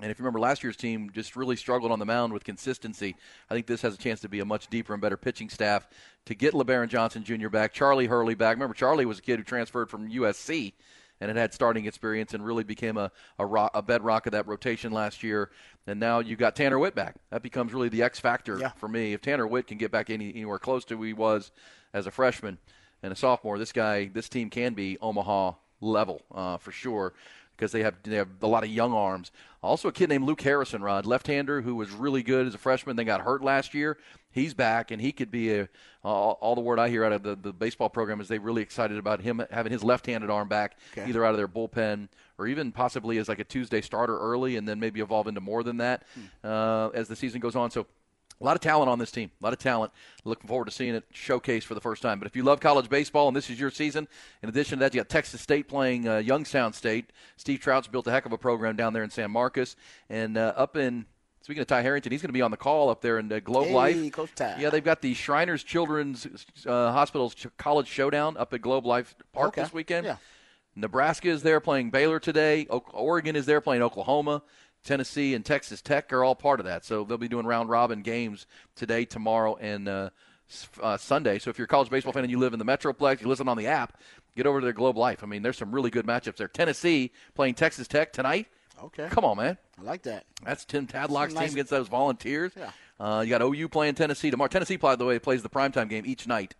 And 0.00 0.12
if 0.12 0.18
you 0.18 0.22
remember 0.22 0.38
last 0.38 0.62
year's 0.62 0.76
team 0.76 1.10
just 1.12 1.34
really 1.34 1.56
struggled 1.56 1.90
on 1.90 1.98
the 1.98 2.06
mound 2.06 2.32
with 2.32 2.44
consistency. 2.44 3.16
I 3.50 3.54
think 3.54 3.66
this 3.66 3.82
has 3.82 3.94
a 3.94 3.98
chance 3.98 4.20
to 4.20 4.28
be 4.28 4.38
a 4.38 4.44
much 4.44 4.68
deeper 4.68 4.92
and 4.92 5.02
better 5.02 5.16
pitching 5.16 5.48
staff 5.48 5.88
to 6.26 6.36
get 6.36 6.54
Lebarron 6.54 6.88
Johnson 6.88 7.24
Jr. 7.24 7.48
back, 7.48 7.72
Charlie 7.72 8.06
Hurley 8.06 8.36
back. 8.36 8.54
Remember, 8.54 8.74
Charlie 8.74 9.06
was 9.06 9.18
a 9.18 9.22
kid 9.22 9.40
who 9.40 9.44
transferred 9.44 9.90
from 9.90 10.08
USC 10.08 10.74
and 11.20 11.28
had 11.28 11.36
had 11.36 11.54
starting 11.54 11.86
experience 11.86 12.34
and 12.34 12.44
really 12.44 12.64
became 12.64 12.96
a, 12.96 13.10
a, 13.38 13.46
rock, 13.46 13.70
a 13.74 13.82
bedrock 13.82 14.26
of 14.26 14.32
that 14.32 14.46
rotation 14.46 14.92
last 14.92 15.22
year. 15.22 15.50
And 15.86 15.98
now 15.98 16.20
you've 16.20 16.38
got 16.38 16.54
Tanner 16.54 16.78
Witt 16.78 16.94
back. 16.94 17.16
That 17.30 17.42
becomes 17.42 17.72
really 17.72 17.88
the 17.88 18.02
X 18.02 18.20
factor 18.20 18.58
Yeah. 18.58 18.70
for 18.76 18.88
me. 18.88 19.12
If 19.12 19.22
Tanner 19.22 19.46
Witt 19.46 19.66
can 19.66 19.78
get 19.78 19.90
back 19.90 20.10
any, 20.10 20.30
anywhere 20.30 20.58
close 20.58 20.84
to 20.86 20.96
who 20.96 21.02
he 21.02 21.12
was 21.12 21.50
as 21.92 22.06
a 22.06 22.10
freshman 22.10 22.58
and 23.02 23.12
a 23.12 23.16
sophomore, 23.16 23.58
this 23.58 23.72
guy, 23.72 24.10
this 24.12 24.28
team 24.28 24.50
can 24.50 24.74
be 24.74 24.98
Omaha 25.00 25.52
level 25.80 26.22
uh, 26.34 26.58
for 26.58 26.72
sure 26.72 27.14
because 27.58 27.72
they 27.72 27.82
have 27.82 27.96
they 28.04 28.16
have 28.16 28.28
a 28.40 28.46
lot 28.46 28.62
of 28.62 28.70
young 28.70 28.92
arms. 28.92 29.30
Also, 29.62 29.88
a 29.88 29.92
kid 29.92 30.08
named 30.08 30.24
Luke 30.24 30.40
Harrison, 30.40 30.82
Rod, 30.82 31.04
left-hander, 31.04 31.62
who 31.62 31.74
was 31.74 31.90
really 31.90 32.22
good 32.22 32.46
as 32.46 32.54
a 32.54 32.58
freshman, 32.58 32.94
then 32.94 33.06
got 33.06 33.22
hurt 33.22 33.42
last 33.42 33.74
year. 33.74 33.98
He's 34.30 34.54
back, 34.54 34.92
and 34.92 35.02
he 35.02 35.10
could 35.10 35.32
be 35.32 35.52
a. 35.52 35.68
all 36.04 36.38
all 36.40 36.54
the 36.54 36.60
word 36.60 36.78
I 36.78 36.88
hear 36.88 37.04
out 37.04 37.12
of 37.12 37.22
the, 37.24 37.34
the 37.34 37.52
baseball 37.52 37.88
program 37.88 38.20
is 38.20 38.28
they 38.28 38.38
really 38.38 38.62
excited 38.62 38.96
about 38.98 39.20
him 39.20 39.42
having 39.50 39.72
his 39.72 39.82
left-handed 39.82 40.30
arm 40.30 40.46
back, 40.48 40.76
Okay. 40.96 41.08
either 41.08 41.24
out 41.24 41.32
of 41.32 41.36
their 41.38 41.48
bullpen 41.48 42.08
or 42.38 42.46
even 42.46 42.70
possibly 42.70 43.18
as 43.18 43.28
like 43.28 43.40
a 43.40 43.44
Tuesday 43.44 43.80
starter 43.80 44.16
early, 44.16 44.54
and 44.56 44.68
then 44.68 44.78
maybe 44.78 45.00
evolve 45.00 45.26
into 45.26 45.40
more 45.40 45.64
than 45.64 45.78
that 45.78 46.04
uh, 46.44 46.90
as 46.94 47.08
the 47.08 47.16
season 47.16 47.40
goes 47.40 47.56
on. 47.56 47.70
So. 47.70 47.86
A 48.40 48.44
lot 48.44 48.54
of 48.54 48.60
talent 48.60 48.88
on 48.88 48.98
this 49.00 49.10
team. 49.10 49.30
A 49.40 49.44
lot 49.44 49.52
of 49.52 49.58
talent. 49.58 49.92
Looking 50.24 50.46
forward 50.48 50.66
to 50.66 50.70
seeing 50.70 50.94
it 50.94 51.04
showcased 51.12 51.64
for 51.64 51.74
the 51.74 51.80
first 51.80 52.02
time. 52.02 52.18
But 52.20 52.26
if 52.28 52.36
you 52.36 52.44
love 52.44 52.60
college 52.60 52.88
baseball 52.88 53.26
and 53.26 53.36
this 53.36 53.50
is 53.50 53.58
your 53.58 53.70
season, 53.70 54.06
in 54.42 54.48
addition 54.48 54.78
to 54.78 54.84
that, 54.84 54.94
you 54.94 55.00
got 55.00 55.08
Texas 55.08 55.40
State 55.40 55.66
playing 55.66 56.06
uh, 56.08 56.18
Youngstown 56.18 56.72
State. 56.72 57.10
Steve 57.36 57.58
Trout's 57.60 57.88
built 57.88 58.06
a 58.06 58.10
heck 58.12 58.26
of 58.26 58.32
a 58.32 58.38
program 58.38 58.76
down 58.76 58.92
there 58.92 59.02
in 59.02 59.10
San 59.10 59.30
Marcos. 59.32 59.74
And 60.08 60.38
uh, 60.38 60.52
up 60.56 60.76
in, 60.76 61.06
speaking 61.42 61.60
of 61.62 61.66
Ty 61.66 61.82
Harrington, 61.82 62.12
he's 62.12 62.22
going 62.22 62.28
to 62.28 62.32
be 62.32 62.42
on 62.42 62.52
the 62.52 62.56
call 62.56 62.90
up 62.90 63.00
there 63.00 63.18
in 63.18 63.32
uh, 63.32 63.40
Globe 63.40 63.66
Hey, 63.68 63.74
Life. 63.74 64.12
Coach 64.12 64.30
Ty. 64.36 64.58
Yeah, 64.60 64.70
they've 64.70 64.84
got 64.84 65.02
the 65.02 65.14
Shriners 65.14 65.64
Children's 65.64 66.26
uh, 66.64 66.92
Hospital's 66.92 67.34
College 67.56 67.88
Showdown 67.88 68.36
up 68.36 68.54
at 68.54 68.60
Globe 68.62 68.86
Life 68.86 69.16
Park 69.32 69.48
Okay. 69.48 69.62
this 69.62 69.72
weekend. 69.72 70.06
Yeah. 70.06 70.16
Nebraska 70.76 71.28
is 71.28 71.42
there 71.42 71.58
playing 71.58 71.90
Baylor 71.90 72.20
today. 72.20 72.68
O- 72.70 72.84
Oregon 72.92 73.34
is 73.34 73.46
there 73.46 73.60
playing 73.60 73.82
Oklahoma. 73.82 74.42
Tennessee 74.88 75.34
and 75.34 75.44
Texas 75.44 75.82
Tech 75.82 76.10
are 76.14 76.24
all 76.24 76.34
part 76.34 76.60
of 76.60 76.66
that. 76.66 76.82
So 76.82 77.04
they'll 77.04 77.18
be 77.18 77.28
doing 77.28 77.44
round 77.44 77.68
robin 77.68 78.00
games 78.00 78.46
today, 78.74 79.04
tomorrow, 79.04 79.56
and 79.60 79.86
uh, 79.86 80.10
uh, 80.82 80.96
Sunday. 80.96 81.38
So 81.38 81.50
if 81.50 81.58
you're 81.58 81.66
a 81.66 81.68
college 81.68 81.90
baseball 81.90 82.14
fan 82.14 82.24
and 82.24 82.30
you 82.30 82.38
live 82.38 82.54
in 82.54 82.58
the 82.58 82.64
Metroplex, 82.64 83.20
you 83.20 83.28
listen 83.28 83.48
on 83.48 83.58
the 83.58 83.66
app, 83.66 84.00
get 84.34 84.46
over 84.46 84.60
to 84.60 84.64
their 84.64 84.72
Globe 84.72 84.96
Life. 84.96 85.22
I 85.22 85.26
mean, 85.26 85.42
there's 85.42 85.58
some 85.58 85.72
really 85.72 85.90
good 85.90 86.06
matchups 86.06 86.36
there. 86.36 86.48
Tennessee 86.48 87.12
playing 87.34 87.54
Texas 87.54 87.86
Tech 87.86 88.14
tonight. 88.14 88.46
Okay. 88.82 89.08
Come 89.10 89.26
on, 89.26 89.36
man. 89.36 89.58
I 89.78 89.82
like 89.82 90.02
that. 90.04 90.24
That's 90.42 90.64
Tim 90.64 90.86
Tadlock's 90.86 91.34
nice- 91.34 91.48
team 91.48 91.52
against 91.52 91.70
those 91.70 91.88
Volunteers. 91.88 92.52
Yeah. 92.56 92.70
Uh, 92.98 93.20
you 93.20 93.28
got 93.28 93.42
OU 93.42 93.68
playing 93.68 93.94
Tennessee 93.94 94.30
tomorrow. 94.30 94.48
Tennessee, 94.48 94.76
by 94.76 94.96
the 94.96 95.04
way, 95.04 95.18
plays 95.18 95.42
the 95.42 95.50
primetime 95.50 95.90
game 95.90 96.06
each 96.06 96.26
night 96.26 96.54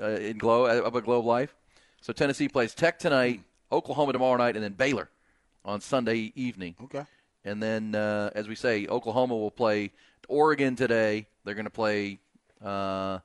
uh, 0.00 0.06
in 0.06 0.38
Glow 0.38 0.66
uh, 0.66 0.86
up 0.86 0.94
at 0.94 1.04
Globe 1.04 1.24
Life. 1.24 1.52
So 2.00 2.12
Tennessee 2.12 2.48
plays 2.48 2.74
Tech 2.74 3.00
tonight, 3.00 3.42
Oklahoma 3.72 4.12
tomorrow 4.12 4.36
night, 4.36 4.54
and 4.54 4.64
then 4.64 4.74
Baylor 4.74 5.10
on 5.64 5.80
Sunday 5.80 6.32
evening. 6.36 6.76
Okay. 6.84 7.04
And 7.44 7.62
then, 7.62 7.94
uh, 7.94 8.30
as 8.34 8.48
we 8.48 8.54
say, 8.54 8.86
Oklahoma 8.86 9.36
will 9.36 9.50
play 9.50 9.92
Oregon 10.28 10.76
today. 10.76 11.26
They're 11.44 11.54
going 11.54 11.64
to 11.64 11.70
play. 11.70 12.18
Uh, 12.62 13.18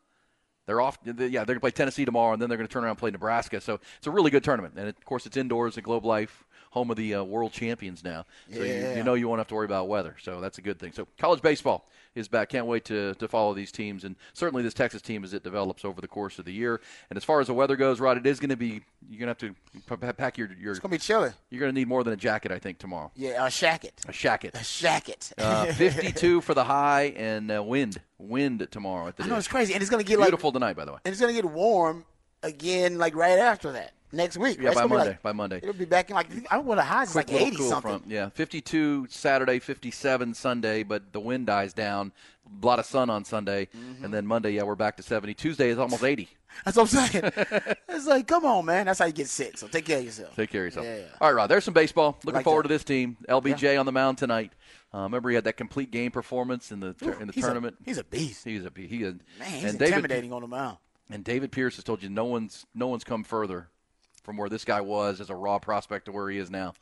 they're 0.65 0.81
off. 0.81 0.97
Yeah, 1.05 1.13
they're 1.13 1.45
going 1.45 1.55
to 1.55 1.59
play 1.59 1.71
Tennessee 1.71 2.05
tomorrow, 2.05 2.33
and 2.33 2.41
then 2.41 2.49
they're 2.49 2.57
going 2.57 2.67
to 2.67 2.73
turn 2.73 2.83
around 2.83 2.91
and 2.91 2.99
play 2.99 3.11
Nebraska. 3.11 3.61
So 3.61 3.79
it's 3.97 4.07
a 4.07 4.11
really 4.11 4.31
good 4.31 4.43
tournament, 4.43 4.75
and 4.77 4.87
of 4.87 5.05
course, 5.05 5.25
it's 5.25 5.37
indoors 5.37 5.77
at 5.77 5.83
Globe 5.83 6.05
Life 6.05 6.45
home 6.75 6.91
of 6.91 6.97
the 6.97 7.15
uh, 7.15 7.23
world 7.23 7.53
champions 7.53 8.03
now. 8.03 8.25
So 8.53 8.59
you, 8.59 8.65
Yeah. 8.65 8.97
you 8.97 9.03
know 9.03 9.13
you 9.15 9.27
won't 9.29 9.39
have 9.39 9.47
to 9.47 9.55
worry 9.55 9.65
about 9.65 9.87
weather. 9.87 10.15
So 10.21 10.41
that's 10.41 10.57
a 10.57 10.61
good 10.61 10.77
thing. 10.77 10.91
So 10.91 11.07
college 11.17 11.41
baseball 11.41 11.87
is 12.15 12.27
back. 12.27 12.49
Can't 12.49 12.65
wait 12.65 12.83
to, 12.85 13.13
to 13.15 13.27
follow 13.29 13.53
these 13.53 13.71
teams 13.71 14.03
and 14.03 14.15
certainly 14.33 14.61
this 14.61 14.73
Texas 14.73 15.01
team 15.01 15.23
as 15.23 15.33
it 15.33 15.41
develops 15.43 15.85
over 15.85 16.01
the 16.01 16.07
course 16.07 16.37
of 16.37 16.43
the 16.45 16.51
year. 16.51 16.81
And 17.09 17.15
as 17.17 17.23
far 17.23 17.39
as 17.39 17.47
the 17.47 17.53
weather 17.53 17.77
goes, 17.77 17.99
Rod, 18.01 18.17
it 18.17 18.25
is 18.27 18.39
going 18.41 18.49
to 18.49 18.57
be 18.57 18.81
you're 19.09 19.19
going 19.25 19.33
to 19.33 19.45
have 19.47 19.55
to 19.87 19.97
p- 20.07 20.13
pack 20.13 20.37
your 20.37 20.49
your. 20.59 20.71
It's 20.71 20.79
gonna 20.79 20.91
be 20.91 20.97
chilly. 20.97 21.31
You're 21.49 21.59
going 21.61 21.73
to 21.73 21.79
need 21.79 21.87
more 21.87 22.03
than 22.03 22.11
a 22.13 22.17
jacket, 22.17 22.51
I 22.51 22.59
think, 22.59 22.77
tomorrow. 22.77 23.09
Yeah, 23.15 23.45
a 23.45 23.49
shacket. 23.49 23.91
A 24.07 24.11
shacket. 24.11 24.53
A 24.55 24.63
shacket. 24.63 25.31
Uh, 25.37 25.71
52 25.73 26.41
for 26.41 26.53
the 26.53 26.63
high 26.65 27.13
and 27.15 27.49
uh, 27.51 27.63
wind. 27.63 28.01
Wind 28.17 28.67
tomorrow 28.71 29.07
at 29.07 29.15
the 29.17 29.23
I 29.23 29.27
know 29.27 29.35
Dish. 29.35 29.39
it's 29.39 29.47
crazy, 29.47 29.73
and 29.73 29.81
it's 29.81 29.89
gonna 29.89 30.03
get 30.03 30.19
like 30.19 30.27
beautiful 30.29 30.51
tonight, 30.51 30.75
by 30.75 30.85
the 30.85 30.91
way. 30.93 30.99
and 31.05 31.11
it's 31.11 31.19
gonna 31.21 31.33
get 31.33 31.45
warm 31.45 32.05
again, 32.43 32.97
like 32.97 33.15
right 33.15 33.39
after 33.39 33.71
that 33.73 33.93
next 34.11 34.37
week. 34.37 34.57
Yeah, 34.59 34.69
right? 34.69 34.75
By 34.75 34.85
Monday. 34.85 35.07
like- 35.09 35.21
by 35.23 35.31
Monday. 35.31 35.57
It'll 35.57 35.73
be 35.73 35.85
back 35.85 36.09
in 36.09 36.15
like 36.15 36.27
I 36.51 36.55
don't 36.55 36.65
know 36.65 36.69
what 36.69 36.75
the 36.75 36.83
highs 36.83 37.11
Quick 37.11 37.29
like 37.31 37.41
eighty 37.41 37.57
cool 37.57 37.69
something. 37.69 37.89
front. 37.99 38.03
Yeah, 38.07 38.29
52 38.29 39.07
Saturday, 39.09 39.59
57 39.59 40.33
Sunday, 40.33 40.83
but 40.83 41.11
the 41.13 41.19
wind 41.19 41.47
dies 41.47 41.73
down. 41.73 42.11
A 42.61 42.65
lot 42.65 42.77
of 42.77 42.85
sun 42.85 43.09
on 43.09 43.25
Sunday, 43.25 43.67
Mm-hmm. 43.75 44.05
and 44.05 44.13
then 44.13 44.27
Monday, 44.27 44.51
yeah, 44.51 44.63
we're 44.63 44.75
back 44.75 44.97
to 44.97 45.03
70. 45.03 45.33
Tuesday 45.33 45.69
is 45.69 45.79
almost 45.79 46.03
80. 46.03 46.29
That's 46.63 46.77
what 46.77 46.93
I'm 46.93 47.09
saying. 47.11 47.31
it's 47.89 48.05
like, 48.05 48.27
come 48.27 48.45
on, 48.45 48.65
man. 48.65 48.85
That's 48.85 48.99
how 48.99 49.05
you 49.05 49.11
get 49.13 49.27
sick. 49.27 49.57
So 49.57 49.67
take 49.67 49.85
care 49.85 49.97
of 49.97 50.05
yourself. 50.05 50.35
Take 50.35 50.51
care 50.51 50.61
of 50.61 50.65
yourself. 50.67 50.85
Yeah. 50.85 51.05
All 51.19 51.27
right, 51.29 51.35
Rod. 51.35 51.47
There's 51.47 51.63
some 51.65 51.73
baseball. 51.73 52.17
Looking 52.23 52.35
Like 52.37 52.43
forward 52.43 52.65
that. 52.65 52.69
to 52.69 52.73
this 52.75 52.83
team. 52.83 53.17
LBJ 53.27 53.77
on 53.79 53.85
the 53.87 53.91
mound 53.91 54.19
tonight. 54.19 54.53
Uh, 54.93 54.99
remember, 55.01 55.29
he 55.29 55.35
had 55.35 55.43
that 55.45 55.57
complete 55.57 55.89
game 55.91 56.11
performance 56.11 56.71
in 56.71 56.79
the 56.79 56.93
tur- 56.93 57.17
in 57.19 57.27
the 57.27 57.33
he's 57.33 57.43
a- 57.43 57.47
tournament. 57.47 57.75
he's 57.83 57.97
a 57.97 58.03
beast. 58.05 58.45
He's 58.45 58.63
a 58.63 58.71
beast. 58.71 58.89
He 58.93 59.03
is. 59.03 59.15
Man, 59.39 59.49
he's 59.49 59.63
and 59.71 59.79
David, 59.79 59.95
intimidating 59.95 60.31
on 60.31 60.41
the 60.41 60.47
mound. 60.47 60.77
And 61.09 61.23
David 61.23 61.51
Pierce 61.51 61.75
has 61.75 61.83
told 61.83 62.01
you 62.01 62.09
no 62.09 62.25
one's 62.25 62.65
no 62.73 62.87
one's 62.87 63.03
come 63.03 63.23
further 63.23 63.69
from 64.23 64.37
where 64.37 64.49
this 64.49 64.65
guy 64.65 64.81
was 64.81 65.21
as 65.21 65.29
a 65.29 65.35
raw 65.35 65.59
prospect 65.59 66.05
to 66.05 66.11
where 66.11 66.29
he 66.29 66.37
is 66.37 66.49
now. 66.49 66.73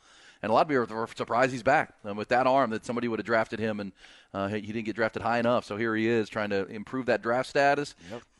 And 0.42 0.50
a 0.50 0.52
lot 0.54 0.62
of 0.62 0.68
people 0.68 0.98
are 0.98 1.08
surprised 1.14 1.52
he's 1.52 1.62
back 1.62 1.94
um, 2.04 2.16
with 2.16 2.28
that 2.28 2.46
arm 2.46 2.70
that 2.70 2.84
somebody 2.84 3.08
would 3.08 3.18
have 3.18 3.26
drafted 3.26 3.58
him, 3.58 3.80
and 3.80 3.92
uh, 4.34 4.48
he 4.48 4.60
didn't 4.60 4.84
get 4.84 4.96
drafted 4.96 5.22
high 5.22 5.38
enough. 5.38 5.64
So 5.64 5.76
here 5.76 5.94
he 5.96 6.06
is 6.06 6.28
trying 6.28 6.50
to 6.50 6.66
improve 6.66 7.06
that 7.06 7.22
draft 7.22 7.48
status. 7.48 7.94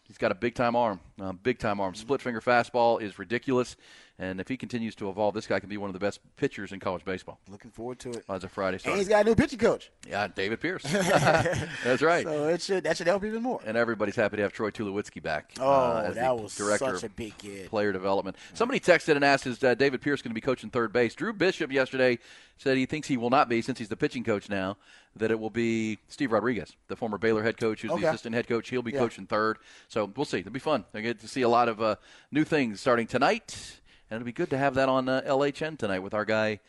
He's 0.07 0.18
got 0.18 0.31
a 0.31 0.35
big 0.35 0.55
time 0.55 0.77
arm, 0.77 1.01
uh, 1.18 1.33
big 1.33 1.59
time 1.59 1.81
arm. 1.81 1.94
Split 1.94 2.20
finger 2.20 2.42
fastball 2.42 3.01
is 3.01 3.18
ridiculous, 3.18 3.77
and 4.18 4.40
if 4.40 4.48
he 4.48 4.57
continues 4.57 4.94
to 4.96 5.09
evolve, 5.11 5.35
this 5.35 5.46
guy 5.46 5.59
can 5.61 5.68
be 5.68 5.77
one 5.77 5.88
of 5.90 5.94
the 5.94 5.98
best 5.98 6.20
pitchers 6.37 6.70
in 6.72 6.79
college 6.81 7.05
baseball. 7.05 7.38
Looking 7.50 7.70
forward 7.72 7.98
to 8.00 8.11
it. 8.11 8.24
As 8.29 8.44
a 8.44 8.48
Friday 8.48 8.79
And 8.85 8.96
he's 8.96 9.09
got 9.09 9.22
a 9.27 9.29
new 9.29 9.35
pitching 9.35 9.59
coach. 9.59 9.90
yeah, 10.09 10.29
David 10.29 10.61
Pierce. 10.61 10.83
That's 11.85 12.03
right. 12.03 12.24
So 12.24 12.48
it 12.48 12.62
should 12.62 12.85
that 12.85 12.96
should 12.96 13.07
help 13.07 13.24
even 13.24 13.42
more. 13.42 13.61
And 13.64 13.77
everybody's 13.77 14.16
happy 14.16 14.37
to 14.37 14.42
have 14.42 14.53
Troy 14.53 14.70
Tulowitzki 14.70 15.22
back. 15.22 15.53
Oh, 15.61 15.68
uh, 15.70 16.11
that 16.12 16.37
was 16.38 16.55
director 16.55 16.94
such 16.98 17.05
a 17.05 17.09
big 17.12 17.37
kid. 17.38 17.68
player 17.68 17.92
development. 17.92 18.37
Somebody 18.55 18.81
texted 18.81 19.16
and 19.16 19.24
asked, 19.24 19.46
"Is 19.46 19.62
uh, 19.64 19.74
David 19.74 20.00
Pierce 20.00 20.22
going 20.22 20.31
to 20.31 20.35
be 20.35 20.40
coaching 20.40 20.70
third 20.70 20.92
base?" 20.92 21.14
Drew 21.14 21.33
Bishop 21.33 21.72
yesterday 21.72 22.18
said 22.57 22.77
he 22.77 22.87
thinks 22.87 23.09
he 23.09 23.16
will 23.16 23.31
not 23.31 23.48
be 23.48 23.61
since 23.62 23.79
he's 23.79 23.88
the 23.88 23.96
pitching 23.96 24.22
coach 24.24 24.48
now. 24.48 24.77
That 25.16 25.31
it 25.31 25.38
will 25.38 25.50
be 25.50 25.98
Steve 26.09 26.33
Rodriguez, 26.33 26.74
the 26.88 26.96
former 26.96 27.18
Baylor 27.18 27.42
head 27.44 27.57
coach, 27.57 27.83
who's 27.83 27.90
Okay. 27.92 28.03
the 28.03 28.09
assistant 28.09 28.35
head 28.35 28.48
coach. 28.48 28.68
He'll 28.70 28.83
be 28.83 28.90
Yeah. 28.92 28.98
coaching 28.98 29.27
third. 29.27 29.59
So 29.88 30.11
we'll 30.16 30.24
see. 30.24 30.38
It'll 30.38 30.50
be 30.53 30.59
fun. 30.59 30.85
I 30.92 31.00
get 31.03 31.20
to 31.20 31.29
see 31.29 31.42
a 31.42 31.48
lot 31.48 31.68
of 31.68 31.81
uh, 31.81 31.96
new 32.33 32.42
things 32.42 32.81
starting 32.81 33.07
tonight, 33.07 33.81
and 34.11 34.17
it'll 34.21 34.27
be 34.27 34.33
good 34.33 34.51
to 34.51 34.59
have 34.59 34.75
that 34.75 34.88
on 34.88 35.09
uh, 35.09 35.23
LHN 35.27 35.79
tonight 35.79 36.01
with 36.01 36.14
our 36.14 36.25
guy 36.25 36.61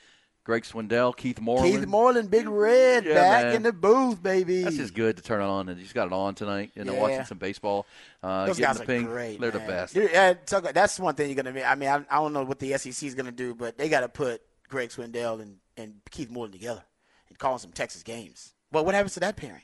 Greg 0.43 0.63
Swindell, 0.63 1.15
Keith 1.17 1.41
Moreland. 1.41 1.74
Keith 1.80 1.88
Moreland, 1.88 2.30
Big 2.30 2.48
Red, 2.48 3.06
Yeah, 3.06 3.13
back 3.15 3.45
man. 3.45 3.56
in 3.56 3.63
the 3.63 3.74
booth, 3.74 4.21
baby. 4.21 4.62
That's 4.62 4.78
just 4.78 4.93
good 4.93 5.17
to 5.17 5.24
turn 5.24 5.41
it 5.41 5.45
on, 5.45 5.69
and 5.69 5.80
he's 5.80 5.91
got 5.91 6.06
it 6.06 6.13
on 6.13 6.36
tonight. 6.36 6.71
And 6.76 6.86
Yeah. 6.88 7.00
watching 7.00 7.26
some 7.26 7.39
baseball, 7.39 7.88
uh, 8.21 8.45
Those 8.45 8.60
guys 8.60 8.78
the 8.78 8.84
are 8.84 8.86
ping. 8.86 9.06
great. 9.06 9.39
They're 9.41 9.50
the 9.50 9.58
best. 9.58 9.95
Dude, 9.95 10.12
yeah, 10.12 10.34
Tucker, 10.36 10.71
that's 10.71 11.00
one 11.00 11.15
thing 11.15 11.30
you're 11.30 11.36
gonna. 11.36 11.52
be- 11.52 11.63
I 11.63 11.74
mean, 11.74 11.89
I, 11.89 11.95
I 12.12 12.17
don't 12.21 12.32
know 12.32 12.43
what 12.43 12.60
the 12.60 12.78
SEC 12.78 13.08
is 13.08 13.15
gonna 13.15 13.32
do, 13.32 13.56
but 13.56 13.78
they 13.80 13.89
got 13.89 14.02
to 14.02 14.10
put 14.10 14.43
Greg 14.69 14.89
Swindell 14.89 15.41
and, 15.41 15.58
and 15.78 15.95
Keith 16.12 16.30
Moreland 16.30 16.54
together 16.54 16.84
and 17.30 17.39
call 17.39 17.58
some 17.58 17.71
Texas 17.71 18.04
games. 18.04 18.54
Well, 18.71 18.86
what 18.86 18.93
happens 18.93 19.15
to 19.15 19.19
that 19.21 19.38
pairing? 19.38 19.63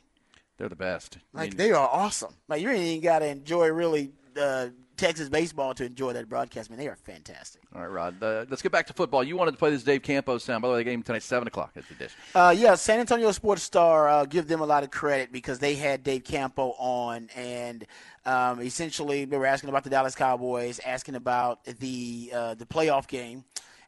They're 0.57 0.67
the 0.69 0.75
best. 0.75 1.17
I 1.35 1.37
Like 1.41 1.49
mean, 1.51 1.57
they 1.57 1.71
are 1.73 1.87
awesome. 1.87 2.33
Like 2.47 2.59
you 2.63 2.69
ain't 2.71 2.81
even 2.81 3.01
got 3.03 3.19
to 3.19 3.27
enjoy 3.27 3.67
really 3.67 4.13
uh, 4.35 4.69
Texas 5.01 5.29
baseball 5.29 5.73
to 5.73 5.83
enjoy 5.83 6.13
that 6.13 6.29
broadcast. 6.29 6.69
Man, 6.69 6.77
they 6.77 6.87
are 6.87 6.95
fantastic. 6.95 7.61
all 7.75 7.81
right, 7.81 7.87
Rod. 7.87 8.21
Uh, 8.21 8.45
let's 8.49 8.61
get 8.61 8.71
back 8.71 8.85
to 8.85 8.93
football. 8.93 9.23
You 9.23 9.35
wanted 9.35 9.51
to 9.51 9.57
play 9.57 9.71
this 9.71 9.81
Dave 9.83 10.03
Campo's 10.03 10.43
sound. 10.43 10.61
By 10.61 10.67
the 10.67 10.73
way, 10.75 10.79
the 10.81 10.83
game 10.83 11.01
tonight 11.01 11.23
seven 11.23 11.47
o'clock 11.47 11.71
at 11.75 11.87
the 11.87 11.95
dish. 11.95 12.11
Uh, 12.35 12.53
yeah, 12.55 12.75
San 12.75 12.99
Antonio 12.99 13.31
Sports 13.31 13.63
Star, 13.63 14.07
uh, 14.07 14.25
give 14.25 14.47
them 14.47 14.61
a 14.61 14.65
lot 14.65 14.83
of 14.83 14.91
credit 14.91 15.31
because 15.31 15.57
they 15.57 15.73
had 15.73 16.03
Dave 16.03 16.23
Campo 16.23 16.75
on, 16.77 17.29
and 17.35 17.85
um, 18.27 18.61
essentially 18.61 19.25
they 19.25 19.37
were 19.37 19.47
asking 19.47 19.69
about 19.69 19.83
the 19.83 19.89
Dallas 19.89 20.13
Cowboys, 20.13 20.79
asking 20.85 21.15
about 21.15 21.65
the 21.65 22.31
uh, 22.33 22.53
the 22.53 22.65
playoff 22.65 23.07
game, 23.07 23.43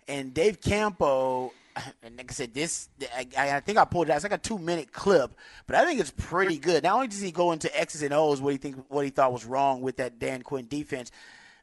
and 0.07 0.33
Dave 0.33 0.59
Campo. 0.61 1.53
And 2.03 2.17
like 2.17 2.31
I 2.31 2.33
said, 2.33 2.53
this 2.53 2.89
I, 3.15 3.27
I 3.55 3.59
think 3.59 3.77
I 3.77 3.85
pulled 3.85 4.07
it 4.07 4.11
out. 4.11 4.15
It's 4.15 4.23
like 4.23 4.33
a 4.33 4.37
two 4.37 4.57
minute 4.57 4.91
clip, 4.91 5.31
but 5.67 5.75
I 5.75 5.85
think 5.85 5.99
it's 5.99 6.11
pretty 6.11 6.57
good. 6.57 6.83
Not 6.83 6.95
only 6.95 7.07
does 7.07 7.21
he 7.21 7.31
go 7.31 7.51
into 7.51 7.75
X's 7.79 8.03
and 8.03 8.13
O's, 8.13 8.41
what 8.41 8.51
he 8.51 8.57
think 8.57 8.77
what 8.89 9.05
he 9.05 9.11
thought 9.11 9.33
was 9.33 9.45
wrong 9.45 9.81
with 9.81 9.97
that 9.97 10.19
Dan 10.19 10.41
Quinn 10.41 10.67
defense, 10.67 11.11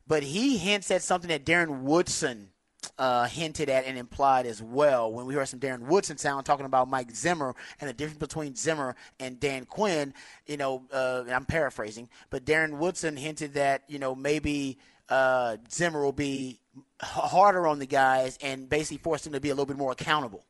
but 0.07 0.23
he 0.23 0.57
hints 0.57 0.91
at 0.91 1.03
something 1.03 1.29
that 1.29 1.45
Darren 1.45 1.83
Woodson 1.83 2.51
uh, 2.99 3.27
hinted 3.27 3.69
at 3.69 3.85
and 3.85 3.99
implied 3.99 4.47
as 4.47 4.63
well 4.63 5.13
when 5.13 5.27
we 5.27 5.35
heard 5.35 5.49
some 5.49 5.61
Darren 5.61 5.87
Woodson 5.87 6.17
sound 6.19 6.47
talking 6.47 6.67
about 6.67 6.89
Mike 6.89 7.11
Zimmer 7.13 7.55
and 7.81 7.89
the 7.89 7.95
difference 7.95 8.19
between 8.19 8.55
Zimmer 8.55 8.97
and 9.19 9.39
Dan 9.39 9.67
Quinn. 9.67 10.15
You 10.47 10.57
know, 10.57 10.83
uh, 10.93 11.25
I'm 11.33 11.45
paraphrasing, 11.45 12.09
but 12.31 12.45
Darren 12.45 12.79
Woodson 12.79 13.17
hinted 13.17 13.55
that 13.55 13.85
you 13.89 13.99
know 13.99 14.15
maybe 14.15 14.79
uh, 15.11 15.57
Zimmer 15.71 16.03
will 16.03 16.13
be 16.13 16.61
harder 17.01 17.67
on 17.67 17.79
the 17.79 17.87
guys 17.87 18.39
and 18.43 18.69
basically 18.69 18.99
force 18.99 19.25
them 19.25 19.33
to 19.33 19.41
be 19.41 19.51
a 19.51 19.53
little 19.53 19.67
bit 19.67 19.77
more 19.77 19.93
accountable 19.93 20.45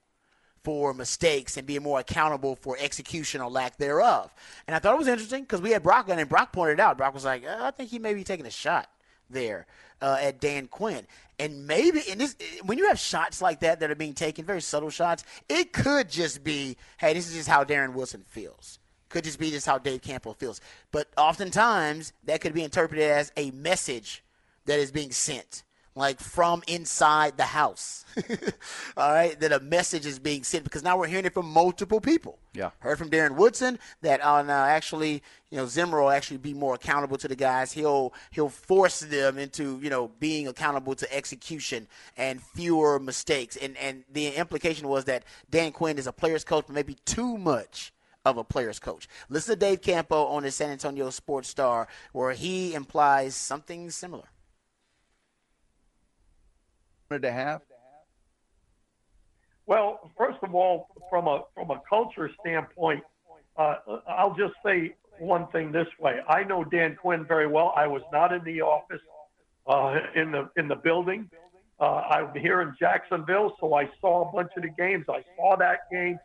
for 0.62 0.92
mistakes 0.92 1.56
and 1.56 1.66
being 1.66 1.82
more 1.82 2.00
accountable 2.00 2.54
for 2.54 2.76
execution 2.78 3.40
or 3.40 3.50
lack 3.50 3.78
thereof. 3.78 4.32
And 4.66 4.76
I 4.76 4.78
thought 4.78 4.94
it 4.94 4.98
was 4.98 5.08
interesting 5.08 5.42
because 5.42 5.62
we 5.62 5.70
had 5.70 5.82
Brock 5.82 6.08
and 6.08 6.28
Brock 6.28 6.52
pointed 6.52 6.78
out. 6.78 6.98
Brock 6.98 7.14
was 7.14 7.24
like, 7.24 7.44
"Uh, 7.44 7.56
I 7.60 7.70
think 7.70 7.90
he 7.90 7.98
may 7.98 8.14
be 8.14 8.24
taking 8.24 8.46
a 8.46 8.50
shot 8.50 8.90
there 9.30 9.66
uh, 10.02 10.18
at 10.20 10.40
Dan 10.40 10.66
Quinn. 10.66 11.06
And 11.38 11.66
maybe 11.66 12.00
in 12.00 12.18
this, 12.18 12.36
when 12.64 12.76
you 12.76 12.88
have 12.88 12.98
shots 12.98 13.40
like 13.40 13.60
that 13.60 13.80
that 13.80 13.90
are 13.90 13.96
being 13.96 14.12
taken, 14.12 14.44
very 14.44 14.60
subtle 14.60 14.90
shots, 14.90 15.24
it 15.48 15.72
could 15.72 16.10
just 16.10 16.44
be, 16.44 16.76
hey, 16.98 17.14
this 17.14 17.28
is 17.28 17.34
just 17.34 17.48
how 17.48 17.64
Darren 17.64 17.94
Woodson 17.94 18.24
feels. 18.28 18.78
Could 19.08 19.24
just 19.24 19.38
be 19.38 19.50
just 19.50 19.66
how 19.66 19.78
Dave 19.78 20.02
Campo 20.02 20.34
feels. 20.34 20.60
But 20.92 21.08
oftentimes 21.16 22.12
that 22.24 22.40
could 22.40 22.52
be 22.52 22.62
interpreted 22.62 23.10
as 23.10 23.32
a 23.36 23.50
message 23.52 24.22
that 24.70 24.78
is 24.78 24.92
being 24.92 25.10
sent, 25.10 25.64
like 25.96 26.20
from 26.20 26.62
inside 26.68 27.36
the 27.36 27.42
house. 27.42 28.04
All 28.96 29.12
right, 29.12 29.38
that 29.40 29.50
a 29.50 29.58
message 29.58 30.06
is 30.06 30.20
being 30.20 30.44
sent 30.44 30.62
because 30.62 30.84
now 30.84 30.96
we're 30.96 31.08
hearing 31.08 31.24
it 31.24 31.34
from 31.34 31.46
multiple 31.46 32.00
people. 32.00 32.38
Yeah. 32.54 32.70
Heard 32.78 32.96
from 32.96 33.10
Darren 33.10 33.34
Woodson 33.34 33.80
that 34.02 34.20
on 34.20 34.48
uh, 34.48 34.52
actually, 34.52 35.24
you 35.50 35.58
know, 35.58 35.66
Zimmer 35.66 36.00
will 36.00 36.10
actually 36.10 36.36
be 36.36 36.54
more 36.54 36.74
accountable 36.74 37.18
to 37.18 37.26
the 37.26 37.34
guys. 37.34 37.72
He'll 37.72 38.14
he'll 38.30 38.48
force 38.48 39.00
them 39.00 39.38
into 39.38 39.80
you 39.82 39.90
know 39.90 40.12
being 40.20 40.46
accountable 40.46 40.94
to 40.94 41.12
execution 41.12 41.88
and 42.16 42.40
fewer 42.40 43.00
mistakes. 43.00 43.56
And 43.56 43.76
and 43.76 44.04
the 44.08 44.28
implication 44.28 44.86
was 44.86 45.06
that 45.06 45.24
Dan 45.50 45.72
Quinn 45.72 45.98
is 45.98 46.06
a 46.06 46.12
player's 46.12 46.44
coach, 46.44 46.66
but 46.68 46.74
maybe 46.74 46.94
too 47.04 47.36
much 47.36 47.92
of 48.24 48.36
a 48.36 48.44
player's 48.44 48.78
coach. 48.78 49.08
Listen 49.28 49.54
to 49.54 49.58
Dave 49.58 49.82
Campo 49.82 50.26
on 50.26 50.44
the 50.44 50.52
San 50.52 50.70
Antonio 50.70 51.10
Sports 51.10 51.48
Star, 51.48 51.88
where 52.12 52.32
he 52.32 52.72
implies 52.74 53.34
something 53.34 53.90
similar. 53.90 54.28
To 57.18 57.32
have? 57.32 57.60
Well, 59.66 60.10
first 60.16 60.38
of 60.42 60.54
all, 60.54 60.88
from 61.08 61.28
a 61.28 61.42
from 61.54 61.70
a 61.70 61.80
culture 61.88 62.30
standpoint, 62.40 63.02
uh, 63.56 63.76
I'll 64.08 64.34
just 64.34 64.54
say 64.64 64.94
one 65.18 65.46
thing 65.48 65.70
this 65.70 65.86
way. 66.00 66.20
I 66.28 66.42
know 66.42 66.64
Dan 66.64 66.96
Quinn 67.00 67.24
very 67.26 67.46
well. 67.46 67.72
I 67.76 67.86
was 67.86 68.02
not 68.12 68.32
in 68.32 68.42
the 68.44 68.62
office 68.62 69.00
uh, 69.66 69.98
in 70.16 70.32
the 70.32 70.50
in 70.56 70.66
the 70.66 70.76
building. 70.76 71.30
Uh, 71.78 72.02
I'm 72.10 72.34
here 72.34 72.60
in 72.62 72.74
Jacksonville, 72.78 73.54
so 73.60 73.74
I 73.74 73.88
saw 74.00 74.28
a 74.28 74.32
bunch 74.32 74.50
of 74.56 74.62
the 74.62 74.70
games. 74.70 75.06
I 75.08 75.22
saw 75.36 75.56
that 75.56 75.80
game. 75.90 76.18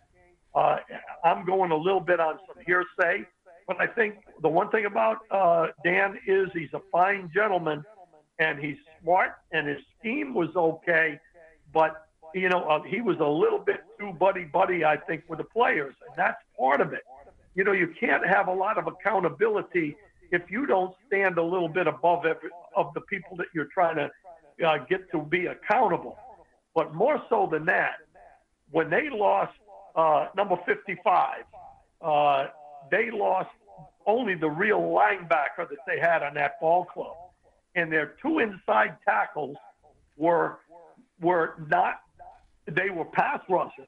Uh, 0.53 0.77
I'm 1.23 1.45
going 1.45 1.71
a 1.71 1.77
little 1.77 1.99
bit 1.99 2.19
on 2.19 2.39
some 2.47 2.63
hearsay, 2.65 3.25
but 3.67 3.79
I 3.79 3.87
think 3.87 4.15
the 4.41 4.49
one 4.49 4.69
thing 4.69 4.85
about 4.85 5.17
uh, 5.31 5.67
Dan 5.83 6.17
is 6.27 6.47
he's 6.53 6.73
a 6.73 6.81
fine 6.91 7.29
gentleman 7.33 7.83
and 8.39 8.59
he's 8.59 8.77
smart 9.01 9.31
and 9.51 9.67
his 9.67 9.79
scheme 9.99 10.33
was 10.33 10.49
okay, 10.55 11.19
but 11.73 12.07
you 12.33 12.49
know 12.49 12.63
uh, 12.63 12.81
he 12.83 13.01
was 13.01 13.17
a 13.19 13.27
little 13.27 13.59
bit 13.59 13.83
too 13.99 14.11
buddy 14.13 14.43
buddy 14.43 14.83
I 14.83 14.97
think 14.97 15.23
with 15.27 15.39
the 15.39 15.45
players, 15.45 15.95
and 16.07 16.17
that's 16.17 16.41
part 16.57 16.81
of 16.81 16.93
it. 16.93 17.03
You 17.55 17.63
know 17.63 17.71
you 17.71 17.93
can't 17.99 18.25
have 18.25 18.47
a 18.47 18.53
lot 18.53 18.77
of 18.77 18.87
accountability 18.87 19.95
if 20.31 20.43
you 20.49 20.65
don't 20.65 20.93
stand 21.07 21.37
a 21.37 21.43
little 21.43 21.69
bit 21.69 21.87
above 21.87 22.25
every, 22.25 22.49
of 22.75 22.93
the 22.93 23.01
people 23.01 23.37
that 23.37 23.47
you're 23.53 23.69
trying 23.73 23.95
to 23.95 24.09
uh, 24.67 24.77
get 24.89 25.09
to 25.11 25.21
be 25.21 25.47
accountable. 25.47 26.17
But 26.73 26.93
more 26.93 27.21
so 27.29 27.47
than 27.49 27.65
that, 27.65 27.95
when 28.71 28.89
they 28.89 29.09
lost 29.09 29.53
uh, 29.95 30.27
number 30.35 30.57
55, 30.65 31.43
uh, 32.01 32.47
they 32.91 33.09
lost 33.11 33.49
only 34.05 34.35
the 34.35 34.49
real 34.49 34.81
linebacker 34.81 35.67
that 35.69 35.77
they 35.87 35.99
had 35.99 36.21
on 36.21 36.33
that 36.35 36.59
ball 36.59 36.85
club, 36.85 37.15
and 37.75 37.91
their 37.91 38.15
two 38.21 38.39
inside 38.39 38.97
tackles 39.05 39.57
were 40.17 40.59
were 41.21 41.55
not 41.67 42.01
they 42.67 42.89
were 42.89 43.05
pass 43.05 43.39
rushers. 43.49 43.87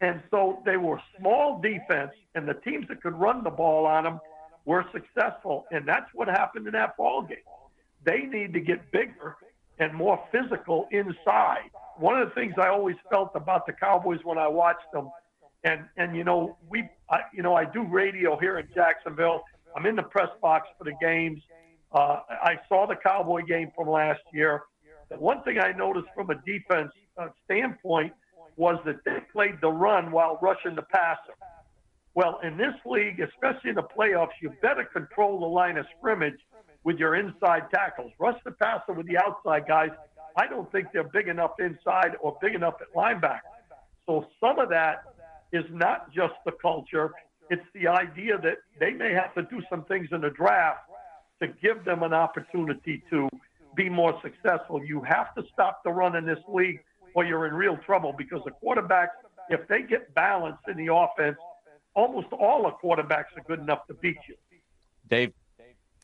And 0.00 0.22
so 0.30 0.62
they 0.66 0.76
were 0.76 1.00
small 1.18 1.60
defense, 1.60 2.10
and 2.34 2.46
the 2.46 2.54
teams 2.54 2.86
that 2.88 3.02
could 3.02 3.14
run 3.14 3.42
the 3.42 3.50
ball 3.50 3.86
on 3.86 4.04
them 4.04 4.20
were 4.64 4.84
successful. 4.92 5.64
And 5.70 5.86
that's 5.86 6.10
what 6.12 6.28
happened 6.28 6.66
in 6.66 6.72
that 6.72 6.96
ball 6.96 7.22
game. 7.22 7.38
They 8.04 8.22
need 8.22 8.52
to 8.52 8.60
get 8.60 8.90
bigger 8.92 9.36
and 9.78 9.94
more 9.94 10.22
physical 10.30 10.88
inside. 10.90 11.70
One 11.96 12.20
of 12.20 12.28
the 12.28 12.34
things 12.34 12.54
I 12.60 12.68
always 12.68 12.96
felt 13.10 13.30
about 13.34 13.66
the 13.66 13.72
Cowboys 13.72 14.20
when 14.24 14.36
I 14.36 14.48
watched 14.48 14.90
them, 14.92 15.10
and 15.62 15.84
and 15.96 16.14
you 16.16 16.24
know 16.24 16.56
we, 16.68 16.88
I, 17.08 17.20
you 17.32 17.42
know 17.42 17.54
I 17.54 17.64
do 17.64 17.84
radio 17.84 18.38
here 18.38 18.58
in 18.58 18.68
Jacksonville. 18.74 19.44
I'm 19.76 19.86
in 19.86 19.96
the 19.96 20.02
press 20.02 20.28
box 20.42 20.68
for 20.76 20.84
the 20.84 20.94
games. 21.00 21.40
Uh, 21.94 22.20
I 22.28 22.58
saw 22.68 22.86
the 22.86 22.96
Cowboy 22.96 23.42
game 23.42 23.70
from 23.76 23.88
last 23.88 24.20
year. 24.32 24.62
The 25.10 25.16
one 25.16 25.42
thing 25.44 25.58
I 25.60 25.70
noticed 25.70 26.08
from 26.14 26.28
a 26.30 26.34
defense 26.44 26.90
uh, 27.16 27.28
standpoint 27.44 28.12
was 28.56 28.80
that 28.84 28.96
they 29.04 29.18
played 29.32 29.60
the 29.60 29.70
run 29.70 30.10
while 30.10 30.38
rushing 30.42 30.74
the 30.74 30.82
passer. 30.82 31.34
Well, 32.14 32.40
in 32.42 32.56
this 32.56 32.74
league, 32.84 33.20
especially 33.20 33.70
in 33.70 33.76
the 33.76 33.82
playoffs, 33.96 34.34
you 34.42 34.52
better 34.60 34.84
control 34.84 35.38
the 35.38 35.46
line 35.46 35.76
of 35.76 35.86
scrimmage 35.98 36.38
with 36.82 36.98
your 36.98 37.14
inside 37.14 37.62
tackles. 37.72 38.12
Rush 38.18 38.38
the 38.44 38.52
passer 38.52 38.92
with 38.92 39.06
the 39.06 39.18
outside 39.18 39.66
guys. 39.68 39.90
I 40.36 40.48
don't 40.48 40.70
think 40.72 40.88
they're 40.92 41.08
big 41.12 41.28
enough 41.28 41.52
inside 41.60 42.16
or 42.20 42.36
big 42.40 42.54
enough 42.54 42.74
at 42.80 42.92
linebacker. 42.94 43.40
So 44.06 44.26
some 44.40 44.58
of 44.58 44.68
that 44.70 45.04
is 45.52 45.64
not 45.70 46.12
just 46.12 46.34
the 46.44 46.52
culture. 46.60 47.12
It's 47.50 47.64
the 47.72 47.86
idea 47.86 48.38
that 48.38 48.58
they 48.80 48.92
may 48.92 49.12
have 49.12 49.32
to 49.34 49.42
do 49.42 49.62
some 49.70 49.84
things 49.84 50.08
in 50.10 50.20
the 50.22 50.30
draft 50.30 50.80
to 51.40 51.48
give 51.48 51.84
them 51.84 52.02
an 52.02 52.12
opportunity 52.12 53.02
to 53.10 53.28
be 53.76 53.88
more 53.88 54.18
successful. 54.22 54.84
You 54.84 55.00
have 55.02 55.34
to 55.34 55.44
stop 55.52 55.82
the 55.84 55.90
run 55.90 56.16
in 56.16 56.24
this 56.24 56.38
league 56.48 56.80
or 57.14 57.24
you're 57.24 57.46
in 57.46 57.54
real 57.54 57.76
trouble 57.78 58.14
because 58.16 58.40
the 58.44 58.52
quarterbacks, 58.62 59.08
if 59.48 59.66
they 59.68 59.82
get 59.82 60.14
balanced 60.14 60.62
in 60.68 60.76
the 60.76 60.92
offense, 60.92 61.36
almost 61.94 62.28
all 62.32 62.64
the 62.64 62.86
quarterbacks 62.86 63.36
are 63.36 63.42
good 63.46 63.60
enough 63.60 63.86
to 63.86 63.94
beat 63.94 64.16
you. 64.28 64.34
Dave. 65.08 65.32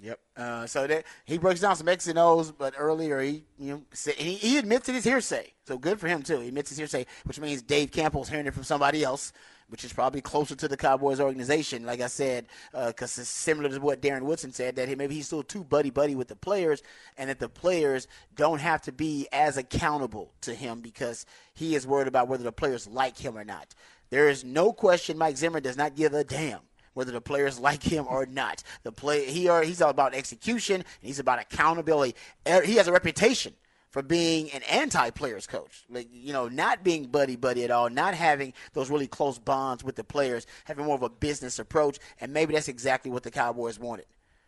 Yep. 0.03 0.19
Uh, 0.35 0.67
so 0.67 0.87
that 0.87 1.05
he 1.27 1.37
breaks 1.37 1.61
down 1.61 1.77
some 1.77 1.87
X 1.87 2.07
and 2.07 2.19
O's, 2.19 2.51
but 2.51 2.73
earlier 2.79 3.21
he 3.21 3.45
you 3.59 3.73
know 3.73 3.83
said, 3.93 4.15
he, 4.15 4.35
he 4.35 4.57
admits 4.57 4.89
it 4.89 4.95
is 4.95 5.05
hearsay. 5.05 5.53
So 5.67 5.77
good 5.77 6.01
for 6.01 6.09
him 6.09 6.23
too. 6.23 6.41
He 6.41 6.49
admits 6.49 6.71
it's 6.71 6.79
hearsay, 6.79 7.05
which 7.25 7.39
means 7.39 7.61
Dave 7.61 7.91
Campo's 7.91 8.31
hearing 8.31 8.47
it 8.47 8.55
from 8.55 8.65
somebody 8.65 9.05
else, 9.05 9.35
which 9.71 9.85
is 9.85 9.93
probably 9.93 10.21
closer 10.21 10.55
to 10.57 10.69
the 10.69 10.77
Cowboys 10.77 11.21
organization. 11.21 11.87
Like 11.87 12.01
I 12.01 12.09
said, 12.09 12.47
because 12.73 13.19
uh, 13.19 13.23
it's 13.23 13.31
similar 13.31 13.69
to 13.69 13.79
what 13.79 14.03
Darren 14.03 14.23
Woodson 14.23 14.53
said 14.53 14.77
that 14.77 14.97
maybe 14.99 15.15
he's 15.15 15.27
still 15.27 15.43
too 15.43 15.65
buddy 15.65 15.91
buddy 15.91 16.15
with 16.15 16.29
the 16.29 16.37
players, 16.37 16.83
and 17.17 17.31
that 17.31 17.39
the 17.39 17.49
players 17.49 18.07
don't 18.37 18.61
have 18.61 18.83
to 18.83 18.93
be 18.93 19.29
as 19.33 19.57
accountable 19.57 20.33
to 20.43 20.55
him 20.55 20.81
because 20.81 21.25
he 21.55 21.75
is 21.75 21.87
worried 21.87 22.09
about 22.09 22.29
whether 22.29 22.45
the 22.45 22.53
players 22.53 22.87
like 22.87 23.17
him 23.17 23.39
or 23.39 23.45
not. 23.45 23.75
There 24.11 24.29
is 24.29 24.45
no 24.45 24.73
question 24.73 25.17
Mike 25.17 25.37
Zimmer 25.37 25.61
does 25.61 25.77
not 25.77 25.95
give 25.95 26.13
a 26.13 26.25
damn 26.25 26.61
whether 26.95 27.13
the 27.13 27.21
players 27.21 27.59
like 27.61 27.83
him 27.83 28.07
or 28.09 28.27
not. 28.27 28.63
The 28.83 28.93
play 28.93 29.31
he 29.31 29.49
are, 29.49 29.63
he's 29.63 29.81
all 29.81 29.91
about 29.91 30.15
execution 30.15 30.77
and 30.77 30.85
he's 31.01 31.21
about 31.21 31.41
accountability. 31.41 32.17
Er, 32.49 32.63
he 32.63 32.75
has 32.77 32.89
a 32.89 32.93
reputation 32.93 33.55
for 33.91 34.03
being 34.03 34.51
an 34.53 34.63
anti-players 34.63 35.47
coach, 35.47 35.85
like 35.91 36.09
you 36.13 36.33
know, 36.33 36.49
not 36.49 36.83
being 36.85 37.07
buddy 37.07 37.37
buddy 37.37 37.65
at 37.65 37.71
all, 37.71 37.91
not 37.91 38.15
having 38.15 38.53
those 38.73 38.89
really 38.89 39.09
close 39.09 39.39
bonds 39.39 39.85
with 39.85 39.97
the 39.97 40.05
players, 40.05 40.47
having 40.65 40.87
more 40.87 40.95
of 40.95 41.03
a 41.03 41.09
business 41.09 41.59
approach, 41.59 41.99
and 42.21 42.33
maybe 42.33 42.55
that's 42.55 42.69
exactly 42.69 43.11
what 43.11 43.25
the 43.25 43.31
Cowboys 43.31 43.79
wanted. 43.79 44.07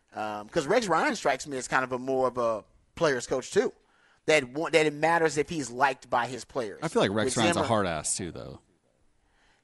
Because 0.09 0.65
um, 0.65 0.71
Rex 0.71 0.87
Ryan 0.87 1.15
strikes 1.15 1.45
me 1.45 1.57
as 1.57 1.67
kind 1.67 1.83
of 1.83 1.91
a 1.91 1.99
more 1.99 2.27
of 2.27 2.37
a 2.37 2.63
players 2.95 3.27
coach 3.27 3.51
too. 3.51 3.73
That 4.25 4.45
that 4.71 4.85
it 4.85 4.93
matters 4.93 5.37
if 5.37 5.49
he's 5.49 5.69
liked 5.69 6.09
by 6.09 6.27
his 6.27 6.45
players. 6.45 6.79
I 6.81 6.87
feel 6.87 7.01
like 7.01 7.11
Rex 7.11 7.25
With 7.25 7.37
Ryan's 7.37 7.55
Zimmer- 7.55 7.65
a 7.65 7.67
hard 7.67 7.85
ass 7.87 8.15
too, 8.15 8.31
though. 8.31 8.59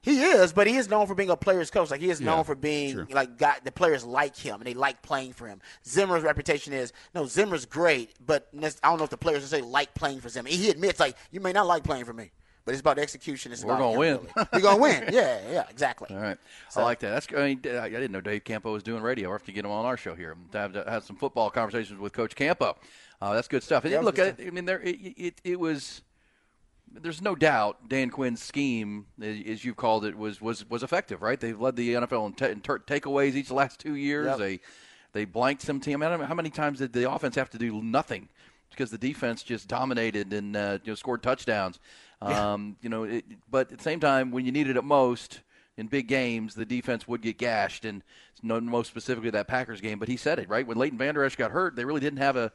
He 0.02 0.22
is, 0.24 0.54
but 0.54 0.66
he 0.68 0.78
is 0.78 0.90
known 0.90 1.08
for 1.08 1.16
being 1.16 1.30
a 1.30 1.36
player's 1.36 1.70
coach. 1.70 1.92
Like 1.92 2.00
he 2.02 2.10
is 2.10 2.22
known 2.22 2.38
Yeah, 2.40 2.44
for 2.44 2.56
being 2.56 2.94
true. 2.94 3.08
like 3.12 3.38
got 3.38 3.66
the 3.66 3.72
players 3.72 4.04
like 4.06 4.36
him 4.36 4.56
and 4.56 4.64
they 4.66 4.74
like 4.74 5.02
playing 5.02 5.34
for 5.34 5.48
him. 5.48 5.62
Zimmer's 5.86 6.24
reputation 6.24 6.72
is 6.74 6.94
no 7.14 7.26
Zimmer's 7.26 7.66
great, 7.66 8.14
but 8.26 8.48
I 8.54 8.70
don't 8.90 8.98
know 8.98 9.04
if 9.04 9.10
the 9.10 9.18
players 9.18 9.44
say 9.46 9.62
like 9.62 9.94
playing 9.94 10.22
for 10.22 10.30
Zimmer. 10.30 10.50
He 10.50 10.70
admits 10.70 11.00
like 11.00 11.16
you 11.32 11.40
may 11.42 11.52
not 11.52 11.68
like 11.68 11.84
playing 11.84 12.06
for 12.06 12.14
me, 12.14 12.32
but 12.66 12.72
it's 12.72 12.80
about 12.82 12.98
execution. 12.98 13.52
It's 13.52 13.64
We're 13.64 13.74
about 13.74 13.82
gonna 13.96 14.00
win. 14.00 14.14
accountability. 14.16 14.50
We're 14.54 14.62
gonna 14.62 14.82
win. 14.82 15.04
Yeah, 15.14 15.40
yeah, 15.52 15.64
exactly. 15.70 16.08
All 16.16 16.22
right, 16.22 16.38
So- 16.70 16.80
I 16.82 16.84
like 16.86 17.00
that. 17.00 17.10
That's 17.10 17.28
I, 17.38 17.48
mean, 17.50 17.60
I 17.78 17.90
didn't 17.90 18.12
know 18.12 18.22
Dave 18.22 18.44
Campo 18.46 18.72
was 18.72 18.84
doing 18.84 19.04
radio. 19.04 19.30
I 19.30 19.34
have 19.34 19.44
to 19.46 19.52
get 19.52 19.66
him 19.66 19.72
on 19.72 19.86
our 19.86 19.98
show 19.98 20.16
here 20.16 20.38
to 20.54 20.58
have, 20.58 20.74
to 20.74 20.84
have 20.88 21.04
some 21.04 21.18
football 21.18 21.50
conversations 21.50 22.00
with 22.00 22.14
Coach 22.14 22.36
Campo. 22.36 22.78
Uh, 23.22 23.34
that's 23.34 23.50
good 23.50 23.64
stuff. 23.64 23.84
Yeah, 23.84 24.00
look 24.00 24.18
it. 24.18 24.40
I 24.40 24.50
mean, 24.50 24.64
there 24.64 24.80
it, 24.82 24.92
it, 25.18 25.42
it 25.44 25.60
was. 25.60 26.04
There's 26.92 27.22
no 27.22 27.36
doubt 27.36 27.88
Dan 27.88 28.10
Quinn's 28.10 28.42
scheme, 28.42 29.06
as 29.22 29.64
you've 29.64 29.78
called 29.78 30.06
it, 30.06 30.18
was 30.18 30.42
was 30.42 30.70
was 30.70 30.84
effective. 30.84 31.22
Right? 31.22 31.40
They've 31.40 31.60
led 31.60 31.76
the 31.76 31.94
NFL 31.94 32.28
in, 32.28 32.34
ta 32.34 32.46
in 32.46 32.62
takeaways 32.62 33.36
each 33.36 33.52
last 33.52 33.80
two 33.80 33.96
years. 33.96 34.26
Yep. 34.28 34.38
They 34.38 34.60
they 35.14 35.26
blanked 35.26 35.62
some 35.62 35.80
team. 35.80 36.02
I 36.04 36.10
don't 36.10 36.20
know 36.20 36.26
how 36.26 36.36
many 36.36 36.50
times 36.50 36.80
did 36.80 36.94
the 36.94 37.12
offense 37.12 37.36
have 37.36 37.50
to 37.52 37.58
do 37.58 37.82
nothing 37.82 38.30
because 38.70 38.92
the 38.92 38.98
defense 38.98 39.44
just 39.44 39.68
dominated 39.68 40.32
and 40.34 40.56
uh, 40.56 40.80
you 40.84 40.92
know 40.92 40.96
scored 40.96 41.24
touchdowns. 41.24 41.80
Um, 42.22 42.78
You 42.82 42.90
know, 42.90 43.04
it, 43.04 43.26
but 43.50 43.72
at 43.72 43.78
the 43.78 43.84
same 43.84 44.00
time, 44.00 44.32
when 44.32 44.46
you 44.46 44.52
needed 44.52 44.76
it 44.78 44.84
most 44.84 45.42
in 45.78 45.88
big 45.88 46.08
games, 46.08 46.56
the 46.56 46.66
defense 46.66 47.08
would 47.08 47.22
get 47.22 47.38
gashed, 47.38 47.86
and 47.86 48.04
no, 48.44 48.60
most 48.60 48.88
specifically 48.88 49.30
that 49.32 49.48
Packers 49.48 49.80
game. 49.82 50.00
But 50.00 50.10
he 50.10 50.18
said 50.18 50.40
it 50.40 50.50
right 50.50 50.66
when 50.68 50.78
Leighton 50.78 50.98
Vander 50.98 51.24
Esch 51.24 51.36
got 51.36 51.52
hurt, 51.52 51.76
they 51.76 51.86
really 51.86 52.02
didn't 52.02 52.20
have 52.20 52.36
a 52.36 52.52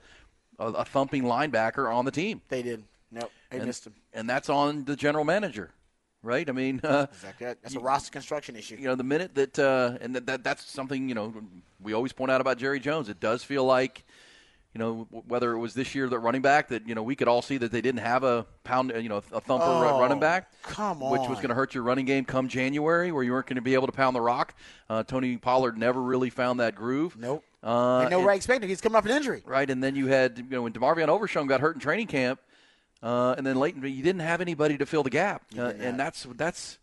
a, 0.58 0.66
a 0.66 0.84
thumping 0.84 1.24
linebacker 1.24 1.92
on 1.92 2.04
the 2.04 2.10
team. 2.10 2.42
They 2.48 2.62
did. 2.62 2.84
Nope, 3.14 3.30
they 3.50 3.58
and, 3.58 3.66
missed 3.66 3.86
him. 3.86 3.94
and 4.12 4.28
that's 4.28 4.48
on 4.48 4.84
the 4.84 4.96
general 4.96 5.24
manager, 5.24 5.70
right? 6.22 6.48
I 6.48 6.52
mean, 6.52 6.80
uh, 6.84 7.06
Exactly. 7.12 7.46
That's 7.62 7.74
a 7.74 7.80
roster 7.80 8.10
construction 8.10 8.56
issue. 8.56 8.76
you 8.76 8.86
know, 8.88 8.94
the 8.94 9.04
minute 9.04 9.34
that 9.36 9.58
uh, 9.58 9.98
and 10.00 10.14
that, 10.16 10.26
that 10.26 10.44
that's 10.44 10.64
something 10.70 11.08
you 11.08 11.14
know 11.14 11.32
we 11.80 11.92
always 11.92 12.12
point 12.12 12.30
out 12.30 12.40
about 12.40 12.58
Jerry 12.58 12.80
Jones. 12.80 13.08
It 13.08 13.20
does 13.20 13.42
feel 13.44 13.64
like 13.64 14.04
you 14.74 14.80
know 14.80 15.06
whether 15.28 15.52
it 15.52 15.58
was 15.58 15.74
this 15.74 15.94
year 15.94 16.08
that 16.08 16.18
running 16.18 16.42
back 16.42 16.68
that 16.68 16.88
you 16.88 16.96
know 16.96 17.02
we 17.04 17.14
could 17.14 17.28
all 17.28 17.42
see 17.42 17.56
that 17.58 17.70
they 17.70 17.80
didn't 17.80 18.00
have 18.00 18.24
a 18.24 18.44
pound 18.64 18.92
you 19.00 19.08
know 19.08 19.18
a 19.18 19.40
thumper 19.40 19.64
Oh, 19.64 20.00
running 20.00 20.18
back, 20.18 20.50
come 20.64 21.00
on. 21.02 21.12
which 21.12 21.28
was 21.28 21.38
going 21.38 21.50
to 21.50 21.54
hurt 21.54 21.74
your 21.74 21.84
running 21.84 22.06
game 22.06 22.24
come 22.24 22.48
January 22.48 23.12
where 23.12 23.22
you 23.22 23.30
weren't 23.30 23.46
going 23.46 23.54
to 23.56 23.62
be 23.62 23.74
able 23.74 23.86
to 23.86 23.92
pound 23.92 24.16
the 24.16 24.20
rock. 24.20 24.52
Uh, 24.90 25.04
Tony 25.04 25.36
Pollard 25.36 25.78
never 25.78 26.02
really 26.02 26.28
found 26.30 26.58
that 26.58 26.74
groove. 26.74 27.16
Nope. 27.16 27.44
Uh, 27.62 28.00
and 28.00 28.10
no 28.10 28.22
right 28.24 28.36
expected. 28.36 28.68
He's 28.68 28.80
coming 28.80 28.96
off 28.96 29.04
an 29.06 29.12
injury. 29.12 29.42
Right, 29.46 29.70
and 29.70 29.82
then 29.82 29.94
you 29.94 30.08
had 30.08 30.36
you 30.38 30.44
know 30.50 30.62
when 30.62 30.72
DeMarvion 30.72 31.08
Overshown 31.08 31.46
got 31.46 31.60
hurt 31.60 31.76
in 31.76 31.80
training 31.80 32.08
camp, 32.08 32.40
uh, 33.02 33.34
and 33.36 33.46
then 33.46 33.56
Leighton, 33.56 33.82
you 33.82 34.02
didn't 34.02 34.22
have 34.22 34.40
anybody 34.40 34.78
to 34.78 34.86
fill 34.86 35.02
the 35.02 35.10
gap, 35.10 35.42
uh, 35.58 35.72
and 35.78 35.98
that's 35.98 36.26
that's. 36.34 36.78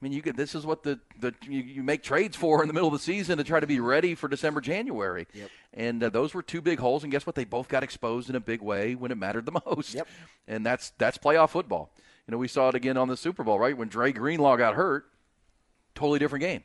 I 0.00 0.04
mean, 0.04 0.12
you 0.12 0.22
could. 0.22 0.36
This 0.36 0.56
is 0.56 0.66
what 0.66 0.82
the, 0.82 0.98
the 1.20 1.32
you, 1.48 1.60
you 1.60 1.82
make 1.84 2.02
trades 2.02 2.36
for 2.36 2.60
in 2.62 2.66
the 2.66 2.74
middle 2.74 2.88
of 2.88 2.92
the 2.92 2.98
season 2.98 3.38
to 3.38 3.44
try 3.44 3.60
to 3.60 3.68
be 3.68 3.78
ready 3.78 4.16
for 4.16 4.26
December, 4.26 4.60
January. 4.60 5.28
Yep. 5.32 5.50
And 5.74 6.02
uh, 6.02 6.08
those 6.08 6.34
were 6.34 6.42
two 6.42 6.60
big 6.60 6.80
holes, 6.80 7.04
and 7.04 7.12
guess 7.12 7.24
what? 7.24 7.36
They 7.36 7.44
both 7.44 7.68
got 7.68 7.84
exposed 7.84 8.28
in 8.28 8.34
a 8.34 8.40
big 8.40 8.60
way 8.62 8.96
when 8.96 9.12
it 9.12 9.18
mattered 9.18 9.46
the 9.46 9.52
most. 9.66 9.94
Yep. 9.94 10.08
And 10.48 10.66
that's 10.66 10.90
that's 10.98 11.18
playoff 11.18 11.50
football. 11.50 11.92
You 12.26 12.32
know, 12.32 12.38
we 12.38 12.48
saw 12.48 12.68
it 12.68 12.74
again 12.74 12.96
on 12.96 13.08
the 13.08 13.16
Super 13.16 13.44
Bowl, 13.44 13.58
right? 13.58 13.76
When 13.76 13.88
Dre 13.88 14.12
Greenlaw 14.12 14.56
got 14.56 14.74
hurt, 14.74 15.06
totally 15.94 16.18
different 16.18 16.42
game. 16.42 16.64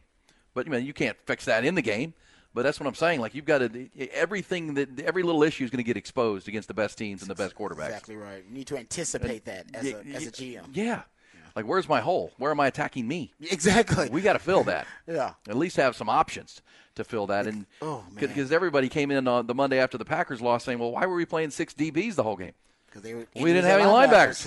But 0.53 0.65
I 0.65 0.69
mean, 0.71 0.85
you 0.85 0.93
can't 0.93 1.17
fix 1.25 1.45
that 1.45 1.63
in 1.63 1.75
the 1.75 1.83
game. 1.83 2.15
But 2.57 2.63
that's 2.63 2.79
what 2.79 2.87
I'm 2.87 2.95
saying. 2.95 3.19
Like 3.21 3.35
you've 3.35 3.45
got 3.45 3.59
to 3.59 3.87
everything 4.11 4.73
that 4.73 4.99
every 5.01 5.21
little 5.21 5.43
issue 5.43 5.63
is 5.63 5.69
going 5.69 5.77
to 5.77 5.83
get 5.83 5.95
exposed 5.95 6.47
against 6.47 6.67
the 6.67 6.73
best 6.73 6.97
teams 6.97 7.21
and 7.21 7.29
the 7.29 7.35
best 7.35 7.53
quarterbacks. 7.55 7.85
Exactly 7.89 8.15
right. 8.15 8.43
You 8.47 8.51
need 8.51 8.65
to 8.65 8.77
anticipate 8.77 9.45
that 9.45 9.67
as 9.75 9.85
a 9.85 9.97
as 10.15 10.25
a 10.25 10.31
GM. 10.31 10.63
Yeah. 10.73 11.03
Like 11.55 11.65
where's 11.67 11.87
my 11.87 12.01
hole? 12.01 12.31
Where 12.39 12.49
am 12.49 12.59
I 12.59 12.65
attacking 12.65 13.07
me? 13.07 13.31
Exactly. 13.51 14.09
We 14.09 14.21
got 14.23 14.33
to 14.33 14.39
fill 14.39 14.63
that. 14.63 14.87
Yeah. 15.07 15.33
At 15.47 15.55
least 15.55 15.75
have 15.75 15.95
some 15.95 16.09
options 16.09 16.63
to 16.95 17.03
fill 17.03 17.27
that. 17.27 17.45
And 17.45 17.67
Oh, 17.79 18.03
man. 18.11 18.15
because 18.15 18.51
everybody 18.51 18.89
came 18.89 19.11
in 19.11 19.27
on 19.27 19.45
the 19.45 19.53
Monday 19.53 19.77
after 19.77 19.99
the 19.99 20.05
Packers 20.05 20.41
lost 20.41 20.65
saying, 20.65 20.79
"Well, 20.79 20.91
why 20.93 21.05
were 21.05 21.15
we 21.15 21.25
playing 21.25 21.51
six 21.51 21.75
DBs 21.75 22.15
the 22.15 22.23
whole 22.23 22.37
game?" 22.37 22.53
Because 22.87 23.01
they 23.01 23.13
were 23.13 23.27
We 23.35 23.53
didn't 23.53 23.65
have 23.65 23.81
any 23.81 23.89
linebackers. 23.89 24.45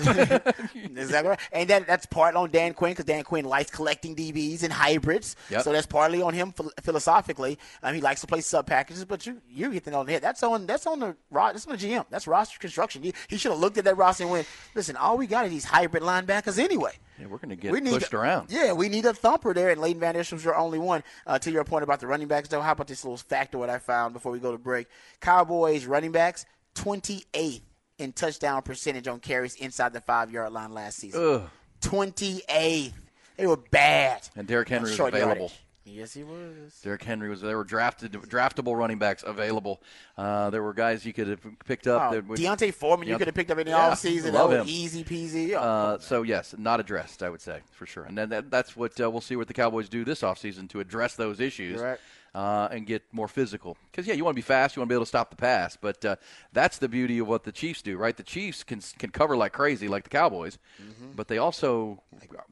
exactly 0.97 1.29
right. 1.29 1.39
And 1.51 1.69
that, 1.69 1.87
that's 1.87 2.05
part 2.05 2.35
on 2.35 2.49
Dan 2.49 2.73
Quinn 2.73 2.91
because 2.91 3.05
Dan 3.05 3.23
Quinn 3.23 3.45
likes 3.45 3.69
collecting 3.69 4.15
DBs 4.15 4.63
and 4.63 4.73
hybrids. 4.73 5.35
Yep. 5.49 5.61
So 5.61 5.71
that's 5.71 5.85
partly 5.85 6.21
on 6.21 6.33
him 6.33 6.51
phil- 6.51 6.71
philosophically. 6.81 7.59
Um, 7.83 7.93
he 7.93 8.01
likes 8.01 8.21
to 8.21 8.27
play 8.27 8.41
sub 8.41 8.65
packages, 8.65 9.05
but 9.05 9.25
you 9.25 9.41
you 9.49 9.71
hit 9.71 9.83
the 9.83 9.91
nail 9.91 10.01
on 10.01 10.05
the 10.07 10.13
head. 10.13 10.23
That's 10.23 10.41
on 10.43 10.65
that's 10.65 10.87
on 10.87 10.99
the 10.99 11.15
ro- 11.29 11.51
that's 11.51 11.67
on 11.67 11.77
the 11.77 11.87
GM. 11.87 12.05
That's 12.09 12.27
roster 12.27 12.59
construction. 12.59 13.03
He, 13.03 13.13
he 13.27 13.37
should 13.37 13.51
have 13.51 13.61
looked 13.61 13.77
at 13.77 13.85
that 13.85 13.95
roster 13.95 14.23
and 14.23 14.31
went, 14.31 14.47
"Listen, 14.75 14.95
all 14.97 15.17
we 15.17 15.27
got 15.27 15.45
are 15.45 15.49
these 15.49 15.65
hybrid 15.65 16.03
linebackers 16.03 16.57
anyway." 16.57 16.93
Yeah, 17.19 17.27
we're 17.27 17.37
going 17.37 17.49
to 17.49 17.55
get 17.55 17.71
we 17.71 17.81
need 17.81 17.93
pushed 17.93 18.13
around. 18.15 18.49
Yeah, 18.49 18.73
we 18.73 18.89
need 18.89 19.05
a 19.05 19.13
thumper 19.13 19.53
there, 19.53 19.69
and 19.69 19.79
Leighton 19.79 19.99
Vander 19.99 20.21
Esch 20.21 20.31
was 20.31 20.43
your 20.43 20.55
only 20.55 20.79
one. 20.79 21.03
Uh, 21.27 21.37
to 21.39 21.51
your 21.51 21.63
point 21.63 21.83
about 21.83 21.99
the 21.99 22.07
running 22.07 22.27
backs, 22.27 22.49
though, 22.49 22.61
how 22.61 22.71
about 22.71 22.87
this 22.87 23.03
little 23.03 23.17
factor 23.17 23.59
what 23.59 23.69
I 23.69 23.77
found 23.77 24.13
before 24.13 24.31
we 24.31 24.39
go 24.39 24.51
to 24.51 24.57
break? 24.57 24.87
Cowboys 25.19 25.85
running 25.85 26.11
backs, 26.11 26.45
28th 26.75 27.61
in 28.01 28.11
touchdown 28.11 28.61
percentage 28.63 29.07
on 29.07 29.19
carries 29.19 29.55
inside 29.55 29.93
the 29.93 30.01
five 30.01 30.31
yard 30.31 30.51
line 30.51 30.73
last 30.73 30.97
season. 30.97 31.43
28th. 31.81 32.91
They 33.37 33.47
were 33.47 33.57
bad. 33.57 34.27
And 34.35 34.47
Derrick 34.47 34.69
Henry 34.69 34.89
was 34.91 34.99
available. 34.99 35.25
yardage. 35.35 35.59
Yes, 35.83 36.13
he 36.13 36.23
was. 36.23 36.79
Derrick 36.83 37.03
Henry 37.03 37.27
was. 37.27 37.41
There 37.41 37.57
were 37.57 37.63
drafted, 37.63 38.11
draftable 38.13 38.77
running 38.77 38.99
backs 38.99 39.23
available. 39.25 39.81
Uh, 40.15 40.51
there 40.51 40.61
were 40.61 40.75
guys 40.75 41.05
you 41.05 41.11
could 41.11 41.27
have 41.27 41.39
picked 41.65 41.87
up. 41.87 42.09
Oh, 42.11 42.15
that 42.15 42.27
would, 42.27 42.37
D'Onta 42.39 42.71
Foreman, 42.71 43.07
you 43.07 43.17
could 43.17 43.25
have 43.27 43.33
picked 43.35 43.49
up 43.49 43.57
in 43.57 43.65
the 43.65 43.71
Yeah, 43.71 43.89
offseason. 43.89 44.31
love 44.31 44.51
him. 44.51 44.65
easy 44.67 45.03
peasy. 45.03 45.47
Yeah. 45.49 45.59
Uh, 45.59 45.97
so 45.97 46.21
yes, 46.21 46.53
not 46.57 46.79
addressed, 46.79 47.23
I 47.23 47.29
would 47.29 47.41
say 47.41 47.61
for 47.71 47.87
sure, 47.87 48.03
and 48.03 48.15
then 48.15 48.29
that, 48.29 48.51
that's 48.51 48.75
what 48.75 49.01
uh, 49.01 49.09
we'll 49.09 49.21
see 49.21 49.35
what 49.35 49.47
the 49.47 49.55
Cowboys 49.55 49.89
do 49.89 50.05
this 50.05 50.21
offseason 50.21 50.69
to 50.69 50.79
address 50.81 51.15
those 51.15 51.39
issues 51.39 51.81
Right. 51.81 51.99
Uh, 52.33 52.69
and 52.71 52.85
get 52.87 53.03
more 53.11 53.27
physical. 53.27 53.77
Because 53.91 54.07
yeah, 54.07 54.13
you 54.13 54.23
want 54.23 54.33
to 54.35 54.37
be 54.37 54.41
fast, 54.41 54.75
you 54.75 54.79
want 54.79 54.87
to 54.87 54.93
be 54.93 54.95
able 54.95 55.03
to 55.05 55.09
stop 55.09 55.29
the 55.31 55.35
pass, 55.35 55.77
but 55.79 56.03
uh, 56.05 56.15
that's 56.53 56.77
the 56.77 56.87
beauty 56.87 57.19
of 57.19 57.27
what 57.27 57.43
the 57.43 57.51
Chiefs 57.51 57.81
do, 57.81 57.97
right? 57.97 58.15
The 58.15 58.23
Chiefs 58.23 58.63
can 58.63 58.79
can 58.99 59.09
cover 59.09 59.35
like 59.35 59.51
crazy, 59.53 59.87
like 59.87 60.03
the 60.03 60.09
Cowboys, 60.09 60.57
Mm-hmm. 60.81 61.11
but 61.15 61.27
they 61.27 61.37
also 61.37 62.01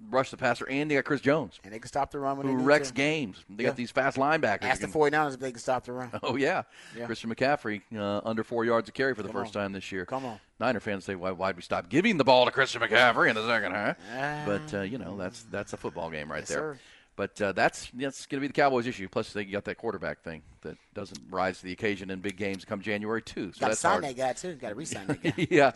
rush 0.09 0.31
the 0.31 0.37
passer, 0.37 0.67
and 0.69 0.91
they 0.91 0.95
got 0.95 1.05
Chris 1.05 1.21
Jones, 1.21 1.59
and 1.63 1.73
they 1.73 1.79
can 1.79 1.87
stop 1.87 2.11
the 2.11 2.19
run 2.19 2.37
when 2.37 2.47
they 2.47 2.51
who 2.53 2.59
need 2.59 2.65
wrecks 2.65 2.89
to. 2.89 2.93
games. 2.93 3.43
They 3.49 3.63
Yeah. 3.63 3.69
got 3.69 3.77
these 3.77 3.91
fast 3.91 4.17
linebackers. 4.17 4.63
Ask 4.63 4.81
the 4.81 4.87
can- 4.87 4.93
49ers 4.93 5.35
if 5.35 5.39
they 5.39 5.51
can 5.51 5.59
stop 5.61 5.85
the 5.85 5.93
run. 5.93 6.11
Oh 6.23 6.35
yeah, 6.35 6.63
Yeah. 6.95 7.05
Christian 7.05 7.33
McCaffrey 7.33 7.81
uh, 7.95 8.21
under 8.25 8.43
four 8.43 8.65
yards 8.65 8.89
of 8.89 8.93
carry 8.95 9.15
for 9.15 9.23
the 9.23 9.29
Come 9.29 9.41
first 9.41 9.55
on. 9.55 9.63
time 9.63 9.71
this 9.73 9.91
year. 9.91 10.05
Come 10.05 10.25
on. 10.25 10.39
Niner 10.59 10.81
fans 10.81 11.05
say, 11.05 11.15
"Why 11.15 11.31
why'd 11.31 11.55
we 11.55 11.61
stop 11.61 11.87
giving 11.87 12.17
the 12.17 12.25
ball 12.25 12.43
to 12.45 12.51
Christian 12.51 12.81
McCaffrey 12.81 13.29
in 13.29 13.35
the 13.35 13.47
second 13.47 13.71
half?" 13.71 13.95
Ah. 14.13 14.43
but 14.45 14.73
uh, 14.73 14.81
you 14.81 14.97
know 14.97 15.15
that's 15.17 15.43
that's 15.49 15.71
a 15.71 15.77
football 15.77 16.09
game 16.09 16.29
right 16.29 16.39
Yes, 16.39 16.49
there. 16.49 16.57
sir. 16.75 16.79
But 17.19 17.41
uh, 17.41 17.51
that's 17.51 17.91
that's 17.93 18.25
going 18.27 18.39
to 18.39 18.41
be 18.41 18.47
the 18.47 18.53
Cowboys' 18.53 18.87
issue. 18.87 19.09
Plus, 19.09 19.33
they 19.33 19.43
got 19.43 19.65
that 19.65 19.75
quarterback 19.75 20.21
thing 20.23 20.41
that 20.61 20.77
doesn't 20.93 21.19
rise 21.29 21.57
to 21.57 21.65
the 21.65 21.73
occasion 21.73 22.11
in 22.11 22.21
big 22.21 22.37
games 22.37 22.63
come 22.63 22.79
January 22.79 23.21
too. 23.21 23.51
So 23.51 23.59
Got 23.59 23.67
to 23.67 23.75
sign 23.75 23.91
hard. 23.91 24.03
that 24.05 24.15
guy 24.15 24.31
too. 24.31 24.53
Got 24.55 24.69
to 24.69 24.75
re-sign 24.75 25.07
that 25.07 25.21
guy. 25.21 25.33
yeah. 25.51 25.73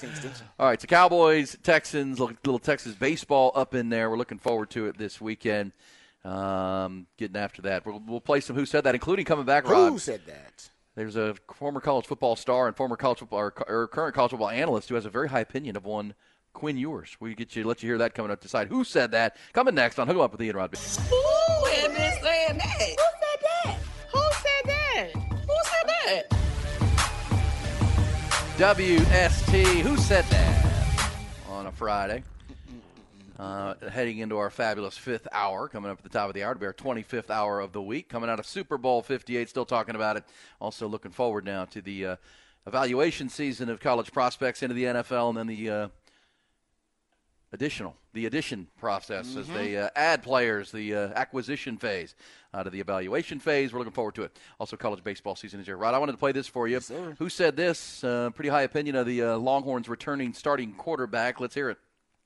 All 0.58 0.68
right, 0.68 0.80
so 0.80 0.88
Cowboys, 0.88 1.58
Texans, 1.62 2.18
little 2.18 2.38
little 2.46 2.60
Texas 2.60 2.96
baseball 2.96 3.52
up 3.56 3.76
in 3.76 3.90
there. 3.90 4.10
We're 4.10 4.16
looking 4.18 4.38
forward 4.40 4.70
to 4.70 4.86
it 4.86 4.98
this 4.98 5.20
weekend. 5.20 5.74
Um, 6.24 7.08
getting 7.18 7.36
after 7.36 7.62
that, 7.64 7.86
we'll, 7.86 8.02
we'll 8.08 8.22
play 8.22 8.40
some 8.40 8.56
Who 8.56 8.66
Said 8.66 8.86
That, 8.86 8.96
including 8.96 9.26
coming 9.26 9.44
back. 9.44 9.68
Rod. 9.68 9.90
Who 9.92 10.00
said 10.00 10.22
that? 10.28 10.70
There's 10.96 11.18
a 11.18 11.36
former 11.54 11.82
college 11.82 12.06
football 12.06 12.38
star 12.38 12.68
and 12.68 12.78
former 12.78 12.96
college 12.96 13.20
football 13.20 13.40
or, 13.40 13.54
or 13.68 13.90
current 13.90 14.16
college 14.16 14.30
football 14.32 14.50
analyst 14.50 14.88
who 14.88 14.96
has 14.96 15.06
a 15.06 15.10
very 15.10 15.28
high 15.28 15.42
opinion 15.42 15.76
of 15.76 15.84
one 15.84 16.14
Quinn 16.54 16.78
Ewers. 16.78 17.18
We 17.20 17.36
get 17.36 17.56
you 17.56 17.66
let 17.66 17.84
you 17.84 17.90
hear 17.90 17.98
that 17.98 18.14
coming 18.14 18.32
up. 18.32 18.40
To 18.40 18.48
decide 18.48 18.68
who 18.68 18.84
said 18.84 19.12
that. 19.12 19.36
Coming 19.54 19.76
next 19.76 20.00
on 20.00 20.08
Hook 20.08 20.16
'em 20.16 20.22
Up 20.22 20.32
with 20.32 20.42
Ian 20.42 20.56
Rodby. 20.56 20.78
Who 21.74 21.80
had 21.80 21.96
been 21.96 22.24
saying 22.24 22.58
that? 22.60 22.80
Who 23.00 23.10
said 23.20 23.40
that? 23.42 23.78
Who 24.12 24.22
said 24.44 24.64
that? 24.66 25.10
Who 25.48 25.58
said 25.72 25.88
that? 25.90 26.30
WST. 28.78 29.82
Who 29.82 29.98
said 29.98 30.24
that 30.26 31.10
on 31.50 31.66
a 31.66 31.72
Friday? 31.72 32.24
Uh, 33.40 33.74
heading 33.90 34.20
into 34.20 34.38
our 34.38 34.52
fabulous 34.52 34.96
fifth 34.96 35.28
hour, 35.32 35.68
coming 35.68 35.90
up 35.90 35.98
at 35.98 36.04
the 36.04 36.10
top 36.10 36.28
of 36.28 36.36
the 36.36 36.44
hour. 36.44 36.52
It'll 36.52 36.60
be 36.60 36.68
our 36.68 36.74
25th 36.74 37.32
hour 37.32 37.60
of 37.60 37.74
the 37.74 37.82
week. 37.82 38.08
Coming 38.08 38.30
out 38.30 38.38
of 38.38 38.46
Super 38.46 38.78
Bowl 38.78 39.02
58, 39.02 39.50
still 39.50 39.66
talking 39.66 39.96
about 39.96 40.16
it. 40.16 40.24
Also 40.62 40.88
looking 40.88 41.12
forward 41.12 41.44
now 41.44 41.66
to 41.66 41.82
the 41.82 42.06
uh, 42.06 42.16
evaluation 42.68 43.30
season 43.30 43.70
of 43.70 43.80
college 43.80 44.12
prospects 44.12 44.62
into 44.62 44.76
the 44.76 44.84
NFL 44.84 45.30
and 45.30 45.38
then 45.40 45.48
the 45.48 45.70
uh, 45.70 45.88
additional, 47.54 47.96
the 48.14 48.26
addition 48.26 48.68
process 48.78 49.38
as 49.38 49.48
they 49.48 49.78
uh, 49.78 49.88
add 49.96 50.24
players, 50.24 50.72
the 50.72 50.94
uh, 50.96 51.08
acquisition 51.16 51.78
phase 51.78 52.16
out 52.54 52.66
of 52.66 52.74
the 52.74 52.80
evaluation 52.80 53.40
phase. 53.40 53.72
We're 53.72 53.80
looking 53.80 53.94
forward 53.94 54.16
to 54.16 54.24
it. 54.24 54.38
Also, 54.60 54.76
college 54.76 55.04
baseball 55.04 55.36
season 55.36 55.60
is 55.60 55.68
here. 55.68 55.78
Rod, 55.78 55.94
I 55.94 56.00
wanted 56.00 56.14
to 56.14 56.18
play 56.18 56.32
this 56.32 56.48
for 56.48 56.68
you. 56.68 56.80
Who 57.20 57.30
said 57.30 57.56
this? 57.56 58.04
Uh, 58.04 58.32
pretty 58.32 58.50
high 58.50 58.64
opinion 58.64 58.96
of 58.96 59.06
the 59.06 59.22
uh, 59.22 59.38
Longhorns 59.38 59.88
returning 59.88 60.34
starting 60.34 60.74
quarterback. 60.74 61.40
Let's 61.40 61.54
hear 61.54 61.70
it. 61.70 61.78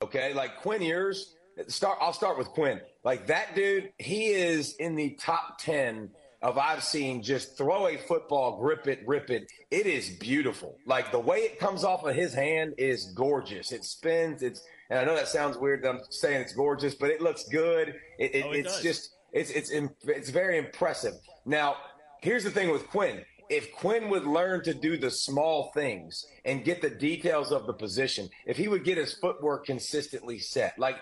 Okay, 0.02 0.34
like 0.34 0.62
Quinn 0.62 0.82
Ewers. 0.82 1.36
Start. 1.68 1.98
I'll 2.00 2.14
start 2.14 2.38
with 2.38 2.48
Quinn. 2.50 2.80
Like 3.04 3.28
that 3.28 3.56
dude, 3.56 3.92
he 3.98 4.28
is 4.28 4.76
in 4.76 4.96
the 4.96 5.12
top 5.20 5.60
ten 5.60 6.12
of 6.42 6.58
I've 6.58 6.84
seen. 6.84 7.24
Just 7.24 7.58
throw 7.58 7.88
a 7.88 7.98
football, 7.98 8.60
grip 8.62 8.88
it, 8.88 9.02
rip 9.08 9.32
it. 9.32 9.52
It 9.72 9.88
is 9.88 10.12
beautiful. 10.12 10.78
Like 10.86 11.12
the 11.12 11.20
way 11.20 11.40
it 11.40 11.60
comes 11.60 11.84
off 11.84 12.06
of 12.06 12.16
his 12.16 12.34
hand 12.34 12.76
is 12.78 13.12
gorgeous. 13.14 13.74
It 13.74 13.84
spins. 13.84 14.42
It's. 14.42 14.62
And 14.90 15.00
I 15.00 15.04
know 15.06 15.16
that 15.16 15.28
sounds 15.28 15.58
weird. 15.58 15.84
That 15.84 15.90
I'm 15.90 16.00
saying 16.10 16.42
it's 16.42 16.54
gorgeous, 16.54 16.96
but 16.96 17.10
it 17.10 17.22
looks 17.22 17.44
good. 17.50 17.96
It, 18.20 18.36
it, 18.36 18.46
Oh, 18.46 18.52
it 18.52 18.60
it's 18.60 18.74
does. 18.76 18.84
just. 18.84 19.14
It's 19.34 19.50
it's 19.52 19.72
it's 20.04 20.30
very 20.30 20.58
impressive. 20.58 21.14
Now, 21.46 21.76
here's 22.22 22.44
the 22.46 22.50
thing 22.52 22.72
with 22.72 22.88
Quinn. 22.88 23.24
If 23.50 23.72
Quinn 23.74 24.10
would 24.10 24.26
learn 24.26 24.64
to 24.64 24.74
do 24.74 24.98
the 24.98 25.12
small 25.12 25.72
things 25.74 26.26
and 26.46 26.64
get 26.64 26.82
the 26.82 26.90
details 26.90 27.52
of 27.52 27.66
the 27.68 27.74
position, 27.74 28.30
if 28.46 28.58
he 28.58 28.68
would 28.70 28.84
get 28.86 28.98
his 28.98 29.14
footwork 29.14 29.66
consistently 29.66 30.40
set, 30.40 30.80
like 30.80 30.96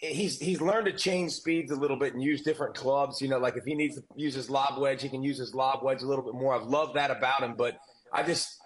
he's 0.00 0.38
he's 0.38 0.60
learned 0.60 0.86
to 0.86 0.92
change 0.92 1.32
speeds 1.32 1.72
a 1.72 1.74
little 1.76 1.96
bit 1.96 2.12
and 2.14 2.22
use 2.22 2.42
different 2.42 2.74
clubs. 2.74 3.20
You 3.22 3.28
know, 3.28 3.38
like 3.38 3.56
if 3.56 3.64
he 3.64 3.74
needs 3.74 3.96
to 3.96 4.02
use 4.14 4.34
his 4.34 4.50
lob 4.50 4.78
wedge, 4.78 5.02
he 5.02 5.08
can 5.08 5.22
use 5.22 5.38
his 5.38 5.54
lob 5.54 5.82
wedge 5.82 6.02
a 6.02 6.06
little 6.06 6.24
bit 6.24 6.34
more. 6.34 6.54
I 6.54 6.58
love 6.62 6.94
that 6.94 7.10
about 7.10 7.42
him, 7.42 7.54
but 7.56 7.78
I 8.12 8.22
just 8.22 8.59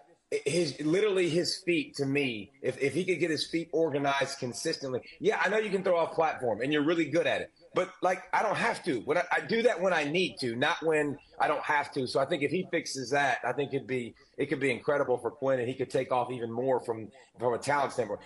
his 0.45 0.81
literally 0.81 1.29
his 1.29 1.57
feet 1.65 1.95
to 1.97 2.07
me 2.07 2.51
if, 2.63 2.81
if 2.81 2.95
he 2.95 3.05
could 3.05 3.19
get 3.19 3.31
his 3.31 3.47
feet 3.47 3.69
organized 3.73 4.39
consistently 4.39 5.01
yeah 5.21 5.41
i 5.45 5.49
know 5.49 5.59
you 5.59 5.71
can 5.71 5.83
throw 5.83 5.97
off 5.97 6.13
platform 6.13 6.61
and 6.61 6.73
you're 6.73 6.85
really 6.85 7.05
good 7.05 7.27
at 7.27 7.41
it 7.41 7.51
but 7.75 7.91
like 8.03 8.23
i 8.33 8.43
don't 8.43 8.57
have 8.57 8.83
to 8.83 9.01
when 9.01 9.19
I, 9.19 9.25
I 9.33 9.41
do 9.41 9.63
that 9.63 9.81
when 9.81 9.93
i 9.93 10.05
need 10.05 10.37
to 10.41 10.57
not 10.57 10.77
when 10.83 11.17
i 11.39 11.49
don't 11.49 11.63
have 11.63 11.93
to 11.93 12.07
so 12.07 12.21
i 12.21 12.25
think 12.25 12.43
if 12.43 12.51
he 12.51 12.67
fixes 12.71 13.11
that 13.11 13.39
i 13.45 13.53
think 13.53 13.75
it'd 13.75 13.87
be 13.87 14.15
it 14.39 14.47
could 14.47 14.61
be 14.61 14.71
incredible 14.71 15.19
for 15.19 15.31
quinn 15.31 15.59
and 15.59 15.69
he 15.69 15.75
could 15.75 15.91
take 15.91 16.13
off 16.13 16.31
even 16.31 16.51
more 16.51 16.81
from 16.81 17.09
from 17.39 17.55
a 17.55 17.59
talent 17.59 17.93
standpoint 17.93 18.21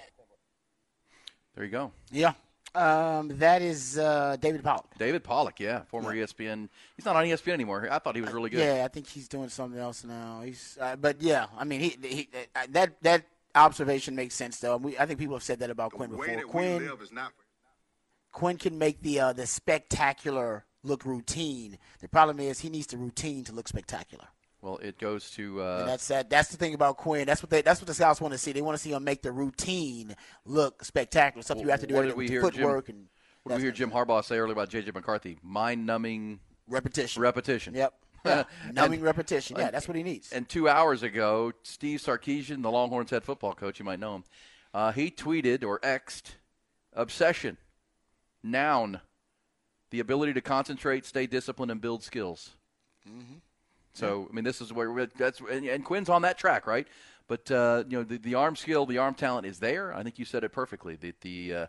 There 1.54 1.64
you 1.64 1.70
go. 1.72 1.92
Yeah. 2.12 2.34
Um, 2.74 3.28
that 3.38 3.62
is 3.62 3.98
uh, 3.98 4.36
David 4.40 4.62
Pollack. 4.62 4.96
David 4.98 5.24
Pollack, 5.24 5.58
yeah, 5.58 5.82
former 5.84 6.14
ESPN. 6.14 6.68
He's 6.96 7.04
not 7.04 7.16
on 7.16 7.24
ESPN 7.24 7.54
anymore. 7.54 7.88
I 7.90 7.98
thought 7.98 8.14
he 8.14 8.20
was 8.20 8.32
really 8.32 8.50
good. 8.50 8.60
Yeah, 8.60 8.84
I 8.84 8.88
think 8.88 9.06
he's 9.06 9.26
doing 9.28 9.48
something 9.48 9.80
else 9.80 10.04
now. 10.04 10.42
He's, 10.44 10.76
uh, 10.80 10.96
but 10.96 11.22
yeah, 11.22 11.46
I 11.56 11.64
mean, 11.64 11.80
he, 11.80 11.96
he 12.02 12.28
uh, 12.54 12.66
that 12.70 13.00
that 13.02 13.24
observation 13.54 14.14
makes 14.14 14.34
sense 14.34 14.58
though. 14.58 14.76
We, 14.76 14.98
I 14.98 15.06
think 15.06 15.18
people 15.18 15.34
have 15.34 15.42
said 15.42 15.60
that 15.60 15.70
about 15.70 15.92
Quinn 15.92 16.10
before. 16.10 16.26
Quinn, 16.42 16.90
Quinn 18.32 18.56
can 18.58 18.78
make 18.78 19.02
the 19.02 19.20
uh, 19.20 19.32
the 19.32 19.46
spectacular 19.46 20.64
look 20.84 21.04
routine. 21.04 21.78
The 22.00 22.08
problem 22.08 22.38
is 22.38 22.60
he 22.60 22.68
needs 22.70 22.86
the 22.88 22.98
routine 22.98 23.44
to 23.44 23.52
look 23.52 23.68
spectacular. 23.68 24.26
Well, 24.68 24.78
it 24.82 24.98
goes 24.98 25.30
to 25.32 25.62
uh, 25.62 25.78
And 25.80 25.88
that's 25.88 26.08
that. 26.08 26.28
That's 26.28 26.50
the 26.50 26.58
thing 26.58 26.74
about 26.74 26.98
Quinn. 26.98 27.26
That's 27.26 27.42
what 27.42 27.48
they. 27.48 27.62
That's 27.62 27.80
what 27.80 27.86
the 27.86 27.94
scouts 27.94 28.20
want 28.20 28.32
to 28.32 28.38
see. 28.38 28.52
They 28.52 28.60
want 28.60 28.76
to 28.76 28.82
see 28.82 28.92
him 28.92 29.02
make 29.02 29.22
the 29.22 29.32
routine 29.32 30.14
look 30.44 30.84
spectacular. 30.84 31.42
Something 31.42 31.64
you 31.64 31.70
have 31.70 31.80
to 31.80 31.86
do 31.86 31.94
what 31.94 32.02
did 32.02 32.16
we 32.16 32.28
hear 32.28 32.42
footwork 32.42 32.86
Jim, 32.86 32.96
and 32.96 33.06
what 33.44 33.52
did 33.52 33.56
we 33.56 33.62
hear 33.62 33.72
Jim 33.72 33.90
Harbaugh 33.90 34.22
say 34.22 34.36
earlier 34.36 34.52
about 34.52 34.68
J.J. 34.68 34.90
McCarthy? 34.90 35.38
Mind-numbing 35.42 36.40
repetition. 36.68 37.22
Repetition. 37.22 37.74
Yep. 37.74 37.94
Yeah. 38.24 38.44
And- 38.66 38.74
Numbing 38.74 39.00
repetition. 39.00 39.56
Yeah, 39.58 39.70
that's 39.70 39.86
what 39.88 39.96
he 39.96 40.02
needs. 40.02 40.32
And 40.32 40.46
two 40.46 40.68
hours 40.68 41.02
ago, 41.04 41.52
Steve 41.62 42.00
Sarkisian, 42.00 42.62
the 42.62 42.70
Longhorns 42.70 43.10
head 43.10 43.22
football 43.24 43.54
coach, 43.54 43.78
you 43.78 43.84
might 43.84 44.00
know 44.00 44.16
him, 44.16 44.24
uh, 44.74 44.90
he 44.92 45.10
tweeted 45.10 45.64
or 45.64 45.78
xed 45.78 46.32
obsession, 46.92 47.56
noun, 48.42 49.00
the 49.90 50.00
ability 50.00 50.34
to 50.34 50.40
concentrate, 50.42 51.06
stay 51.06 51.26
disciplined, 51.28 51.70
and 51.70 51.80
build 51.80 52.02
skills. 52.02 52.50
So 53.98 54.28
I 54.30 54.34
mean, 54.34 54.44
this 54.44 54.60
is 54.60 54.72
where 54.72 54.90
we're- 54.90 55.08
that's 55.16 55.40
and, 55.40 55.64
and 55.66 55.84
Quinn's 55.84 56.08
on 56.08 56.22
that 56.22 56.38
track, 56.38 56.66
right? 56.66 56.86
But 57.26 57.50
uh, 57.50 57.84
you 57.88 57.98
know, 57.98 58.04
the, 58.04 58.18
the 58.18 58.34
arm 58.34 58.56
skill, 58.56 58.86
the 58.86 58.98
arm 58.98 59.14
talent 59.14 59.46
is 59.46 59.58
there. 59.58 59.92
I 59.94 60.02
think 60.02 60.18
you 60.18 60.24
said 60.24 60.44
it 60.44 60.52
perfectly. 60.52 60.96
The, 60.96 61.12
the 61.20 61.54
uh, 61.54 61.66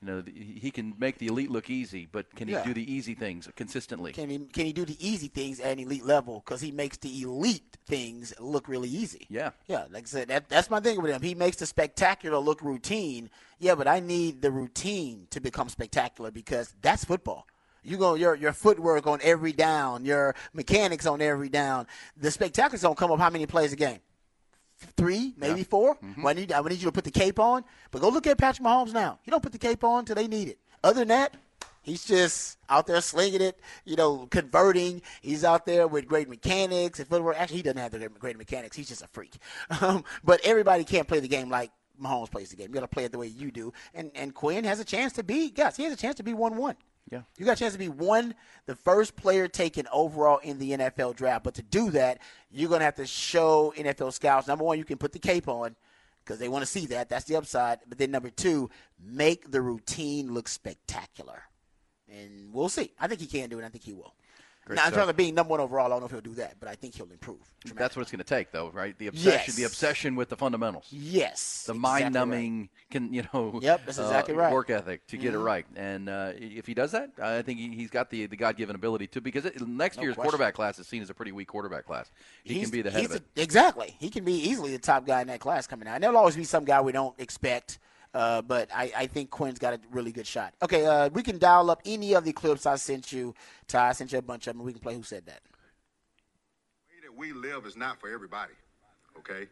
you 0.00 0.08
know, 0.08 0.20
the, 0.20 0.32
he 0.32 0.70
can 0.72 0.94
make 0.98 1.18
the 1.18 1.28
elite 1.28 1.50
look 1.50 1.70
easy, 1.70 2.08
but 2.10 2.32
can 2.34 2.48
he 2.48 2.54
Yeah. 2.54 2.64
do 2.64 2.74
the 2.74 2.92
easy 2.92 3.14
things 3.14 3.48
consistently? 3.56 4.12
Can 4.12 4.30
he 4.30 4.38
can 4.38 4.66
he 4.66 4.72
do 4.72 4.84
the 4.84 4.96
easy 5.04 5.28
things 5.28 5.58
at 5.60 5.72
an 5.72 5.78
elite 5.80 6.04
level? 6.04 6.40
Because 6.44 6.60
he 6.60 6.70
makes 6.72 6.96
the 6.98 7.22
elite 7.22 7.76
things 7.86 8.32
look 8.38 8.68
really 8.68 8.88
easy. 8.88 9.26
Yeah. 9.30 9.50
Yeah, 9.66 9.86
like 9.90 10.04
I 10.04 10.06
said, 10.06 10.28
that, 10.28 10.48
that's 10.48 10.70
my 10.70 10.80
thing 10.80 11.00
with 11.02 11.10
him. 11.12 11.22
He 11.22 11.34
makes 11.34 11.56
the 11.56 11.66
spectacular 11.66 12.38
look 12.38 12.62
routine. 12.62 13.30
Yeah, 13.58 13.76
but 13.76 13.86
I 13.88 14.00
need 14.00 14.42
the 14.42 14.50
routine 14.50 15.26
to 15.30 15.40
become 15.40 15.68
spectacular 15.68 16.30
because 16.32 16.74
that's 16.82 17.04
football. 17.04 17.46
You 17.82 17.96
go 17.96 18.14
your 18.14 18.34
your 18.34 18.52
footwork 18.52 19.06
on 19.06 19.20
every 19.22 19.52
down, 19.52 20.04
your 20.04 20.34
mechanics 20.52 21.06
on 21.06 21.20
every 21.20 21.48
down. 21.48 21.86
The 22.16 22.30
spectacular's 22.30 22.82
gonna 22.82 22.94
come 22.94 23.10
up 23.10 23.18
how 23.18 23.30
many 23.30 23.46
plays 23.46 23.72
a 23.72 23.76
game? 23.76 23.98
Three, 24.96 25.34
maybe 25.36 25.62
four. 25.62 25.96
Well, 26.18 26.28
I 26.28 26.32
need 26.32 26.52
I 26.52 26.60
need 26.62 26.78
you 26.78 26.86
to 26.86 26.92
put 26.92 27.04
the 27.04 27.10
cape 27.10 27.38
on. 27.38 27.64
But 27.90 28.00
go 28.00 28.08
look 28.08 28.26
at 28.26 28.38
Patrick 28.38 28.66
Mahomes 28.66 28.92
now. 28.92 29.18
He 29.22 29.30
don't 29.30 29.42
put 29.42 29.52
the 29.52 29.58
cape 29.58 29.84
on 29.84 30.04
till 30.04 30.16
they 30.16 30.28
need 30.28 30.48
it. 30.48 30.58
Other 30.82 31.00
than 31.00 31.08
that, 31.08 31.36
He's 31.82 32.04
just 32.04 32.58
out 32.68 32.86
there 32.86 33.00
slinging 33.00 33.40
it, 33.40 33.58
you 33.84 33.96
know, 33.96 34.28
converting. 34.30 35.02
He's 35.20 35.42
out 35.42 35.66
there 35.66 35.88
with 35.88 36.06
great 36.06 36.28
mechanics 36.28 37.00
and 37.00 37.08
footwork. 37.08 37.36
Actually, 37.36 37.56
he 37.56 37.62
doesn't 37.62 37.78
have 37.78 37.90
the 37.90 38.08
great 38.08 38.38
mechanics. 38.38 38.76
He's 38.76 38.88
just 38.88 39.02
a 39.02 39.08
freak. 39.08 39.36
Um, 39.80 40.04
but 40.22 40.40
everybody 40.44 40.84
can't 40.84 41.08
play 41.08 41.18
the 41.18 41.26
game 41.26 41.48
like 41.48 41.72
Mahomes 42.00 42.30
plays 42.30 42.50
the 42.50 42.56
game. 42.56 42.68
You 42.68 42.74
got 42.74 42.80
to 42.82 42.88
play 42.88 43.04
it 43.04 43.10
the 43.10 43.18
way 43.18 43.26
you 43.26 43.50
do. 43.50 43.72
And 43.94 44.12
and 44.14 44.32
Quinn 44.32 44.62
has 44.64 44.78
a 44.78 44.84
chance 44.84 45.12
to 45.14 45.24
be. 45.24 45.52
Yes, 45.56 45.76
he 45.76 45.82
has 45.84 45.92
a 45.92 45.96
chance 45.96 46.14
to 46.16 46.22
be 46.22 46.34
one 46.34 46.56
one. 46.56 46.76
Yeah. 47.10 47.22
You 47.36 47.44
got 47.44 47.56
a 47.56 47.60
chance 47.60 47.72
to 47.74 47.78
be 47.78 47.88
one, 47.88 48.34
the 48.66 48.74
first 48.74 49.16
player 49.16 49.48
taken 49.48 49.86
overall 49.92 50.38
in 50.38 50.58
the 50.58 50.70
NFL 50.72 51.16
draft. 51.16 51.44
But 51.44 51.54
to 51.54 51.62
do 51.62 51.90
that, 51.90 52.20
you're 52.50 52.68
going 52.68 52.80
to 52.80 52.86
have 52.86 52.94
to 52.96 53.06
show 53.06 53.74
NFL 53.76 54.12
scouts. 54.12 54.46
Number 54.46 54.64
one, 54.64 54.78
you 54.78 54.84
can 54.84 54.98
put 54.98 55.12
the 55.12 55.18
cape 55.18 55.48
on 55.48 55.76
because 56.24 56.38
they 56.38 56.48
want 56.48 56.62
to 56.62 56.70
see 56.70 56.86
that. 56.86 57.08
That's 57.08 57.24
the 57.24 57.36
upside. 57.36 57.80
But 57.88 57.98
then 57.98 58.10
number 58.10 58.30
two, 58.30 58.70
make 58.98 59.50
the 59.50 59.60
routine 59.60 60.32
look 60.32 60.48
spectacular. 60.48 61.42
And 62.08 62.52
we'll 62.52 62.68
see. 62.68 62.92
I 63.00 63.08
think 63.08 63.20
he 63.20 63.26
can 63.26 63.48
do 63.50 63.58
it. 63.58 63.64
I 63.64 63.68
think 63.68 63.84
he 63.84 63.92
will. 63.92 64.14
Great 64.64 64.76
now, 64.76 64.82
in 64.84 64.88
stuff. 64.92 65.00
terms 65.00 65.10
of 65.10 65.16
being 65.16 65.34
number 65.34 65.50
one 65.50 65.60
overall, 65.60 65.86
I 65.86 65.88
don't 65.88 66.00
know 66.00 66.06
if 66.06 66.12
he'll 66.12 66.20
do 66.20 66.34
that, 66.34 66.54
but 66.60 66.68
I 66.68 66.76
think 66.76 66.94
he'll 66.94 67.10
improve. 67.10 67.40
That's 67.74 67.96
what 67.96 68.02
it's 68.02 68.12
going 68.12 68.18
to 68.20 68.24
take, 68.24 68.52
though, 68.52 68.70
right? 68.70 68.96
The 68.96 69.08
obsession, 69.08 69.40
yes. 69.48 69.56
the 69.56 69.64
obsession 69.64 70.14
with 70.14 70.28
the 70.28 70.36
fundamentals. 70.36 70.86
Yes, 70.90 71.64
the 71.66 71.72
exactly 71.74 71.80
mind-numbing, 72.04 72.68
can 72.88 73.12
you 73.12 73.24
know? 73.34 73.58
Yep, 73.60 73.86
that's 73.86 73.98
exactly 73.98 74.34
uh, 74.34 74.38
right. 74.38 74.52
Work 74.52 74.70
ethic 74.70 75.04
to 75.08 75.16
get 75.16 75.34
it 75.34 75.38
Mhm. 75.38 75.44
right, 75.44 75.66
and 75.74 76.08
uh, 76.08 76.32
if 76.36 76.66
he 76.68 76.74
does 76.74 76.92
that, 76.92 77.10
I 77.20 77.42
think 77.42 77.58
he, 77.58 77.70
he's 77.74 77.90
got 77.90 78.08
the 78.08 78.26
the 78.26 78.36
God-given 78.36 78.76
ability 78.76 79.08
to. 79.08 79.20
Because 79.20 79.44
it, 79.46 79.60
next 79.66 79.96
No 79.96 80.04
year's 80.04 80.14
question. 80.14 80.30
quarterback 80.30 80.54
class 80.54 80.78
is 80.78 80.86
seen 80.86 81.02
as 81.02 81.10
a 81.10 81.14
pretty 81.14 81.32
weak 81.32 81.48
quarterback 81.48 81.84
class. 81.84 82.12
He 82.44 82.54
He's- 82.54 82.66
can 82.66 82.70
be 82.70 82.82
the 82.82 82.90
head 82.92 83.04
of 83.06 83.12
it. 83.16 83.22
a- 83.36 83.42
exactly. 83.42 83.96
He 83.98 84.10
can 84.10 84.24
be 84.24 84.34
easily 84.34 84.70
the 84.70 84.78
top 84.78 85.04
guy 85.04 85.20
in 85.22 85.26
that 85.26 85.40
class 85.40 85.66
coming 85.66 85.88
out. 85.88 85.94
And 85.96 86.04
there'll 86.04 86.16
always 86.16 86.36
be 86.36 86.44
some 86.44 86.64
guy 86.64 86.80
we 86.80 86.92
don't 86.92 87.18
expect. 87.18 87.80
Uh, 88.14 88.42
but 88.42 88.68
I, 88.74 88.92
I 88.96 89.06
think 89.06 89.30
Quinn's 89.30 89.58
got 89.58 89.74
a 89.74 89.80
really 89.90 90.12
good 90.12 90.26
shot. 90.26 90.54
Okay, 90.62 90.84
uh, 90.84 91.08
we 91.10 91.22
can 91.22 91.38
dial 91.38 91.70
up 91.70 91.80
any 91.86 92.12
of 92.14 92.24
the 92.24 92.32
clips 92.32 92.66
I 92.66 92.76
sent 92.76 93.12
you. 93.12 93.34
Ty, 93.68 93.88
I 93.88 93.92
sent 93.92 94.12
you 94.12 94.18
a 94.18 94.22
bunch 94.22 94.46
of 94.46 94.56
them. 94.56 94.64
We 94.64 94.72
can 94.72 94.82
play 94.82 94.94
Who 94.94 95.02
Said 95.02 95.24
That. 95.26 95.40
The 95.44 95.50
way 96.90 97.00
that 97.04 97.16
we 97.16 97.32
live 97.32 97.64
is 97.64 97.76
not 97.76 98.00
for 98.00 98.12
everybody. 98.12 98.52
Okay, 99.18 99.46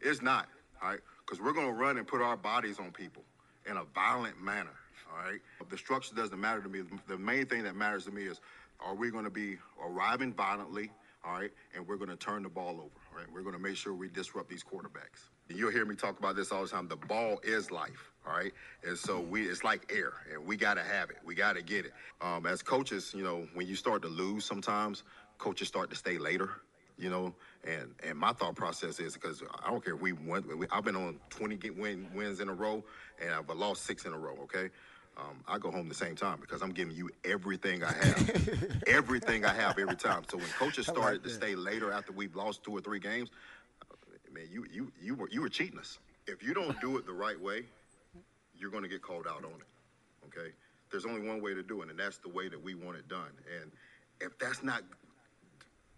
it's 0.00 0.20
not. 0.22 0.48
All 0.82 0.90
right, 0.90 1.00
because 1.24 1.40
we're 1.42 1.52
gonna 1.52 1.72
run 1.72 1.96
and 1.96 2.06
put 2.06 2.20
our 2.20 2.36
bodies 2.36 2.78
on 2.78 2.90
people 2.90 3.22
in 3.68 3.76
a 3.78 3.84
violent 3.94 4.42
manner. 4.42 4.74
All 5.10 5.24
right, 5.24 5.40
the 5.70 5.78
structure 5.78 6.14
doesn't 6.14 6.40
matter 6.40 6.60
to 6.60 6.68
me. 6.68 6.82
The 7.06 7.16
main 7.16 7.46
thing 7.46 7.62
that 7.64 7.76
matters 7.76 8.04
to 8.04 8.10
me 8.10 8.24
is, 8.24 8.40
are 8.80 8.94
we 8.94 9.10
gonna 9.10 9.30
be 9.30 9.56
arriving 9.82 10.34
violently? 10.34 10.90
All 11.24 11.38
right, 11.38 11.50
and 11.74 11.86
we're 11.86 11.96
gonna 11.96 12.16
turn 12.16 12.42
the 12.42 12.50
ball 12.50 12.72
over. 12.72 13.00
All 13.12 13.18
right, 13.18 13.26
we're 13.32 13.42
gonna 13.42 13.58
make 13.58 13.76
sure 13.76 13.94
we 13.94 14.08
disrupt 14.08 14.50
these 14.50 14.64
quarterbacks. 14.64 15.30
You'll 15.48 15.70
hear 15.70 15.84
me 15.84 15.94
talk 15.94 16.18
about 16.18 16.36
this 16.36 16.52
all 16.52 16.62
the 16.62 16.68
time. 16.68 16.88
The 16.88 16.96
ball 16.96 17.38
is 17.42 17.70
life. 17.70 18.10
All 18.26 18.34
right, 18.34 18.52
and 18.86 18.96
so 18.96 19.20
we 19.20 19.42
it's 19.46 19.64
like 19.64 19.92
air, 19.94 20.14
and 20.32 20.46
we 20.46 20.56
gotta 20.56 20.82
have 20.82 21.10
it. 21.10 21.18
We 21.24 21.34
gotta 21.34 21.60
get 21.60 21.84
it. 21.84 21.92
Um, 22.22 22.46
as 22.46 22.62
coaches, 22.62 23.12
you 23.14 23.22
know, 23.22 23.46
when 23.52 23.66
you 23.66 23.76
start 23.76 24.00
to 24.02 24.08
lose, 24.08 24.46
sometimes 24.46 25.02
coaches 25.36 25.68
start 25.68 25.90
to 25.90 25.96
stay 25.96 26.16
later 26.18 26.50
you 26.96 27.10
know. 27.10 27.34
And 27.64 27.94
and 28.02 28.18
my 28.18 28.32
thought 28.32 28.54
process 28.54 29.00
is 29.00 29.14
because 29.14 29.42
I 29.62 29.70
don't 29.70 29.84
care 29.84 29.94
if 29.94 30.00
we 30.00 30.12
won. 30.12 30.44
we- 30.56 30.66
I've 30.70 30.84
been 30.84 30.96
on 30.96 31.18
20 31.30 31.56
get 31.56 31.76
win, 31.76 32.08
wins 32.14 32.40
in 32.40 32.48
a 32.48 32.54
row, 32.54 32.84
and 33.20 33.34
I've 33.34 33.48
lost 33.56 33.84
six 33.84 34.04
in 34.04 34.12
a 34.12 34.18
row. 34.18 34.36
Okay, 34.44 34.70
um, 35.16 35.42
I 35.48 35.58
go 35.58 35.70
home 35.70 35.88
the 35.88 35.94
same 35.94 36.14
time 36.14 36.38
because 36.40 36.62
I'm 36.62 36.72
giving 36.72 36.94
you 36.94 37.10
everything 37.24 37.82
I 37.82 37.92
have, 37.92 38.82
everything 38.86 39.44
I 39.44 39.54
have 39.54 39.78
every 39.78 39.96
time. 39.96 40.24
So 40.30 40.36
when 40.36 40.46
coaches 40.58 40.88
I 40.88 40.92
like 40.92 41.00
started 41.00 41.24
to 41.24 41.30
stay 41.30 41.54
later 41.54 41.90
after 41.90 42.12
we've 42.12 42.36
lost 42.36 42.64
two 42.64 42.72
or 42.72 42.80
three 42.80 42.98
games, 42.98 43.30
man, 44.34 44.48
you 44.50 44.66
you 44.72 44.92
you 45.00 45.14
were 45.14 45.28
you 45.30 45.40
were 45.40 45.48
cheating 45.48 45.78
us. 45.78 45.98
If 46.26 46.42
you 46.42 46.54
don't 46.54 46.78
do 46.80 46.98
it 46.98 47.06
the 47.06 47.12
right 47.12 47.40
way, 47.40 47.64
you're 48.58 48.70
going 48.70 48.82
to 48.82 48.88
get 48.88 49.02
called 49.02 49.26
out 49.26 49.44
on 49.44 49.52
it. 49.52 50.26
Okay, 50.26 50.50
there's 50.90 51.06
only 51.06 51.26
one 51.26 51.40
way 51.40 51.54
to 51.54 51.62
do 51.62 51.82
it, 51.82 51.90
and 51.90 51.98
that's 51.98 52.18
the 52.18 52.28
way 52.28 52.48
that 52.48 52.62
we 52.62 52.74
want 52.74 52.96
it 52.96 53.08
done. 53.08 53.30
And 53.60 53.70
if 54.20 54.38
that's 54.38 54.62
not 54.62 54.82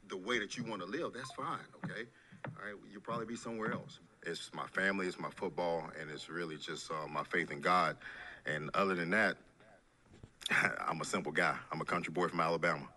the 0.09 0.17
way 0.17 0.39
that 0.39 0.57
you 0.57 0.65
want 0.65 0.83
to 0.83 0.87
live, 0.87 1.13
that's 1.15 1.33
fine, 1.33 1.59
okay? 1.85 2.03
All 2.45 2.65
right, 2.65 2.75
you'll 2.93 3.03
probably 3.03 3.27
be 3.27 3.37
somewhere 3.37 3.73
else. 3.73 3.99
It's 4.25 4.51
my 4.55 4.67
family, 4.69 5.07
it's 5.07 5.19
my 5.19 5.31
football, 5.31 5.85
and 6.01 6.11
it's 6.11 6.29
really 6.29 6.57
just 6.57 6.91
uh, 6.91 7.07
my 7.09 7.25
faith 7.25 7.51
in 7.51 7.61
God. 7.61 7.97
And 8.45 8.71
other 8.75 8.95
than 8.95 9.11
that, 9.11 9.37
I'm 10.87 11.01
a 11.01 11.05
simple 11.05 11.33
guy. 11.33 11.57
I'm 11.73 11.81
a 11.81 11.85
country 11.85 12.13
boy 12.13 12.29
from 12.29 12.41
Alabama. 12.41 12.89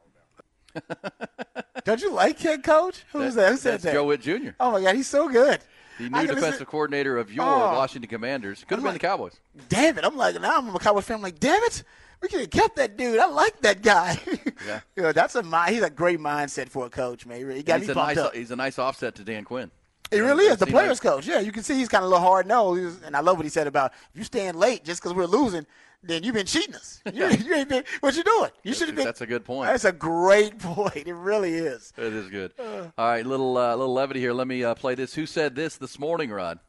Don't 1.86 2.02
you 2.02 2.12
like 2.14 2.40
head 2.40 2.64
coach? 2.64 3.04
Who's 3.12 3.36
that? 3.36 3.52
Who 3.52 3.58
said 3.58 3.74
That's 3.74 3.84
that? 3.86 3.94
Joe 3.94 4.06
Whitt 4.06 4.22
Jr. 4.22 4.50
Oh 4.60 4.72
my 4.72 4.82
God, 4.82 4.96
he's 4.96 5.08
so 5.08 5.30
good. 5.30 5.60
The 5.98 6.10
new 6.10 6.28
defensive 6.28 6.68
coordinator 6.68 7.18
of 7.18 7.32
your 7.32 7.44
Oh. 7.44 7.74
Washington 7.74 8.10
Commanders. 8.10 8.64
Could 8.68 8.76
have 8.76 8.84
been 8.84 8.94
the 8.94 9.00
Cowboys. 9.00 9.34
Damn 9.68 9.98
it! 9.98 10.06
I'm 10.06 10.16
like 10.16 10.40
now 10.40 10.58
I'm 10.58 10.74
a 10.74 10.80
Cowboys 10.80 11.06
fan. 11.06 11.18
I'm 11.18 11.22
like, 11.24 11.40
damn 11.40 11.62
it, 11.64 11.84
we 12.22 12.28
could 12.30 12.42
have 12.42 12.50
kept 12.50 12.76
that 12.78 12.96
dude. 12.98 13.20
I 13.20 13.28
like 13.28 13.60
that 13.62 13.82
guy. 13.82 14.20
Yeah. 14.68 14.82
you 14.98 15.04
know, 15.04 15.14
that's 15.14 15.36
a 15.36 15.66
he's 15.70 15.82
a 15.84 15.90
great 15.90 16.20
mindset 16.20 16.68
for 16.68 16.86
a 16.86 16.90
coach, 16.90 17.26
man. 17.26 17.50
He 17.56 17.64
got 17.64 17.80
he's 17.80 17.88
me 17.88 17.94
a 17.94 17.96
nice, 17.96 18.18
up. 18.18 18.36
he's 18.36 18.52
a 18.52 18.58
nice 18.58 18.78
offset 18.78 19.16
to 19.16 19.24
Dan 19.24 19.46
Quinn. 19.46 19.72
He 20.12 20.20
really 20.20 20.44
is 20.46 20.58
the 20.58 20.66
players 20.68 21.00
coach. 21.00 21.26
Yeah, 21.26 21.40
you 21.40 21.54
can 21.54 21.64
see 21.64 21.76
he's 21.76 21.88
kind 21.88 22.04
of 22.04 22.12
a 22.12 22.14
little 22.14 22.28
hard 22.28 22.46
nosed, 22.46 23.04
and 23.06 23.16
I 23.16 23.22
love 23.22 23.38
what 23.38 23.46
he 23.46 23.50
said 23.50 23.68
about 23.68 23.94
if 24.12 24.18
you 24.18 24.26
stand 24.26 24.58
late 24.60 24.84
just 24.84 25.02
because 25.02 25.14
we're 25.16 25.28
losing, 25.28 25.66
then 26.02 26.24
you've 26.24 26.36
been 26.36 26.46
cheating 26.46 26.76
us. 26.76 27.02
You, 27.14 27.28
you 27.30 27.56
ain't 27.56 27.70
been 27.70 27.84
what 28.00 28.16
you 28.16 28.24
doing. 28.24 28.52
You 28.64 28.74
should 28.74 28.88
have 28.88 28.96
been. 28.96 29.06
That's 29.06 29.22
a 29.22 29.26
good 29.28 29.44
point. 29.44 29.70
That's 29.70 29.86
a 29.86 29.92
great 29.92 30.60
point. 30.60 31.08
It 31.08 31.14
really 31.14 31.54
is. 31.54 31.92
It 31.98 32.14
is 32.14 32.30
good. 32.30 32.54
All 32.60 32.92
right, 32.98 33.26
little 33.26 33.58
uh, 33.58 33.76
little 33.76 33.94
levity 33.94 34.20
here. 34.20 34.34
Let 34.34 34.48
me 34.48 34.64
uh, 34.64 34.76
play 34.76 34.96
this. 34.96 35.14
Who 35.14 35.26
said 35.26 35.56
this 35.56 35.78
this 35.78 36.00
morning, 36.00 36.30
Rod? 36.30 36.60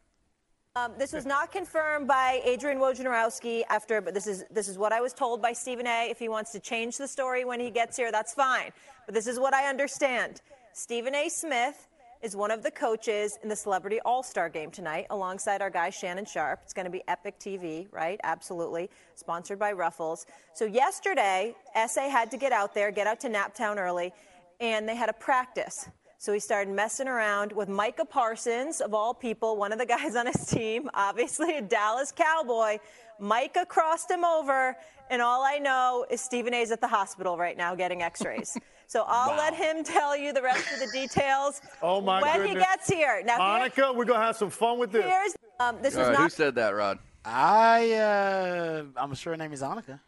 Um, 0.76 0.92
this 0.98 1.12
was 1.12 1.26
not 1.26 1.50
confirmed 1.50 2.06
by 2.06 2.40
Adrian 2.44 2.78
Wojnarowski 2.78 3.62
after, 3.68 4.00
but 4.00 4.14
this 4.14 4.26
is 4.26 4.44
this 4.50 4.68
is 4.68 4.78
what 4.78 4.92
I 4.92 5.00
was 5.00 5.12
told 5.12 5.42
by 5.42 5.52
Stephen 5.52 5.86
A. 5.86 6.08
If 6.10 6.18
he 6.18 6.28
wants 6.28 6.52
to 6.52 6.60
change 6.60 6.96
the 6.96 7.08
story 7.08 7.44
when 7.44 7.60
he 7.60 7.70
gets 7.70 7.96
here, 7.96 8.10
that's 8.10 8.32
fine. 8.32 8.70
But 9.04 9.14
this 9.14 9.26
is 9.26 9.38
what 9.38 9.52
I 9.52 9.68
understand. 9.68 10.40
Stephen 10.72 11.14
A. 11.14 11.28
Smith 11.28 11.88
is 12.22 12.36
one 12.36 12.50
of 12.50 12.62
the 12.62 12.70
coaches 12.70 13.38
in 13.42 13.48
the 13.48 13.56
Celebrity 13.56 13.98
All 14.04 14.22
Star 14.22 14.48
game 14.48 14.70
tonight, 14.70 15.06
alongside 15.10 15.62
our 15.62 15.70
guy 15.70 15.90
Shannon 15.90 16.26
Sharpe. 16.26 16.60
It's 16.62 16.74
going 16.74 16.84
to 16.84 16.90
be 16.90 17.02
Epic 17.08 17.38
TV, 17.38 17.86
right? 17.92 18.20
Absolutely, 18.22 18.90
sponsored 19.14 19.58
by 19.58 19.72
Ruffles. 19.72 20.26
So 20.52 20.66
yesterday, 20.66 21.54
SA 21.74 22.10
had 22.10 22.30
to 22.30 22.36
get 22.36 22.52
out 22.52 22.74
there, 22.74 22.90
get 22.90 23.06
out 23.06 23.20
to 23.20 23.28
Naptown 23.28 23.78
early, 23.78 24.12
and 24.60 24.88
they 24.88 24.96
had 24.96 25.08
a 25.08 25.14
practice. 25.14 25.88
So 26.18 26.34
he 26.34 26.38
started 26.40 26.74
messing 26.74 27.08
around 27.08 27.52
with 27.52 27.70
Micah 27.70 28.04
Parsons, 28.04 28.82
of 28.82 28.92
all 28.92 29.14
people, 29.14 29.56
one 29.56 29.72
of 29.72 29.78
the 29.78 29.86
guys 29.96 30.16
on 30.16 30.26
his 30.26 30.44
team, 30.44 30.90
obviously 30.92 31.56
a 31.56 31.62
Dallas 31.62 32.12
Cowboy. 32.12 32.78
Micah 33.18 33.64
crossed 33.66 34.10
him 34.10 34.24
over, 34.24 34.76
and 35.08 35.22
all 35.22 35.42
I 35.42 35.58
know 35.58 36.04
is 36.10 36.20
Stephen 36.20 36.52
A's 36.52 36.70
at 36.70 36.82
the 36.82 36.88
hospital 36.88 37.38
right 37.38 37.56
now 37.56 37.74
getting 37.74 38.02
x 38.02 38.22
rays. 38.24 38.58
So 38.90 39.04
I'll 39.06 39.36
let 39.36 39.54
him 39.54 39.84
tell 39.96 40.16
you 40.16 40.32
the 40.32 40.42
rest 40.42 40.66
of 40.72 40.80
the 40.80 40.88
details 40.92 41.60
Oh 41.82 42.00
my 42.00 42.20
when 42.20 42.38
goodness. 42.38 42.50
he 42.50 42.54
gets 42.56 42.88
here. 42.88 43.22
Now, 43.24 43.36
here- 43.36 43.38
Monica, 43.38 43.92
we're 43.94 44.04
gonna 44.04 44.24
have 44.24 44.36
some 44.36 44.50
fun 44.50 44.78
with 44.80 44.90
this. 44.90 45.04
here's 45.04 45.32
um, 45.60 45.76
this 45.80 45.94
All 45.94 46.00
was 46.00 46.08
right, 46.08 46.14
not 46.14 46.22
who 46.24 46.28
said 46.30 46.56
that, 46.56 46.70
Rod? 46.70 46.98
I 47.24 47.92
uh, 47.92 48.82
I'm 48.96 49.14
sure 49.14 49.32
her 49.32 49.36
name 49.36 49.52
is 49.52 49.62
Annika. 49.62 50.00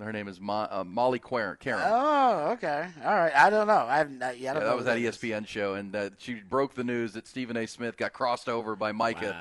Her 0.00 0.12
name 0.12 0.28
is 0.28 0.40
Mo- 0.40 0.66
uh, 0.70 0.82
Molly 0.86 1.18
Quaren- 1.18 1.58
Karen. 1.60 1.82
Oh, 1.84 2.52
okay. 2.52 2.88
All 3.04 3.14
right. 3.14 3.32
I 3.36 3.50
don't 3.50 3.66
know. 3.66 3.84
I 3.88 3.98
haven't. 3.98 4.20
I, 4.22 4.32
yeah, 4.32 4.32
I 4.32 4.32
Yeah, 4.32 4.52
don't 4.54 4.62
know 4.62 4.68
that 4.70 4.76
was 4.76 4.84
who 4.86 4.90
that 4.90 4.98
is. 4.98 5.16
ESPN 5.18 5.46
show, 5.46 5.74
and 5.74 5.94
uh, 5.94 6.10
she 6.18 6.34
broke 6.34 6.74
the 6.74 6.82
news 6.84 7.12
that 7.12 7.26
Stephen 7.28 7.56
A. 7.58 7.66
Smith 7.66 7.96
got 7.98 8.12
crossed 8.14 8.48
over 8.48 8.74
by 8.74 8.90
Micah, 8.92 9.36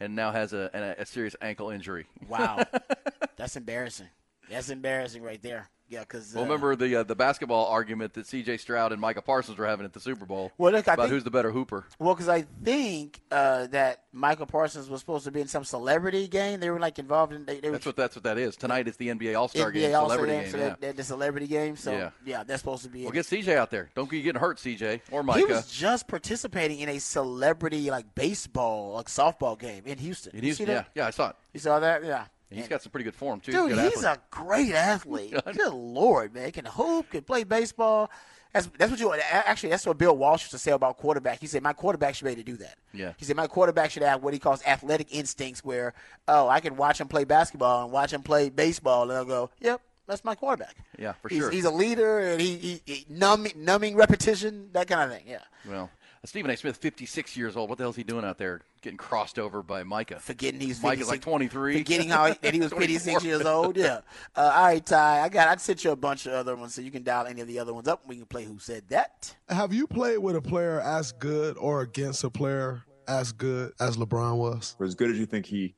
and 0.00 0.14
now 0.14 0.30
has 0.32 0.52
a, 0.52 0.70
a, 0.74 1.02
a 1.02 1.06
serious 1.06 1.34
ankle 1.40 1.70
injury. 1.70 2.06
Wow, 2.28 2.62
that's 3.36 3.56
embarrassing. 3.56 4.08
That's 4.50 4.68
embarrassing 4.68 5.22
right 5.22 5.40
there. 5.42 5.68
Yeah, 5.88 6.00
because 6.00 6.32
Well, 6.34 6.44
remember 6.44 6.74
the 6.76 6.96
uh, 6.96 7.02
the 7.02 7.14
basketball 7.14 7.66
argument 7.66 8.14
that 8.14 8.26
C.J. 8.26 8.56
Stroud 8.56 8.90
and 8.92 9.00
Micah 9.00 9.20
Parsons 9.22 9.58
were 9.58 9.66
having 9.66 9.84
at 9.84 9.92
the 9.92 10.00
Super 10.00 10.24
Bowl 10.24 10.50
Well, 10.56 10.72
look, 10.72 10.88
I 10.88 10.94
about 10.94 11.04
think- 11.04 11.12
who's 11.14 11.24
the 11.24 11.30
better 11.30 11.50
hooper. 11.50 11.84
Well, 11.98 12.14
because 12.14 12.28
I 12.28 12.46
think 12.64 13.20
uh, 13.30 13.66
that 13.68 14.00
Michael 14.12 14.46
Parsons 14.46 14.88
was 14.88 15.00
supposed 15.00 15.24
to 15.26 15.30
be 15.30 15.40
in 15.42 15.46
some 15.48 15.62
celebrity 15.64 16.26
game. 16.26 16.60
They 16.60 16.70
were 16.70 16.80
like 16.80 16.98
involved 16.98 17.32
in. 17.34 17.44
They, 17.44 17.60
they 17.60 17.68
That's 17.70 17.84
were 17.84 17.90
what 17.90 17.96
that's 17.96 18.16
what 18.16 18.24
that 18.24 18.38
is. 18.38 18.56
Tonight 18.56 18.88
is 18.88 18.96
the 18.96 19.08
NBA 19.08 19.38
All 19.38 19.48
Star 19.48 19.70
game, 19.70 19.94
All-Star 19.94 20.16
celebrity 20.18 20.32
game, 20.32 20.42
game. 20.42 20.52
so 20.52 20.58
yeah. 20.58 20.74
that- 20.80 20.96
the 20.96 21.04
celebrity 21.04 21.46
game. 21.46 21.76
So 21.76 21.92
Yeah. 21.92 22.10
yeah, 22.24 22.44
they're 22.44 22.58
supposed 22.58 22.82
to 22.84 22.88
be. 22.88 23.00
Well, 23.00 23.08
in 23.08 23.14
get 23.14 23.26
CJ 23.26 23.56
out 23.56 23.70
there. 23.70 23.90
Don't 23.94 24.10
get 24.10 24.22
getting 24.22 24.40
hurt, 24.40 24.58
CJ 24.58 25.00
or 25.10 25.22
Micah. 25.22 25.38
He 25.40 25.44
was 25.44 25.70
just 25.70 26.08
participating 26.08 26.78
in 26.80 26.88
a 26.88 26.98
celebrity 26.98 27.90
like 27.90 28.14
baseball, 28.14 28.94
like 28.94 29.06
softball 29.06 29.58
game 29.58 29.82
in 29.86 29.98
Houston. 29.98 30.32
In 30.32 30.38
You 30.38 30.42
Houston, 30.46 30.66
see 30.66 30.72
yeah, 30.72 30.78
that? 30.78 30.88
yeah, 30.94 31.06
I 31.06 31.10
saw 31.10 31.28
it. 31.30 31.36
You 31.52 31.60
saw 31.60 31.78
that? 31.78 32.04
Yeah. 32.04 32.24
And 32.54 32.60
he's 32.60 32.68
got 32.68 32.82
some 32.82 32.92
pretty 32.92 33.04
good 33.04 33.14
form 33.14 33.40
too. 33.40 33.52
Dude, 33.52 33.78
he's 33.78 34.04
a 34.04 34.18
great 34.30 34.72
athlete. 34.72 35.34
Good 35.56 35.74
lord, 35.74 36.32
man! 36.34 36.46
He 36.46 36.52
can 36.52 36.64
hoop, 36.64 37.10
can 37.10 37.22
play 37.22 37.44
baseball. 37.44 38.10
That's 38.52 38.68
that's 38.78 38.90
what 38.90 39.00
you 39.00 39.12
actually. 39.12 39.70
That's 39.70 39.84
what 39.84 39.98
Bill 39.98 40.16
Walsh 40.16 40.42
used 40.42 40.52
to 40.52 40.58
say 40.58 40.70
about 40.70 40.96
quarterback. 40.96 41.40
He 41.40 41.48
said 41.48 41.62
my 41.62 41.72
quarterback 41.72 42.14
should 42.14 42.26
be 42.26 42.30
able 42.30 42.42
to 42.42 42.52
do 42.52 42.56
that. 42.58 42.76
Yeah. 42.92 43.12
He 43.16 43.24
said 43.24 43.34
my 43.34 43.48
quarterback 43.48 43.90
should 43.90 44.04
have 44.04 44.22
what 44.22 44.32
he 44.32 44.38
calls 44.38 44.62
athletic 44.64 45.08
instincts, 45.12 45.64
where 45.64 45.92
oh 46.28 46.48
I 46.48 46.60
can 46.60 46.76
watch 46.76 47.00
him 47.00 47.08
play 47.08 47.24
basketball 47.24 47.82
and 47.82 47.92
watch 47.92 48.12
him 48.12 48.22
play 48.22 48.50
baseball, 48.50 49.10
and 49.10 49.12
I'll 49.12 49.24
go, 49.24 49.50
yep, 49.60 49.80
that's 50.06 50.24
my 50.24 50.36
quarterback. 50.36 50.76
Yeah, 50.98 51.14
for 51.14 51.28
he's, 51.28 51.38
sure. 51.38 51.50
He's 51.50 51.64
a 51.64 51.70
leader, 51.70 52.20
and 52.20 52.40
he, 52.40 52.56
he, 52.56 52.82
he 52.84 53.06
numbing, 53.08 53.52
numbing 53.56 53.96
repetition, 53.96 54.68
that 54.72 54.86
kind 54.86 55.10
of 55.10 55.16
thing. 55.16 55.26
Yeah. 55.26 55.42
Well, 55.68 55.90
Stephen 56.24 56.50
A. 56.50 56.56
Smith, 56.56 56.76
56 56.76 57.36
years 57.36 57.56
old. 57.56 57.68
What 57.68 57.78
the 57.78 57.84
hell 57.84 57.90
is 57.90 57.96
he 57.96 58.02
doing 58.02 58.24
out 58.24 58.38
there 58.38 58.62
getting 58.82 58.96
crossed 58.96 59.38
over 59.38 59.62
by 59.62 59.82
Micah? 59.82 60.18
Forgetting 60.20 60.60
he's 60.60 60.82
Micah's 60.82 61.08
like 61.08 61.20
23. 61.20 61.78
Forgetting 61.78 62.08
how 62.08 62.26
he, 62.26 62.38
that 62.40 62.54
he 62.54 62.60
was 62.60 62.72
56 62.76 63.24
years 63.24 63.44
old. 63.44 63.76
Yeah. 63.76 64.00
Uh, 64.34 64.52
all 64.54 64.64
right, 64.64 64.84
Ty. 64.84 65.20
I 65.20 65.28
got. 65.28 65.48
I 65.48 65.56
sent 65.56 65.84
you 65.84 65.90
a 65.90 65.96
bunch 65.96 66.26
of 66.26 66.32
other 66.32 66.56
ones, 66.56 66.74
so 66.74 66.80
you 66.80 66.90
can 66.90 67.02
dial 67.02 67.26
any 67.26 67.40
of 67.40 67.46
the 67.46 67.58
other 67.58 67.74
ones 67.74 67.88
up. 67.88 68.00
and 68.02 68.08
We 68.08 68.16
can 68.16 68.26
play 68.26 68.44
Who 68.44 68.58
Said 68.58 68.84
That. 68.88 69.34
Have 69.48 69.72
you 69.74 69.86
played 69.86 70.18
with 70.18 70.36
a 70.36 70.42
player 70.42 70.80
as 70.80 71.12
good 71.12 71.56
or 71.58 71.82
against 71.82 72.24
a 72.24 72.30
player 72.30 72.84
as 73.06 73.32
good 73.32 73.72
as 73.78 73.96
LeBron 73.96 74.36
was? 74.36 74.74
For 74.78 74.84
as 74.84 74.94
good 74.94 75.10
as 75.10 75.18
you 75.18 75.26
think 75.26 75.46
he 75.46 75.74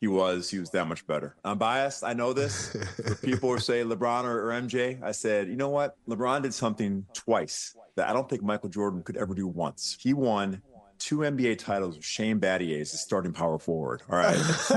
he 0.00 0.06
was, 0.06 0.50
he 0.50 0.58
was 0.58 0.70
that 0.70 0.86
much 0.86 1.06
better. 1.06 1.36
I'm 1.44 1.58
biased. 1.58 2.04
I 2.04 2.12
know 2.12 2.32
this. 2.32 2.76
People 3.22 3.50
who 3.50 3.58
say 3.58 3.82
LeBron 3.82 4.24
or, 4.24 4.50
or 4.50 4.52
MJ, 4.52 5.02
I 5.02 5.12
said, 5.12 5.48
you 5.48 5.56
know 5.56 5.70
what? 5.70 5.96
LeBron 6.08 6.42
did 6.42 6.52
something 6.52 7.06
twice 7.14 7.74
that 7.96 8.08
I 8.08 8.12
don't 8.12 8.28
think 8.28 8.42
Michael 8.42 8.68
Jordan 8.68 9.02
could 9.02 9.16
ever 9.16 9.34
do 9.34 9.46
once. 9.48 9.96
He 9.98 10.12
won 10.12 10.60
two 10.98 11.18
NBA 11.18 11.58
titles 11.58 11.96
with 11.96 12.04
Shane 12.04 12.40
Battier 12.40 12.80
as 12.80 12.92
the 12.92 12.98
starting 12.98 13.32
power 13.32 13.58
forward. 13.58 14.02
All 14.10 14.18
right. 14.18 14.36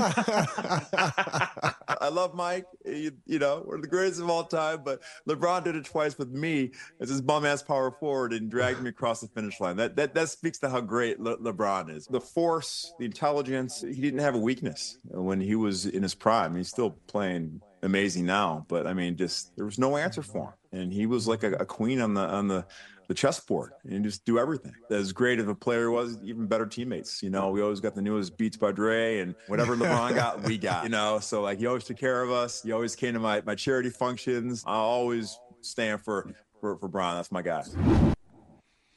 I 2.00 2.08
love 2.10 2.34
Mike. 2.34 2.66
You, 2.84 3.12
you 3.26 3.38
know, 3.38 3.62
we're 3.66 3.80
the 3.80 3.88
greatest 3.88 4.20
of 4.20 4.28
all 4.28 4.44
time, 4.44 4.82
but 4.84 5.00
LeBron 5.28 5.64
did 5.64 5.76
it 5.76 5.84
twice 5.84 6.18
with 6.18 6.30
me 6.30 6.72
as 7.00 7.08
his 7.08 7.20
bum 7.20 7.44
ass 7.44 7.62
power 7.62 7.90
forward 7.90 8.32
and 8.32 8.50
dragged 8.50 8.82
me 8.82 8.90
across 8.90 9.20
the 9.20 9.28
finish 9.28 9.60
line. 9.60 9.76
That 9.76 9.96
that, 9.96 10.14
that 10.14 10.28
speaks 10.28 10.58
to 10.58 10.70
how 10.70 10.80
great 10.80 11.20
Le- 11.20 11.38
LeBron 11.38 11.94
is. 11.94 12.06
The 12.06 12.20
force, 12.20 12.92
the 12.98 13.04
intelligence, 13.04 13.80
he 13.80 14.00
didn't 14.00 14.20
have 14.20 14.34
a 14.34 14.38
weakness 14.38 14.98
when 15.04 15.40
he 15.40 15.54
was 15.54 15.86
in 15.86 16.02
his 16.02 16.14
prime. 16.14 16.56
He's 16.56 16.68
still 16.68 16.90
playing 17.06 17.60
amazing 17.82 18.26
now, 18.26 18.64
but 18.68 18.86
I 18.86 18.94
mean, 18.94 19.16
just 19.16 19.54
there 19.56 19.64
was 19.64 19.78
no 19.78 19.96
answer 19.96 20.22
for 20.22 20.56
him. 20.72 20.80
And 20.80 20.92
he 20.92 21.06
was 21.06 21.26
like 21.26 21.42
a, 21.42 21.52
a 21.52 21.66
queen 21.66 22.00
on 22.00 22.14
the 22.14 22.22
on 22.22 22.48
the 22.48 22.66
the 23.10 23.14
chessboard 23.14 23.72
and 23.82 24.04
just 24.04 24.24
do 24.24 24.38
everything. 24.38 24.72
As 24.88 25.10
great 25.10 25.40
of 25.40 25.48
a 25.48 25.54
player 25.54 25.90
was, 25.90 26.16
even 26.22 26.46
better 26.46 26.64
teammates. 26.64 27.24
You 27.24 27.30
know, 27.30 27.50
we 27.50 27.60
always 27.60 27.80
got 27.80 27.96
the 27.96 28.00
newest 28.00 28.38
Beats 28.38 28.56
by 28.56 28.70
Dre 28.70 29.18
and 29.18 29.34
whatever 29.48 29.74
LeBron 29.74 30.14
got, 30.14 30.44
we 30.44 30.56
got. 30.70 30.84
You 30.84 30.90
know, 30.90 31.18
so 31.18 31.42
like 31.42 31.58
he 31.58 31.66
always 31.66 31.82
took 31.82 31.96
care 31.98 32.22
of 32.22 32.30
us. 32.30 32.62
He 32.62 32.70
always 32.70 32.94
came 32.94 33.14
to 33.14 33.18
my 33.18 33.42
my 33.44 33.56
charity 33.56 33.90
functions. 33.90 34.62
I 34.64 34.74
always 34.74 35.36
stand 35.60 36.02
for 36.02 36.32
for 36.60 36.76
for 36.76 36.86
Bron. 36.86 37.16
That's 37.16 37.32
my 37.32 37.42
guy. 37.42 37.64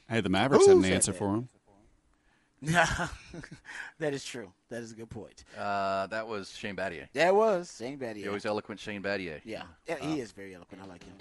Hey, 0.08 0.20
the 0.20 0.28
Mavericks 0.28 0.68
had 0.68 0.76
an 0.76 0.84
answer 0.84 1.12
for 1.12 1.34
him. 1.34 1.48
Yeah, 2.60 3.08
that 3.98 4.14
is 4.14 4.24
true. 4.24 4.52
That 4.70 4.84
is 4.84 4.92
a 4.92 4.94
good 4.94 5.10
point. 5.10 5.42
Uh, 5.58 6.06
that 6.06 6.28
was 6.28 6.56
Shane 6.56 6.76
Battier. 6.76 7.08
That 7.14 7.34
was 7.34 7.74
Shane 7.76 7.98
Battier. 7.98 8.22
The 8.22 8.28
always 8.28 8.46
eloquent 8.46 8.78
Shane 8.78 9.02
Battier. 9.02 9.40
Yeah, 9.44 9.64
yeah, 9.88 9.96
Uh, 10.00 10.06
he 10.06 10.20
is 10.20 10.30
very 10.30 10.54
eloquent. 10.54 10.80
I 10.84 10.86
like 10.86 11.02
him. 11.02 11.14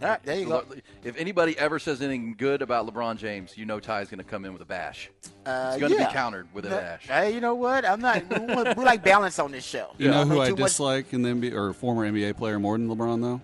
All 0.00 0.08
right, 0.08 0.22
there 0.22 0.38
you 0.38 0.46
go. 0.46 0.64
If 1.02 1.16
anybody 1.16 1.58
ever 1.58 1.78
says 1.78 2.00
anything 2.02 2.34
good 2.38 2.62
about 2.62 2.86
LeBron 2.86 3.16
James, 3.16 3.56
you 3.58 3.66
know 3.66 3.80
Ty's 3.80 4.08
going 4.08 4.18
to 4.18 4.24
come 4.24 4.44
in 4.44 4.52
with 4.52 4.62
a 4.62 4.66
bash. 4.66 5.10
Uh, 5.44 5.72
He's 5.72 5.80
going 5.80 5.92
to 5.92 5.98
yeah. 5.98 6.06
be 6.06 6.12
countered 6.12 6.46
with 6.54 6.66
a 6.66 6.68
bash. 6.70 7.06
Hey, 7.08 7.34
you 7.34 7.40
know 7.40 7.54
what? 7.56 7.84
I'm 7.84 8.00
not. 8.00 8.22
we, 8.28 8.54
want- 8.54 8.76
we 8.76 8.84
like 8.84 9.02
balance 9.02 9.38
on 9.40 9.50
this 9.50 9.64
show. 9.64 9.90
You 9.98 10.10
know 10.10 10.22
I 10.22 10.24
who 10.24 10.40
I 10.40 10.46
too 10.48 10.52
much- 10.56 10.70
dislike 10.70 11.12
in 11.12 11.22
the 11.22 11.30
NBA 11.30 11.52
or 11.52 11.72
former 11.72 12.08
NBA 12.10 12.36
player 12.36 12.58
more 12.60 12.78
than 12.78 12.88
LeBron 12.88 13.20
though? 13.20 13.40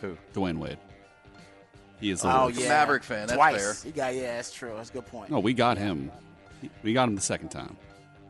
Who? 0.00 0.16
Dwyane 0.32 0.56
Wade. 0.58 0.78
He 2.00 2.10
is 2.10 2.22
the 2.22 2.34
Oh 2.34 2.48
yeah, 2.48 2.68
Maverick 2.68 3.02
fan, 3.04 3.26
that's 3.26 3.36
Twice. 3.36 3.82
fair. 3.82 3.90
He 3.92 3.94
got 3.94 4.14
yeah, 4.14 4.36
that's 4.36 4.52
true. 4.52 4.72
That's 4.76 4.88
a 4.88 4.92
good 4.94 5.06
point. 5.06 5.30
No, 5.30 5.38
we 5.40 5.52
got 5.52 5.76
him. 5.76 6.10
We 6.82 6.94
got 6.94 7.08
him 7.08 7.14
the 7.14 7.20
second 7.20 7.50
time. 7.50 7.76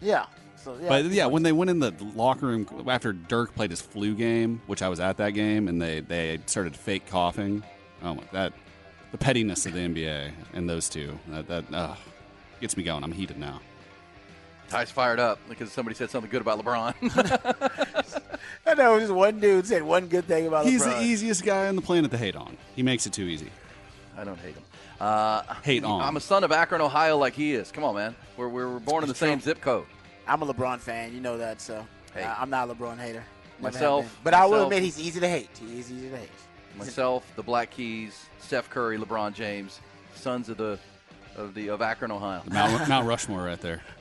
Yeah. 0.01 0.27
So 0.63 0.77
yeah. 0.81 0.89
But 0.89 1.07
yeah, 1.07 1.27
when 1.27 1.43
they 1.43 1.53
went 1.53 1.71
in 1.71 1.79
the 1.79 1.93
locker 2.15 2.47
room 2.47 2.67
after 2.89 3.13
Dirk 3.13 3.55
played 3.55 3.71
his 3.71 3.81
flu 3.81 4.15
game, 4.15 4.61
which 4.67 4.83
I 4.83 4.89
was 4.89 5.01
at 5.01 5.17
that 5.19 5.31
game, 5.31 5.69
and 5.69 5.81
they 5.81 6.01
they 6.01 6.39
started 6.47 6.77
fake 6.77 7.07
coughing. 7.07 7.63
Oh 8.03 8.15
my, 8.15 8.23
that 8.33 8.53
the 9.13 9.19
pettiness 9.19 9.67
of 9.67 9.73
the 9.73 9.81
NBA 9.81 10.33
and 10.53 10.69
those 10.69 10.89
two 10.89 11.19
that 11.29 11.49
that 11.49 11.65
uh, 11.73 11.95
gets 12.61 12.77
me 12.77 12.83
going. 12.83 13.05
I'm 13.05 13.13
heated 13.13 13.39
now. 13.39 13.61
Ty's 14.69 14.91
fired 14.91 15.19
up 15.19 15.41
because 15.49 15.73
somebody 15.73 15.97
said 15.97 16.11
something 16.11 16.31
good 16.31 16.43
about 16.43 16.65
LeBron. 16.65 16.95
I 18.67 18.75
know 18.75 19.01
just 19.01 19.13
one 19.13 19.41
dude 19.41 19.67
said 19.67 19.83
one 19.83 20.07
good 20.07 20.27
thing 20.27 20.47
about 20.47 20.65
He's 20.65 20.83
LeBron. 20.83 20.93
He's 20.93 20.95
the 21.01 21.05
easiest 21.05 21.45
guy 21.45 21.67
on 21.67 21.75
the 21.77 21.83
planet 21.83 22.11
to 22.13 22.19
hate 22.19 22.37
on. 22.37 22.57
He 22.77 22.83
makes 22.85 23.05
it 23.07 23.13
too 23.13 23.25
easy. 23.25 23.51
I 24.17 24.23
don't 24.23 24.39
hate 24.39 24.55
him. 24.55 24.63
Uh, 25.01 25.43
Hate 25.63 25.83
on. 25.83 26.03
I'm 26.03 26.17
a 26.19 26.21
son 26.21 26.45
of 26.45 26.53
Akron, 26.53 26.83
Ohio, 26.83 27.17
like 27.17 27.33
he 27.33 27.55
is. 27.55 27.73
Come 27.73 27.85
on, 27.85 27.95
man. 27.95 28.15
We're, 28.37 28.49
we're 28.49 28.79
born 28.81 29.03
in 29.03 29.09
the 29.09 29.15
same 29.15 29.41
zip 29.41 29.61
code. 29.63 29.87
I'm 30.31 30.43
a 30.43 30.47
LeBron 30.47 30.78
fan. 30.78 31.12
You 31.12 31.20
know 31.20 31.37
that. 31.39 31.61
So 31.61 31.87
Hey. 32.14 32.22
uh, 32.22 32.35
I'm 32.39 32.51
not 32.51 32.68
a 32.70 32.74
LeBron 32.74 32.99
hater. 32.99 33.22
Never 33.22 33.22
have 33.22 33.74
Myself- 33.74 34.05
been. 34.05 34.11
But 34.24 34.35
I 34.35 34.47
will 34.47 34.64
admit 34.64 34.83
he's 34.83 34.99
easy 34.99 35.20
to 35.20 35.28
hate. 35.28 35.51
He 35.61 35.78
is 35.78 35.91
easy 35.93 36.09
to 36.11 36.16
hate. 36.16 36.28
Myself, 36.78 37.31
the 37.37 37.43
Black 37.43 37.70
Keys, 37.70 38.26
Steph 38.39 38.70
Curry, 38.70 38.97
LeBron 38.97 39.35
James, 39.35 39.81
sons 40.14 40.49
of 40.49 40.57
the 40.57 40.78
of 41.37 41.55
the 41.55 41.68
of 41.68 41.83
Akron, 41.83 42.11
Ohio. 42.11 42.43
Mount, 42.51 42.89
Mount 42.89 43.07
Rushmore 43.07 43.43
right 43.43 43.61
there. 43.61 43.83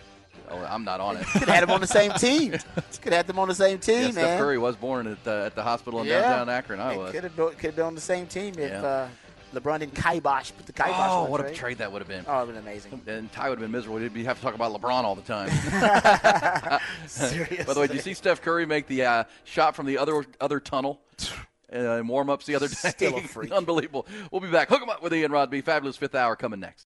Oh, 0.51 0.57
I'm 0.67 0.83
not 0.83 0.99
on 0.99 1.15
it. 1.15 1.27
Could 1.27 1.41
have 1.41 1.49
had 1.49 1.61
them 1.63 1.69
on 1.69 1.79
the 1.79 1.85
same 1.85 2.11
team. 2.13 2.53
Could 2.53 2.63
have 3.03 3.13
had 3.13 3.27
them 3.27 3.37
on 3.37 3.47
the 3.49 3.53
same 3.53 3.77
team, 3.77 3.97
Yeah, 3.97 4.03
man. 4.05 4.13
Steph 4.13 4.39
Curry 4.39 4.57
was 4.57 4.75
born 4.75 5.05
at 5.05 5.23
the, 5.23 5.43
at 5.45 5.53
the 5.53 5.61
hospital 5.61 5.99
in 6.01 6.07
Yeah. 6.07 6.21
downtown 6.21 6.49
Akron, 6.49 6.79
It 6.79 6.83
Iowa. 6.83 7.11
Could 7.11 7.23
have 7.25 7.35
been, 7.35 7.49
could 7.51 7.61
have 7.65 7.75
been 7.75 7.85
on 7.85 7.93
the 7.93 8.01
same 8.01 8.25
team 8.25 8.55
if 8.57 8.71
Yeah. 8.71 8.81
uh, 8.81 9.07
LeBron 9.53 9.79
didn't 9.79 9.95
kibosh, 9.95 10.51
put 10.55 10.65
the 10.65 10.73
kibosh 10.73 10.95
Oh, 10.97 11.25
what 11.25 11.39
a 11.41 11.43
trade. 11.45 11.55
trade 11.55 11.77
that 11.79 11.91
would 11.91 11.99
have 12.01 12.07
been. 12.07 12.23
Oh, 12.27 12.43
it 12.43 12.47
would 12.47 12.55
have 12.55 12.63
been 12.65 12.71
amazing. 12.71 13.01
And 13.07 13.31
Ty 13.31 13.49
would 13.49 13.57
have 13.59 13.63
been 13.65 13.71
miserable. 13.71 13.99
He'd 13.99 14.13
be- 14.13 14.23
have 14.25 14.37
to 14.37 14.43
talk 14.43 14.53
about 14.55 14.71
LeBron 14.79 15.03
all 15.03 15.15
the 15.15 15.21
time. 15.23 15.49
Seriously. 17.07 17.63
By 17.65 17.73
the 17.73 17.79
way, 17.81 17.87
did 17.87 17.95
you 17.95 18.01
see 18.01 18.13
Steph 18.13 18.41
Curry 18.41 18.65
make 18.65 18.87
the 18.87 19.03
uh, 19.05 19.23
shot 19.43 19.75
from 19.75 19.85
the 19.85 19.97
other 19.97 20.25
other 20.39 20.59
tunnel 20.59 21.01
uh, 21.73 21.77
in 21.77 22.07
warm 22.07 22.29
ups 22.29 22.45
the 22.45 22.55
other 22.55 22.67
day? 22.67 22.73
Still 22.75 23.17
a 23.17 23.21
freak. 23.21 23.51
Unbelievable. 23.53 24.05
We'll 24.31 24.41
be 24.41 24.49
back. 24.51 24.69
Hook 24.69 24.81
'em 24.81 24.89
up 24.89 25.01
with 25.01 25.13
Ian 25.13 25.31
Rodby. 25.31 25.61
Fabulous 25.63 25.97
fifth 25.97 26.15
hour 26.15 26.35
coming 26.35 26.59
next. 26.59 26.77